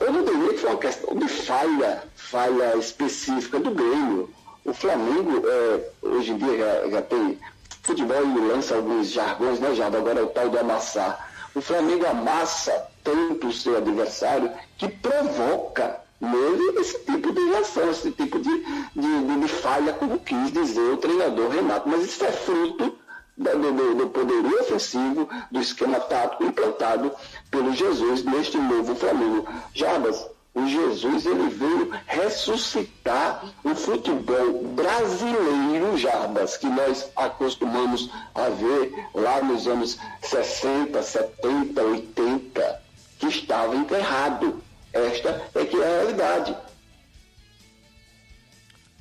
Eu 0.00 0.12
não 0.12 0.22
diria 0.22 0.52
que 0.52 0.58
foi 0.58 0.70
uma 0.70 0.78
questão 0.78 1.16
de 1.16 1.28
falha, 1.28 2.02
falha 2.14 2.76
específica 2.76 3.58
do 3.58 3.70
Grêmio. 3.70 4.28
O 4.66 4.74
Flamengo, 4.74 5.42
é, 5.46 5.80
hoje 6.02 6.32
em 6.32 6.38
dia, 6.38 6.58
já, 6.58 6.90
já 6.90 7.02
tem 7.02 7.38
futebol 7.84 8.46
lança 8.48 8.74
alguns 8.74 9.10
jargões, 9.10 9.60
né, 9.60 9.74
Jado? 9.74 9.96
Agora 9.96 10.20
é 10.20 10.22
o 10.22 10.28
tal 10.28 10.48
do 10.48 10.58
amassar. 10.58 11.30
O 11.54 11.60
Flamengo 11.60 12.04
amassa 12.06 12.88
tanto 13.04 13.46
o 13.46 13.52
seu 13.52 13.76
adversário 13.76 14.50
que 14.76 14.88
provoca 14.88 16.00
nele 16.20 16.80
esse 16.80 16.98
tipo 17.04 17.32
de 17.32 17.40
reação, 17.50 17.90
esse 17.90 18.10
tipo 18.10 18.40
de, 18.40 18.64
de, 18.96 19.40
de 19.40 19.48
falha, 19.48 19.92
como 19.92 20.18
quis 20.18 20.50
dizer 20.50 20.80
o 20.80 20.96
treinador 20.96 21.50
Renato. 21.50 21.88
Mas 21.88 22.04
isso 22.04 22.24
é 22.24 22.32
fruto 22.32 22.98
do, 23.36 23.72
do, 23.72 23.94
do, 23.94 24.06
poderio 24.08 24.60
ofensivo, 24.60 25.28
do 25.50 25.60
esquema 25.60 26.00
tático 26.00 26.44
implantado 26.44 27.12
pelo 27.50 27.72
Jesus 27.72 28.24
neste 28.24 28.56
novo 28.56 28.94
Flamengo. 28.94 29.46
Jabas, 29.74 30.26
o 30.54 30.68
Jesus 30.68 31.26
ele 31.26 31.48
veio 31.48 31.90
ressuscitar 32.06 33.44
o 33.64 33.74
futebol 33.74 34.62
brasileiro, 34.68 35.98
Jarbas, 35.98 36.56
que 36.56 36.66
nós 36.66 37.10
acostumamos 37.16 38.08
a 38.34 38.48
ver 38.50 38.92
lá 39.12 39.42
nos 39.42 39.66
anos 39.66 39.98
60, 40.22 41.02
70, 41.02 41.82
80, 41.82 42.82
que 43.18 43.26
estava 43.26 43.74
enterrado. 43.74 44.62
Esta 44.92 45.42
é 45.56 45.64
que 45.64 45.76
é 45.76 45.84
a 45.84 45.88
realidade. 45.88 46.56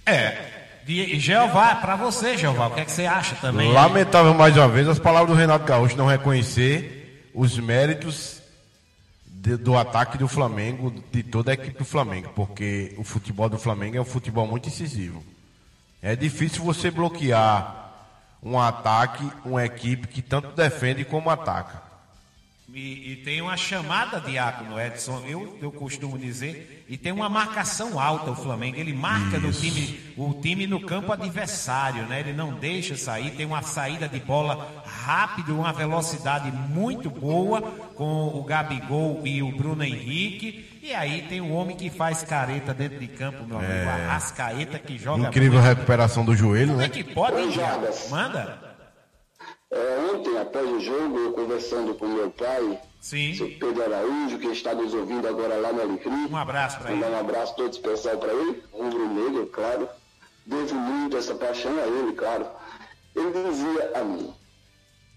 É. 0.08 0.64
De 0.86 1.18
Jeová, 1.18 1.76
para 1.76 1.96
você, 1.96 2.36
Jeová, 2.36 2.68
o 2.68 2.72
que, 2.72 2.82
é 2.82 2.86
que 2.86 2.92
você 2.92 3.06
acha 3.06 3.36
também? 3.36 3.72
Lamentável 3.72 4.34
mais 4.34 4.58
uma 4.58 4.68
vez 4.68 4.86
as 4.86 5.00
palavras 5.00 5.30
do 5.30 5.40
Renato 5.40 5.64
Gaúcho 5.64 5.96
não 5.96 6.08
reconhecer 6.08 7.30
os 7.34 7.58
méritos 7.58 8.43
de, 9.44 9.58
do 9.58 9.78
ataque 9.78 10.18
do 10.18 10.26
Flamengo, 10.26 10.94
de 11.12 11.22
toda 11.22 11.52
a 11.52 11.54
equipe 11.54 11.78
do 11.78 11.84
Flamengo, 11.84 12.30
porque 12.34 12.96
o 12.98 13.04
futebol 13.04 13.50
do 13.50 13.60
Flamengo 13.60 13.98
é 13.98 14.02
um 14.02 14.06
futebol 14.06 14.48
muito 14.48 14.70
incisivo. 14.70 15.22
É 16.02 16.16
difícil 16.16 16.64
você 16.64 16.90
bloquear 16.90 17.92
um 18.42 18.58
ataque, 18.58 19.30
uma 19.44 19.66
equipe 19.66 20.08
que 20.08 20.22
tanto 20.22 20.56
defende 20.56 21.04
como 21.04 21.30
ataca. 21.30 21.83
E, 22.72 23.12
e, 23.12 23.16
tem 23.18 23.42
uma 23.42 23.58
chamada, 23.58 24.22
Diácono 24.22 24.80
Edson, 24.80 25.22
eu, 25.28 25.60
eu 25.62 25.72
costumo 25.72 26.18
dizer, 26.18 26.86
e 26.88 26.98
tem 26.98 27.12
uma 27.12 27.28
marcação 27.28 28.00
alta 28.00 28.32
o 28.32 28.36
Flamengo. 28.36 28.78
Ele 28.78 28.94
marca 28.94 29.38
no 29.38 29.52
time, 29.52 30.00
o 30.16 30.34
time 30.36 30.66
no 30.66 30.80
campo 30.80 31.12
adversário, 31.12 32.04
né? 32.04 32.22
Ele 32.22 32.34
não 32.34 32.54
deixa 32.54 32.96
sair, 32.96 33.32
tem 33.32 33.46
uma 33.46 33.62
saída 33.62 34.08
de 34.08 34.20
bola 34.20 34.84
rápido, 34.86 35.56
uma 35.56 35.74
velocidade 35.74 36.52
muito 36.52 37.10
boa 37.10 37.62
com 37.96 38.28
o 38.28 38.44
Gabigol 38.44 39.22
e 39.26 39.44
o 39.44 39.52
Bruno 39.52 39.84
Henrique. 39.84 40.66
E 40.82 40.94
aí 40.94 41.24
tem 41.24 41.42
um 41.42 41.54
homem 41.54 41.76
que 41.76 41.90
faz 41.90 42.24
careta 42.24 42.74
dentro 42.74 42.98
de 42.98 43.08
campo, 43.08 43.46
meu 43.46 43.58
amigo. 43.58 43.72
É. 43.72 43.86
A 43.86 44.14
Rascaeta 44.14 44.80
que 44.80 44.98
joga. 44.98 45.28
Incrível 45.28 45.60
muito. 45.60 45.68
recuperação 45.68 46.26
do 46.26 46.36
joelho, 46.36 46.70
Como 46.70 46.80
né? 46.80 46.86
é 46.86 46.90
que 46.90 47.04
pode. 47.04 47.36
Manda. 48.10 48.73
É, 49.74 50.14
ontem, 50.14 50.38
após 50.38 50.70
o 50.70 50.80
jogo, 50.80 51.18
eu 51.18 51.34
conversando 51.34 51.96
com 51.96 52.08
meu 52.08 52.30
pai, 52.30 52.80
Sim. 53.02 53.34
seu 53.34 53.48
Pedro 53.48 53.84
Araújo, 53.84 54.38
que 54.38 54.48
está 54.48 54.76
nos 54.76 54.94
ouvindo 54.94 55.28
agora 55.28 55.56
lá 55.56 55.74
no 55.74 55.82
Alecrim. 55.82 56.28
Um 56.30 56.38
abraço 56.38 56.80
para 56.80 56.92
ele. 56.92 57.04
Um 57.04 57.20
abraço 57.20 57.56
todo 57.56 57.72
especial 57.72 58.18
para 58.20 58.32
ele, 58.32 58.64
rubro 58.72 59.08
negro, 59.08 59.48
claro. 59.48 59.90
Devo 60.46 60.76
muito 60.76 61.18
essa 61.18 61.34
paixão 61.34 61.72
a 61.76 61.88
ele, 61.88 62.14
claro. 62.14 62.46
Ele 63.16 63.32
dizia 63.32 63.92
a 63.96 64.04
mim, 64.04 64.32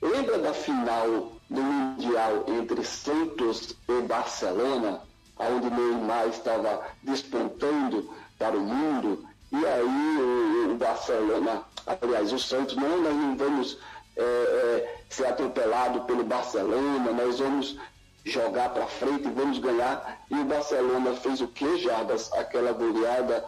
lembra 0.00 0.38
da 0.38 0.54
final 0.54 1.32
do 1.50 1.62
Mundial 1.62 2.44
entre 2.48 2.82
Santos 2.82 3.76
e 3.88 4.02
Barcelona, 4.02 5.02
onde 5.38 5.68
Neymar 5.68 6.28
estava 6.28 6.82
despontando 7.02 8.10
para 8.38 8.56
o 8.56 8.60
mundo, 8.60 9.22
e 9.52 9.66
aí 9.66 10.70
o 10.70 10.76
Barcelona, 10.76 11.62
aliás, 11.86 12.32
o 12.32 12.38
Santos, 12.38 12.74
não, 12.76 13.02
nós 13.02 13.14
não 13.14 13.36
vamos 13.36 13.78
é, 14.16 14.22
é, 14.22 14.96
ser 15.10 15.26
atropelado 15.26 16.02
pelo 16.02 16.24
Barcelona, 16.24 17.12
nós 17.12 17.38
vamos 17.38 17.76
jogar 18.24 18.70
para 18.70 18.86
frente 18.86 19.28
e 19.28 19.30
vamos 19.30 19.58
ganhar. 19.58 20.24
E 20.30 20.34
o 20.34 20.44
Barcelona 20.44 21.14
fez 21.14 21.40
o 21.40 21.48
que, 21.48 21.78
Jarbas? 21.78 22.32
Aquela 22.32 22.72
goleada 22.72 23.44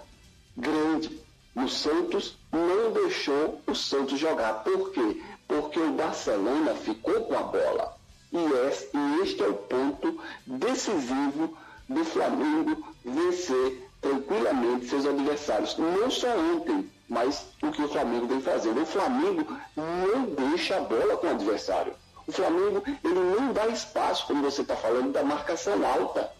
grande. 0.57 1.21
O 1.57 1.69
Santos 1.69 2.39
não 2.53 2.93
deixou 2.93 3.61
o 3.66 3.75
Santos 3.75 4.19
jogar. 4.19 4.62
Por 4.62 4.93
quê? 4.93 5.23
Porque 5.47 5.81
o 5.81 5.93
Barcelona 5.93 6.75
ficou 6.75 7.23
com 7.23 7.35
a 7.35 7.43
bola. 7.43 7.97
E, 8.33 8.37
e 8.37 9.23
este 9.23 9.43
é 9.43 9.49
o 9.49 9.55
ponto 9.55 10.21
decisivo 10.47 11.57
do 11.89 12.05
Flamengo 12.05 12.87
vencer 13.05 13.89
tranquilamente 14.01 14.87
seus 14.87 15.07
adversários. 15.07 15.77
Não 15.77 16.11
só 16.11 16.29
ontem, 16.39 16.89
mas 17.09 17.47
o 17.63 17.71
que 17.71 17.83
o 17.83 17.89
Flamengo 17.89 18.27
vem 18.27 18.41
fazendo. 18.41 18.83
O 18.83 18.87
Flamengo 18.87 19.47
não 19.75 20.25
deixa 20.51 20.77
a 20.77 20.81
bola 20.81 21.17
com 21.17 21.27
o 21.27 21.31
adversário. 21.31 21.95
O 22.27 22.33
Flamengo 22.33 22.83
ele 23.03 23.15
não 23.15 23.53
dá 23.53 23.67
espaço, 23.69 24.27
como 24.27 24.43
você 24.43 24.61
está 24.61 24.77
falando, 24.77 25.13
da 25.13 25.23
marcação 25.23 25.85
alta. 25.87 26.31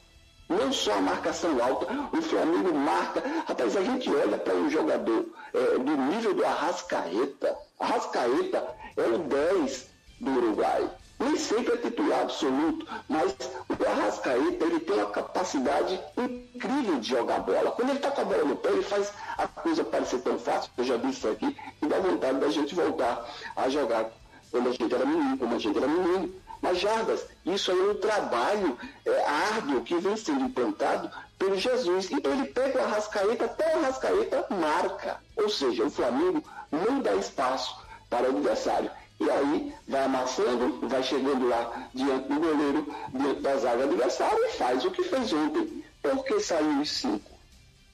Não 0.49 0.73
só 0.73 0.95
a 0.95 1.01
marcação 1.01 1.63
alta, 1.63 1.87
o 2.13 2.23
Flamengo 2.23 2.75
marca. 2.75 3.23
Rapaz, 3.47 3.77
a 3.77 3.83
gente 3.83 4.11
olha 4.11 4.39
para 4.39 4.55
um 4.55 4.69
jogador 4.69 5.27
é, 5.55 5.79
do 5.79 5.97
nível 5.97 6.35
do 6.35 6.45
Arrascaeta. 6.45 7.57
Arrascaeta 7.79 8.67
é 8.97 9.03
o 9.03 9.19
10 9.19 9.91
do 10.21 10.31
Uruguai. 10.31 10.91
Nem 11.19 11.37
sempre 11.37 11.75
é 11.75 11.77
titular 11.79 12.21
absoluto, 12.21 12.87
mas 13.09 13.35
o 13.69 13.89
Arrascaeta 13.89 14.65
ele 14.65 14.81
tem 14.81 14.97
uma 14.97 15.11
capacidade 15.11 16.01
incrível 16.17 17.01
de 17.01 17.09
jogar 17.09 17.41
bola. 17.41 17.73
Quando 17.73 17.89
ele 17.91 17.99
está 17.99 18.11
com 18.11 18.21
a 18.21 18.25
bola 18.25 18.45
no 18.45 18.57
pé, 18.57 18.69
ele 18.71 18.83
faz 18.83 19.13
a 19.37 19.47
coisa 19.49 19.83
parecer 19.83 20.21
tão 20.21 20.39
fácil, 20.39 20.71
eu 20.79 20.85
já 20.85 20.97
disse 20.97 21.19
isso 21.19 21.29
aqui, 21.29 21.57
e 21.83 21.87
dá 21.87 21.99
vontade 21.99 22.39
da 22.39 22.49
gente 22.51 22.75
voltar 22.75 23.29
a 23.57 23.69
jogar 23.69 24.11
quando 24.51 24.69
a 24.69 24.73
gente 24.73 24.95
era 24.95 25.05
menino, 25.05 25.39
como 25.39 25.55
a 25.55 25.59
gente 25.59 25.77
era 25.77 25.89
menino. 25.89 26.35
Mas, 26.61 26.79
Jardas, 26.79 27.25
isso 27.47 27.71
aí 27.71 27.79
é 27.79 27.91
um 27.91 27.95
trabalho 27.95 28.79
é, 29.05 29.25
árduo 29.25 29.83
que 29.83 29.97
vem 29.99 30.17
sendo 30.17 30.45
implantado 30.45 31.11
pelo 31.39 31.57
Jesus. 31.57 32.11
Então 32.11 32.33
ele 32.33 32.49
pega 32.49 32.79
o 32.79 32.85
Arrascaeta, 32.85 33.45
até 33.45 33.77
o 33.77 33.79
Arrascaeta 33.79 34.47
marca. 34.51 35.21
Ou 35.37 35.49
seja, 35.49 35.85
o 35.85 35.91
Flamengo 35.91 36.43
não 36.71 37.01
dá 37.01 37.15
espaço 37.15 37.77
para 38.11 38.27
o 38.27 38.37
adversário. 38.37 38.91
E 39.21 39.31
aí 39.31 39.75
vai 39.89 40.05
amassando, 40.05 40.79
vai 40.89 41.03
chegando 41.03 41.49
lá 41.49 41.89
diante 41.93 42.29
do 42.29 42.39
goleiro, 42.39 42.95
diante 43.13 43.41
da 43.41 43.57
zaga 43.57 43.85
adversária 43.85 44.39
e 44.47 44.53
faz 44.53 44.85
o 44.85 44.91
que 44.91 45.03
fez 45.03 45.33
ontem. 45.33 45.83
Por 46.01 46.25
que 46.25 46.39
saiu 46.39 46.81
os 46.81 46.91
cinco? 46.91 47.31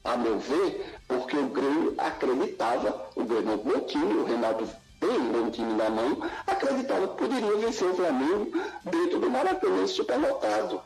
A 0.04 0.18
meu 0.18 0.38
ver, 0.38 0.98
porque 1.08 1.36
o 1.36 1.48
Grêmio 1.48 1.94
acreditava, 1.96 3.10
o 3.16 3.24
Grêmio 3.24 3.52
é 3.52 3.54
um 3.54 3.58
bom 3.58 3.80
time, 3.86 4.14
o 4.14 4.24
Renato 4.24 4.68
tem 5.00 5.10
um 5.10 5.50
time 5.50 5.72
na 5.72 5.88
mão, 5.88 6.18
acreditava 6.46 7.08
que 7.08 7.16
poderia 7.16 7.56
vencer 7.56 7.88
o 7.88 7.94
Flamengo 7.94 8.52
dentro 8.84 9.18
do 9.18 9.30
Maracanã 9.30 9.86
superlotado. 9.86 10.82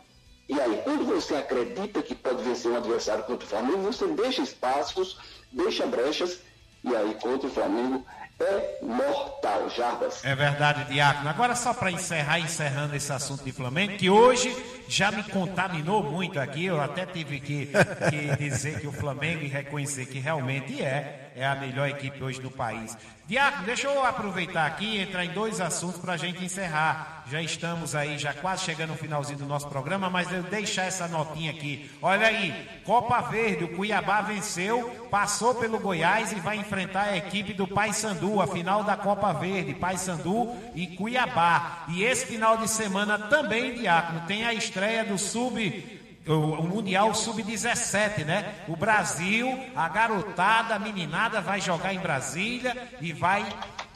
E 0.49 0.59
aí, 0.61 0.81
quando 0.83 1.05
você 1.05 1.35
acredita 1.35 2.01
que 2.01 2.15
pode 2.15 2.43
vencer 2.43 2.71
um 2.71 2.77
adversário 2.77 3.25
contra 3.25 3.45
o 3.45 3.49
Flamengo, 3.49 3.79
você 3.83 4.07
deixa 4.07 4.41
espaços, 4.41 5.19
deixa 5.53 5.85
brechas, 5.87 6.41
e 6.85 6.95
aí 6.95 7.15
contra 7.21 7.49
o 7.49 7.51
Flamengo 7.51 8.07
é 8.41 8.79
mortal, 8.83 9.69
Jarbas. 9.71 10.25
É 10.25 10.35
verdade, 10.35 10.85
Diácono. 10.93 11.29
Agora, 11.29 11.55
só 11.57 11.75
para 11.75 11.91
encerrar, 11.91 12.39
encerrando 12.39 12.95
esse 12.95 13.13
assunto 13.13 13.45
de 13.45 13.53
Flamengo, 13.53 13.97
que 13.97 14.09
hoje 14.09 14.55
já 14.89 15.13
me 15.13 15.23
contaminou 15.23 16.03
muito 16.03 16.41
aqui, 16.41 16.65
eu 16.65 16.81
até 16.81 17.05
tive 17.05 17.39
que, 17.41 17.71
que 18.11 18.37
dizer 18.37 18.81
que 18.81 18.87
o 18.87 18.93
Flamengo 18.93 19.45
e 19.45 19.49
reconhecer 19.49 20.07
que 20.07 20.19
realmente 20.19 20.83
é, 20.83 21.31
é 21.37 21.47
a 21.47 21.55
melhor 21.55 21.89
equipe 21.89 22.23
hoje 22.23 22.41
do 22.41 22.51
país. 22.51 22.97
Diácono, 23.29 23.67
deixa 23.67 23.87
eu 23.87 24.03
aproveitar 24.07 24.65
aqui 24.65 24.87
e 24.87 25.01
entrar 25.03 25.23
em 25.23 25.35
dois 25.35 25.61
assuntos 25.61 26.01
para 26.01 26.15
a 26.15 26.17
gente 26.17 26.43
encerrar. 26.43 27.25
Já 27.31 27.43
estamos 27.43 27.95
aí, 27.95 28.17
já 28.17 28.33
quase 28.33 28.65
chegando 28.65 28.89
no 28.93 28.97
finalzinho 28.97 29.41
do 29.41 29.45
nosso 29.45 29.69
programa, 29.69 30.09
mas 30.09 30.33
eu 30.33 30.43
deixar 30.45 30.85
essa 30.85 31.07
notinha 31.07 31.51
aqui. 31.51 31.91
Olha 32.01 32.27
aí, 32.27 32.67
Copa 32.85 33.21
Verde, 33.21 33.65
o 33.65 33.77
Cuiabá 33.77 34.23
venceu, 34.23 35.07
passou 35.11 35.55
pelo 35.55 35.79
Goiás 35.79 36.33
e 36.33 36.37
vai 36.37 36.57
enfrentar 36.57 37.03
a 37.03 37.17
equipe 37.19 37.53
do 37.53 37.69
Paysandu, 37.69 38.41
a 38.41 38.47
final 38.47 38.83
da 38.83 38.97
Copa 38.97 39.31
Verde, 39.35 39.75
Paysandu 39.75 40.57
e 40.75 40.87
Cuiabá. 40.87 41.85
E 41.89 42.03
esse 42.03 42.25
final 42.25 42.57
de 42.57 42.67
semana 42.67 43.19
também, 43.19 43.75
Diácono, 43.75 44.23
tem 44.27 44.47
a 44.47 44.55
estreia 44.79 45.05
do 45.05 45.19
Sub 45.19 45.99
o, 46.29 46.63
Mundial 46.63 47.15
Sub-17, 47.15 48.25
né? 48.25 48.55
O 48.69 48.77
Brasil, 48.77 49.59
a 49.75 49.89
garotada, 49.89 50.75
a 50.75 50.79
meninada 50.79 51.41
vai 51.41 51.61
jogar 51.61 51.95
em 51.95 51.99
Brasília 51.99 52.77
e 53.01 53.13
vai 53.13 53.45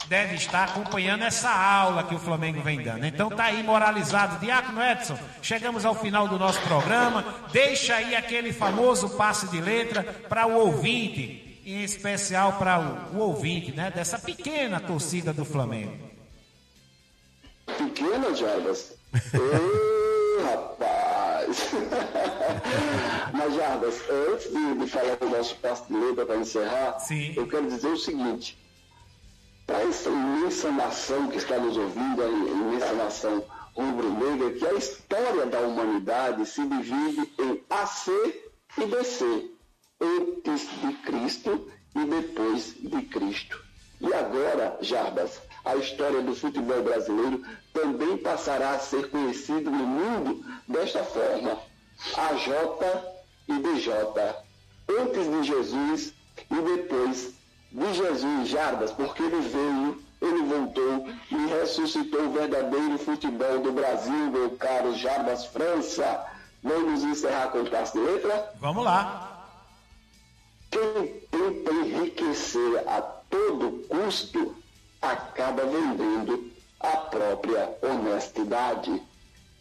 deve 0.07 0.35
estar 0.35 0.65
acompanhando 0.65 1.23
essa 1.23 1.49
aula 1.49 2.03
que 2.03 2.13
o 2.13 2.19
Flamengo 2.19 2.61
vem 2.61 2.81
dando. 2.81 3.05
Então 3.05 3.29
tá 3.29 3.45
aí 3.45 3.63
moralizado, 3.63 4.39
Diácono 4.39 4.83
Edson. 4.83 5.17
Chegamos 5.41 5.85
ao 5.85 5.95
final 5.95 6.27
do 6.27 6.37
nosso 6.37 6.59
programa. 6.61 7.23
Deixa 7.51 7.95
aí 7.95 8.13
aquele 8.15 8.51
famoso 8.51 9.11
passe 9.11 9.47
de 9.47 9.61
letra 9.61 10.03
para 10.27 10.45
o 10.45 10.55
ouvinte, 10.55 11.61
em 11.65 11.83
especial 11.83 12.53
para 12.53 12.79
o, 13.13 13.17
o 13.17 13.19
ouvinte, 13.19 13.71
né? 13.71 13.91
Dessa 13.91 14.19
pequena 14.19 14.79
torcida 14.79 15.31
do 15.31 15.45
Flamengo. 15.45 15.97
Pequena, 17.77 18.35
Jarbas? 18.35 18.97
Rapaz! 20.43 21.71
Mas, 23.33 23.53
Jarbas, 23.55 24.01
antes 24.09 24.51
de, 24.51 24.75
de 24.75 24.87
falar 24.87 25.15
do 25.15 25.29
nosso 25.29 25.55
passo 25.57 25.85
de 25.87 25.93
letra 25.93 26.25
para 26.25 26.37
encerrar, 26.37 26.97
eu 27.35 27.47
quero 27.47 27.67
dizer 27.67 27.87
o 27.87 27.97
seguinte. 27.97 28.57
Para 29.65 29.81
essa 29.81 30.09
imensa 30.09 30.71
nação 30.71 31.27
que 31.29 31.37
está 31.37 31.57
nos 31.57 31.77
ouvindo, 31.77 32.21
a 32.21 32.27
imensa 32.27 32.93
nação 32.93 33.43
rubro-negra, 33.75 34.51
que 34.51 34.65
a 34.67 34.73
história 34.73 35.45
da 35.45 35.59
humanidade 35.61 36.45
se 36.45 36.61
divide 36.67 37.33
em 37.39 37.63
AC 37.69 38.11
e 38.77 38.85
BC. 38.85 39.51
Antes 40.01 40.67
de 40.81 40.93
Cristo 41.03 41.71
e 41.95 42.05
depois 42.05 42.75
de 42.77 43.01
Cristo. 43.03 43.63
E 44.01 44.13
agora, 44.13 44.77
Jarbas, 44.81 45.41
a 45.65 45.75
história 45.75 46.21
do 46.21 46.35
futebol 46.35 46.83
brasileiro 46.83 47.41
também 47.73 48.17
passará 48.17 48.71
a 48.71 48.79
ser 48.79 49.09
conhecido 49.09 49.71
no 49.71 49.85
mundo 49.85 50.45
desta 50.67 51.03
forma: 51.03 51.57
AJ 52.17 52.49
e 53.47 53.59
DJ. 53.59 53.93
Antes 54.99 55.31
de 55.31 55.43
Jesus 55.43 56.13
e 56.51 56.55
depois 56.55 57.33
de 57.71 57.93
Jesus, 57.93 58.49
Jarbas, 58.49 58.91
porque 58.91 59.23
ele 59.23 59.39
veio, 59.39 60.03
ele 60.21 60.43
voltou 60.43 61.07
e 61.31 61.47
ressuscitou 61.47 62.25
o 62.25 62.31
verdadeiro 62.31 62.97
futebol 62.97 63.59
do 63.59 63.71
Brasil, 63.71 64.31
meu 64.31 64.51
caro 64.51 64.93
Jarbas 64.95 65.45
França. 65.45 66.25
Vamos 66.61 67.03
encerrar 67.03 67.49
com 67.49 67.59
o 67.59 67.63
de 67.63 67.99
letra? 67.99 68.53
Vamos 68.59 68.83
lá. 68.83 69.47
Quem 70.69 71.21
tenta 71.29 71.71
enriquecer 71.71 72.87
a 72.87 73.01
todo 73.01 73.85
custo 73.87 74.62
acaba 75.03 75.65
vendendo 75.65 76.51
a 76.79 76.97
própria 76.97 77.77
honestidade. 77.81 79.01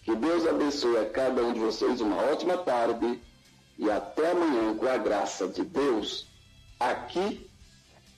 Que 0.04 0.14
Deus 0.14 0.46
abençoe 0.46 0.98
a 0.98 1.10
cada 1.10 1.42
um 1.42 1.52
de 1.52 1.60
vocês 1.60 2.00
uma 2.00 2.16
ótima 2.16 2.56
tarde 2.58 3.20
e 3.78 3.90
até 3.90 4.30
amanhã 4.30 4.74
com 4.76 4.86
a 4.86 4.96
graça 4.96 5.48
de 5.48 5.64
Deus. 5.64 6.26
Aqui 6.78 7.48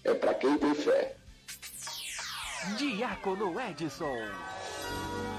é 0.04 0.14
para 0.14 0.34
quem 0.34 0.56
tem 0.58 0.74
fé. 0.74 1.16
Diácono 2.78 3.60
Edson. 3.60 4.16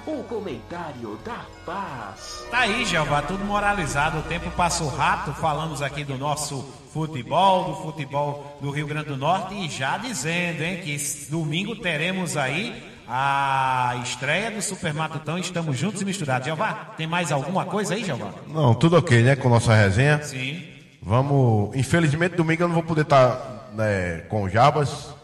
O 0.08 0.24
comentário 0.24 1.18
da 1.26 1.46
paz. 1.66 2.46
Tá 2.52 2.60
aí, 2.60 2.86
Jeová, 2.86 3.24
tudo 3.24 3.44
moralizado. 3.44 4.20
O 4.20 4.24
tempo 4.24 4.52
passou 4.52 4.88
rápido. 4.88 5.34
Falamos 5.34 5.82
aqui 5.82 6.04
do 6.04 6.16
nosso 6.16 6.62
futebol, 6.94 7.66
do 7.66 7.76
futebol 7.78 8.58
do 8.62 8.70
Rio 8.70 8.86
Grande 8.86 9.08
do 9.08 9.18
Norte. 9.18 9.56
E 9.56 9.68
já 9.68 9.98
dizendo, 9.98 10.62
hein, 10.62 10.82
que 10.84 10.96
domingo 11.32 11.76
teremos 11.76 12.38
aí 12.38 12.84
a 13.08 14.00
estreia 14.04 14.52
do 14.52 14.62
Super 14.62 14.94
Matutão. 14.94 15.40
Estamos 15.40 15.76
juntos 15.76 16.04
e 16.04 16.06
misturados. 16.06 16.46
Jeová, 16.46 16.94
tem 16.96 17.08
mais 17.08 17.32
alguma 17.32 17.66
coisa 17.66 17.96
aí, 17.96 18.04
Jeová? 18.04 18.32
Não, 18.48 18.76
tudo 18.76 18.98
ok, 18.98 19.24
né? 19.24 19.36
Com 19.36 19.50
nossa 19.50 19.74
resenha. 19.74 20.22
Sim. 20.22 20.64
Vamos. 21.02 21.76
Infelizmente, 21.76 22.36
domingo 22.36 22.62
eu 22.62 22.68
não 22.68 22.76
vou 22.76 22.84
poder 22.84 23.02
estar 23.02 23.72
né, 23.74 24.20
com 24.30 24.44
o 24.44 24.50
Jabas. 24.50 25.16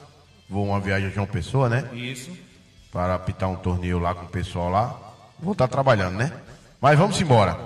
Vou 0.49 0.65
uma 0.65 0.79
viagem 0.79 1.07
a 1.07 1.11
João 1.11 1.27
Pessoa, 1.27 1.69
né? 1.69 1.87
Isso. 1.93 2.31
Para 2.91 3.15
apitar 3.15 3.49
um 3.49 3.55
torneio 3.55 3.99
lá 3.99 4.13
com 4.13 4.25
o 4.25 4.29
pessoal 4.29 4.69
lá. 4.69 4.95
Vou 5.39 5.53
estar 5.53 5.67
trabalhando, 5.67 6.17
né? 6.17 6.31
Mas 6.79 6.97
vamos 6.97 7.19
embora. 7.21 7.57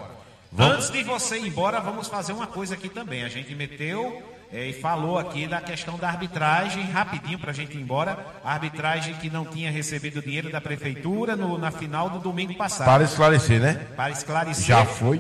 Vamos. 0.52 0.76
Antes 0.76 0.92
de 0.92 1.04
você 1.04 1.38
ir 1.40 1.48
embora, 1.48 1.80
vamos 1.82 2.08
fazer 2.08 2.32
uma 2.34 2.48
coisa 2.48 2.76
aqui 2.76 2.88
também. 2.88 3.24
A 3.24 3.28
gente 3.28 3.54
meteu 3.56 4.22
é, 4.54 4.68
e 4.68 4.74
falou 4.74 5.18
aqui 5.18 5.48
da 5.48 5.60
questão 5.60 5.98
da 5.98 6.08
arbitragem, 6.08 6.84
rapidinho 6.84 7.40
para 7.40 7.50
a 7.52 7.54
gente 7.54 7.76
ir 7.76 7.82
embora. 7.82 8.18
A 8.44 8.54
arbitragem 8.54 9.16
que 9.16 9.30
não 9.30 9.44
tinha 9.46 9.72
recebido 9.72 10.22
dinheiro 10.22 10.52
da 10.52 10.62
prefeitura 10.62 11.36
no- 11.36 11.58
na 11.58 11.72
final 11.72 12.10
do 12.10 12.20
domingo 12.20 12.54
passado. 12.54 12.86
Para 12.86 13.04
esclarecer, 13.04 13.60
né? 13.60 13.74
Para 13.96 14.12
esclarecer. 14.12 14.64
Já 14.66 14.86
foi. 14.86 15.20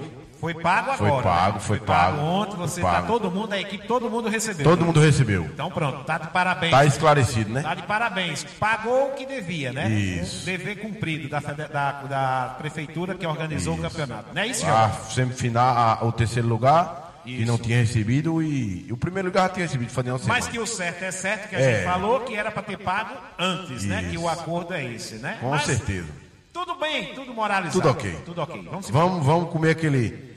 Foi 0.54 0.62
pago 0.64 0.94
Foi 0.98 1.08
agora. 1.08 1.24
pago, 1.24 1.54
né? 1.56 1.60
foi 1.60 1.80
pago. 1.80 2.22
ontem, 2.22 2.56
Foi 2.58 2.68
você 2.68 2.82
pago. 2.82 3.02
tá 3.02 3.08
todo 3.08 3.32
mundo, 3.32 3.54
a 3.54 3.60
equipe, 3.60 3.88
todo 3.88 4.10
mundo 4.10 4.30
recebeu. 4.30 4.64
Todo 4.64 4.86
mundo 4.86 5.00
recebeu. 5.00 5.46
Então 5.46 5.70
pronto, 5.72 6.04
tá 6.04 6.18
de 6.18 6.28
parabéns. 6.28 6.72
Tá 6.72 6.86
esclarecido, 6.86 7.52
né? 7.52 7.62
Tá 7.62 7.74
de 7.76 7.84
parabéns. 7.84 8.44
Pagou 8.60 9.10
o 9.10 9.12
que 9.14 9.26
devia, 9.26 9.72
né? 9.74 9.90
Isso. 9.90 10.46
Dever 10.46 10.76
cumprido 10.82 11.28
da, 11.30 11.40
da, 11.40 11.92
da 12.04 12.56
prefeitura 12.58 13.16
que 13.16 13.26
organizou 13.26 13.76
o 13.76 13.82
campeonato. 13.82 14.34
Não 14.34 14.42
é 14.42 14.48
isso, 14.48 14.66
A 14.66 14.70
João? 14.90 15.10
semifinal, 15.10 15.76
a- 15.78 16.06
o 16.06 16.12
terceiro 16.12 16.48
lugar, 16.48 17.22
que 17.24 17.32
Isso. 17.38 17.48
não 17.52 17.58
tinha 17.58 17.78
recebido, 17.80 18.42
e, 18.44 18.86
e 18.88 18.94
o 18.94 18.98
primeiro 18.98 19.30
lugar 19.30 19.50
tinha 19.50 19.66
recebido, 19.66 19.92
semana. 19.92 20.20
Mas 20.28 20.48
que 20.48 20.60
o 20.60 20.68
certo 20.68 21.04
é 21.04 21.12
certo, 21.12 21.50
que 21.50 21.56
a 21.56 21.60
É. 21.60 21.76
gente 21.78 21.86
falou 21.86 22.20
que 22.20 22.36
era 22.36 22.52
para 22.52 22.62
ter 22.62 22.78
pago 22.78 23.16
antes, 23.40 23.84
né? 23.84 24.02
Isso. 24.02 24.12
Que 24.12 24.18
o 24.20 24.30
acordo 24.30 24.74
é 24.76 24.86
esse, 24.94 25.16
né? 25.16 25.38
Com 25.42 25.50
Mas 25.50 25.64
certeza. 25.64 26.08
Tudo 26.54 26.76
bem, 26.76 27.14
tudo 27.16 27.34
moralizado. 27.34 27.82
Tudo 27.82 27.90
ok. 27.92 28.18
Tudo 28.26 28.42
ok. 28.42 28.62
Vamos. 28.70 28.90
Vamos, 28.90 29.26
vamos 29.26 29.50
comer 29.52 29.72
aquele 29.72 30.35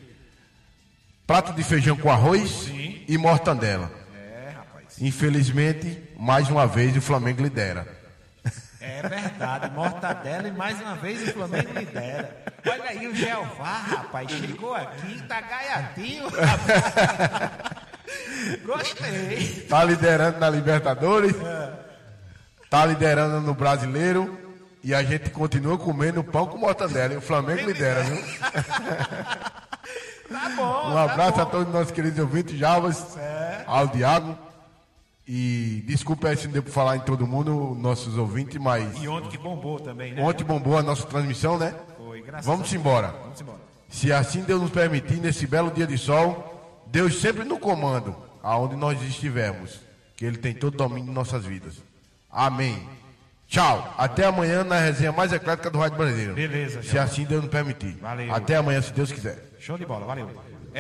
prato 1.29 1.53
de 1.53 1.63
feijão 1.63 1.95
com 1.95 2.11
arroz 2.11 2.71
e 3.07 3.19
mortandela. 3.19 3.93
É, 4.17 4.49
rapaz. 4.57 4.97
Infelizmente, 4.99 6.03
mais 6.19 6.49
uma 6.49 6.67
vez 6.67 6.97
o 6.97 7.03
Flamengo 7.03 7.43
lidera. 7.43 7.87
É 8.81 9.03
verdade, 9.07 9.71
mortadela 9.73 10.49
e 10.49 10.53
mais 10.53 10.81
uma 10.81 10.95
vez 10.95 11.29
o 11.29 11.33
Flamengo 11.33 11.79
lidera. 11.79 12.35
Olha 12.67 12.85
aí 12.85 13.07
o 13.07 13.15
Jeová, 13.15 13.77
rapaz, 13.77 14.31
chegou 14.31 14.75
aqui, 14.75 15.23
tá 15.29 15.43
gaiatinho, 15.43 16.29
rapaz. 16.31 17.89
Gostei. 18.65 19.67
Tá 19.69 19.85
liderando 19.85 20.39
na 20.39 20.49
Libertadores, 20.49 21.37
tá 22.71 22.87
liderando 22.87 23.43
no 23.43 23.53
Brasileiro 23.53 24.39
e 24.83 24.95
a 24.95 25.03
gente 25.03 25.29
continua 25.29 25.77
comendo 25.77 26.25
pão 26.25 26.47
com 26.47 26.57
mortandela. 26.57 27.13
E 27.13 27.19
o 27.19 27.21
Flamengo 27.21 27.67
lidera, 27.67 28.03
viu? 28.03 28.17
Tá 30.29 30.49
bom. 30.57 30.91
Um 30.93 30.97
abraço 30.99 31.41
a 31.41 31.47
todos 31.47 31.69
os 31.69 31.73
nossos 31.73 31.91
queridos 31.91 32.19
ouvintes, 32.19 32.59
Javas, 32.59 33.17
ao 33.67 33.87
Diago. 33.89 34.37
E 35.27 35.85
desculpa 35.87 36.35
se 36.37 36.47
não 36.47 36.55
deu 36.55 36.63
para 36.63 36.73
falar 36.73 36.97
em 36.97 37.01
todo 37.01 37.27
mundo, 37.27 37.77
nossos 37.79 38.17
ouvintes, 38.17 38.59
mas 38.59 38.97
E 39.03 39.07
ontem 39.09 39.29
que 39.29 39.37
bombou 39.39 39.79
também, 39.79 40.15
né? 40.15 40.23
ontem 40.23 40.43
bombou 40.43 40.79
a 40.79 40.83
nossa 40.83 41.07
transmissão, 41.07 41.59
né? 41.59 41.75
Foi, 41.99 42.23
graças 42.23 42.47
Vamos 42.47 42.61
a 42.69 42.71
Deus. 42.71 42.81
embora. 42.81 43.09
Vamos 43.23 43.41
embora. 43.41 43.59
Se 43.91 44.11
assim 44.11 44.43
Deus 44.43 44.63
nos 44.63 44.71
permitir, 44.71 45.21
nesse 45.21 45.47
belo 45.47 45.71
dia 45.71 45.87
de 45.87 45.99
sol, 45.99 46.83
Deus 46.87 47.21
sempre 47.21 47.45
no 47.45 47.59
comando, 47.59 48.17
aonde 48.43 48.75
nós 48.75 49.03
estivermos, 49.03 49.81
que 50.17 50.25
Ele 50.25 50.39
tem 50.39 50.55
todo 50.55 50.75
o 50.75 50.77
domínio 50.79 51.05
de 51.07 51.13
nossas 51.13 51.45
vidas. 51.45 51.75
Amém. 52.31 52.89
Tchau. 53.49 53.95
Até 53.97 54.27
amanhã 54.27 54.63
na 54.63 54.79
resenha 54.79 55.11
mais 55.11 55.33
eclética 55.33 55.71
do 55.71 55.79
Rádio 55.79 55.97
Brasileiro. 55.97 56.35
Beleza, 56.35 56.83
Se 56.83 56.99
assim 56.99 57.25
Deus 57.25 57.43
nos 57.43 57.51
permitir. 57.51 57.97
Valeu. 58.01 58.35
Até 58.35 58.57
amanhã, 58.57 58.83
se 58.83 58.93
Deus 58.93 59.11
quiser. 59.11 59.43
Show 59.59 59.79
de 59.79 59.87
bola, 59.87 60.05
valeu. 60.05 60.29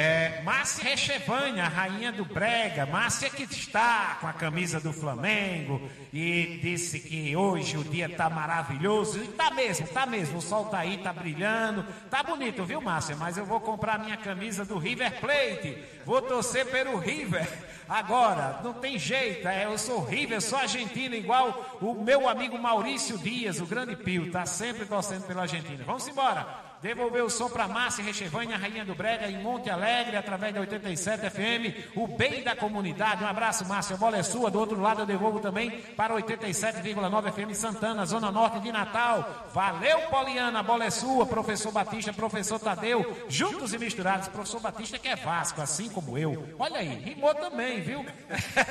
É, 0.00 0.42
Márcia 0.44 0.84
Rechevânia, 0.84 1.64
a 1.64 1.68
rainha 1.68 2.12
do 2.12 2.24
Brega. 2.24 2.86
Márcia 2.86 3.28
que 3.28 3.42
está 3.42 4.16
com 4.20 4.28
a 4.28 4.32
camisa 4.32 4.78
do 4.78 4.92
Flamengo 4.92 5.90
e 6.12 6.60
disse 6.62 7.00
que 7.00 7.34
hoje 7.34 7.76
o 7.76 7.82
dia 7.82 8.08
tá 8.08 8.30
maravilhoso. 8.30 9.20
E 9.20 9.26
tá 9.26 9.50
mesmo, 9.50 9.88
tá 9.88 10.06
mesmo. 10.06 10.38
O 10.38 10.40
sol 10.40 10.66
tá 10.66 10.78
aí, 10.78 10.98
tá 10.98 11.12
brilhando. 11.12 11.84
Tá 12.08 12.22
bonito, 12.22 12.64
viu, 12.64 12.80
Márcia? 12.80 13.16
Mas 13.16 13.36
eu 13.36 13.44
vou 13.44 13.58
comprar 13.58 13.98
minha 13.98 14.16
camisa 14.16 14.64
do 14.64 14.78
River 14.78 15.18
Plate. 15.18 15.76
Vou 16.06 16.22
torcer 16.22 16.66
pelo 16.66 16.96
River. 16.96 17.48
Agora, 17.88 18.60
não 18.62 18.74
tem 18.74 19.00
jeito, 19.00 19.48
é, 19.48 19.64
eu 19.64 19.76
sou 19.78 20.04
River, 20.04 20.40
sou 20.40 20.58
argentino, 20.58 21.16
igual 21.16 21.78
o 21.80 21.94
meu 21.94 22.28
amigo 22.28 22.56
Maurício 22.56 23.18
Dias, 23.18 23.60
o 23.60 23.66
grande 23.66 23.96
Pio, 23.96 24.30
tá 24.30 24.46
sempre 24.46 24.86
torcendo 24.86 25.26
pela 25.26 25.42
Argentina. 25.42 25.82
Vamos 25.84 26.06
embora. 26.06 26.67
Devolver 26.80 27.24
o 27.24 27.30
som 27.30 27.48
para 27.48 27.66
Márcia 27.66 28.04
Rechevânia, 28.04 28.56
Rainha 28.56 28.84
do 28.84 28.94
Brega, 28.94 29.26
em 29.26 29.42
Monte 29.42 29.68
Alegre, 29.68 30.16
através 30.16 30.54
da 30.54 30.60
87 30.60 31.28
FM, 31.28 31.96
o 31.96 32.06
bem 32.06 32.42
da 32.44 32.54
comunidade. 32.54 33.24
Um 33.24 33.26
abraço, 33.26 33.66
Márcia. 33.66 33.96
A 33.96 33.98
bola 33.98 34.16
é 34.16 34.22
sua. 34.22 34.48
Do 34.48 34.60
outro 34.60 34.80
lado, 34.80 35.02
eu 35.02 35.06
devolvo 35.06 35.40
também 35.40 35.70
para 35.96 36.14
87,9 36.14 37.32
FM 37.32 37.52
Santana, 37.52 38.06
Zona 38.06 38.30
Norte 38.30 38.60
de 38.60 38.70
Natal. 38.70 39.48
Valeu, 39.52 40.02
Poliana. 40.02 40.60
A 40.60 40.62
bola 40.62 40.84
é 40.84 40.90
sua. 40.90 41.26
Professor 41.26 41.72
Batista, 41.72 42.12
professor 42.12 42.60
Tadeu, 42.60 43.24
juntos 43.28 43.74
e 43.74 43.78
misturados. 43.78 44.28
Professor 44.28 44.60
Batista 44.60 44.98
que 44.98 45.08
é 45.08 45.16
Vasco, 45.16 45.60
assim 45.60 45.88
como 45.88 46.16
eu. 46.16 46.54
Olha 46.60 46.78
aí, 46.78 46.88
rimou 46.88 47.34
também, 47.34 47.80
viu? 47.80 48.06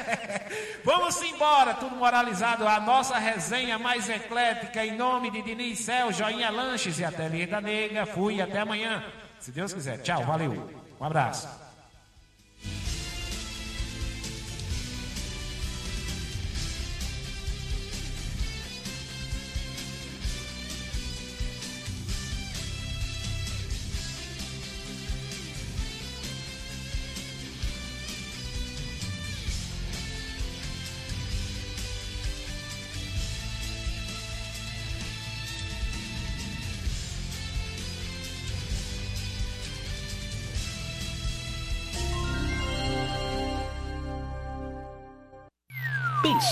Vamos 0.85 1.21
embora, 1.23 1.73
tudo 1.73 1.97
moralizado. 1.97 2.65
A 2.65 2.79
nossa 2.79 3.17
resenha 3.17 3.77
mais 3.77 4.09
eclética, 4.09 4.85
em 4.85 4.95
nome 4.95 5.29
de 5.29 5.41
Diniz 5.41 5.79
Céu, 5.79 6.13
Joinha 6.13 6.49
Lanches 6.49 6.99
e 6.99 7.03
Ateliê 7.03 7.45
da 7.45 7.59
Nega. 8.05 8.13
Fui 8.13 8.41
até 8.41 8.59
amanhã. 8.59 9.03
Se 9.39 9.51
Deus 9.51 9.73
quiser. 9.73 9.97
Tchau, 9.99 10.23
valeu. 10.23 10.69
Um 10.99 11.05
abraço. 11.05 11.66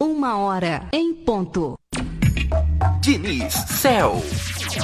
Uma 0.00 0.38
hora 0.38 0.88
em 0.92 1.12
ponto. 1.12 1.76
Diniz 3.00 3.52
Cell. 3.52 4.22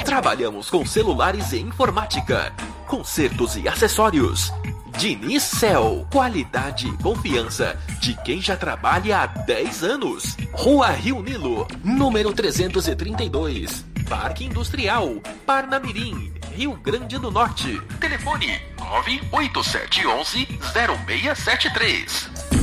Trabalhamos 0.03 0.69
com 0.69 0.85
celulares 0.85 1.53
e 1.53 1.59
informática, 1.59 2.51
consertos 2.85 3.55
e 3.55 3.65
acessórios. 3.65 4.51
Diniz 4.97 5.41
Cell. 5.43 6.05
Qualidade 6.11 6.89
e 6.89 6.97
confiança 6.97 7.79
de 8.01 8.13
quem 8.23 8.41
já 8.41 8.57
trabalha 8.57 9.19
há 9.21 9.25
10 9.27 9.83
anos. 9.85 10.35
Rua 10.51 10.89
Rio 10.89 11.21
Nilo, 11.21 11.65
número 11.81 12.33
332. 12.33 13.85
Parque 14.09 14.43
Industrial, 14.43 15.15
Parnamirim, 15.45 16.33
Rio 16.53 16.73
Grande 16.73 17.17
do 17.17 17.31
Norte. 17.31 17.81
Telefone 18.01 18.59
98711 18.77 20.45
0673. 20.73 22.54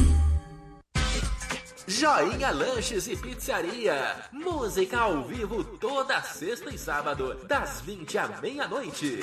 Joinha 1.99 2.51
Lanches 2.51 3.07
e 3.07 3.15
Pizzaria. 3.15 4.17
Música 4.33 4.99
ao 4.99 5.25
vivo 5.25 5.63
toda 5.63 6.23
sexta 6.23 6.75
e 6.75 6.79
sábado, 6.79 7.35
das 7.45 7.83
20 7.83 8.17
à 8.17 8.29
meia-noite. 8.41 9.21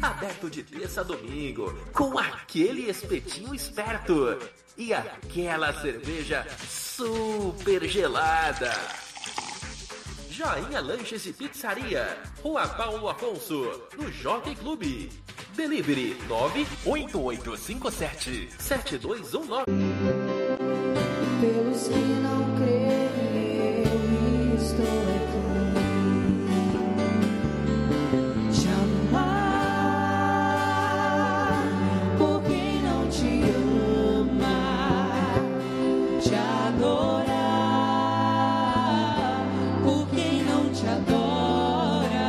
Aberto 0.00 0.48
de 0.48 0.62
terça 0.62 1.00
a 1.00 1.04
domingo, 1.04 1.76
com 1.92 2.16
aquele 2.16 2.88
espetinho 2.88 3.52
esperto 3.52 4.38
e 4.76 4.94
aquela 4.94 5.72
cerveja 5.72 6.46
super 6.68 7.84
gelada. 7.88 8.72
Joinha 10.30 10.80
Lanches 10.80 11.26
e 11.26 11.32
Pizzaria, 11.32 12.16
Rua 12.40 12.68
Paulo 12.68 13.08
Afonso, 13.08 13.82
no 13.98 14.12
Jockey 14.12 14.54
Clube. 14.54 15.10
Delivery 15.56 16.16
98857 16.28 18.50
7219. 18.58 20.25
Pelos 21.38 21.88
que 21.88 21.98
não 22.22 22.56
creem, 22.56 23.84
eu 23.84 24.56
estou 24.56 24.86
aqui. 25.16 25.36
Te 28.52 28.68
amar 28.68 29.36
por 32.16 32.42
quem 32.44 32.80
não 32.80 33.06
te 33.10 33.42
ama, 33.54 34.58
te 36.22 36.34
adorar 36.34 37.36
por 39.84 40.08
quem 40.14 40.42
não 40.44 40.70
te 40.72 40.86
adora, 40.86 42.28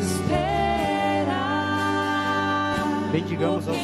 esperar 0.00 0.78
Bendigamos 3.12 3.68
ao 3.68 3.74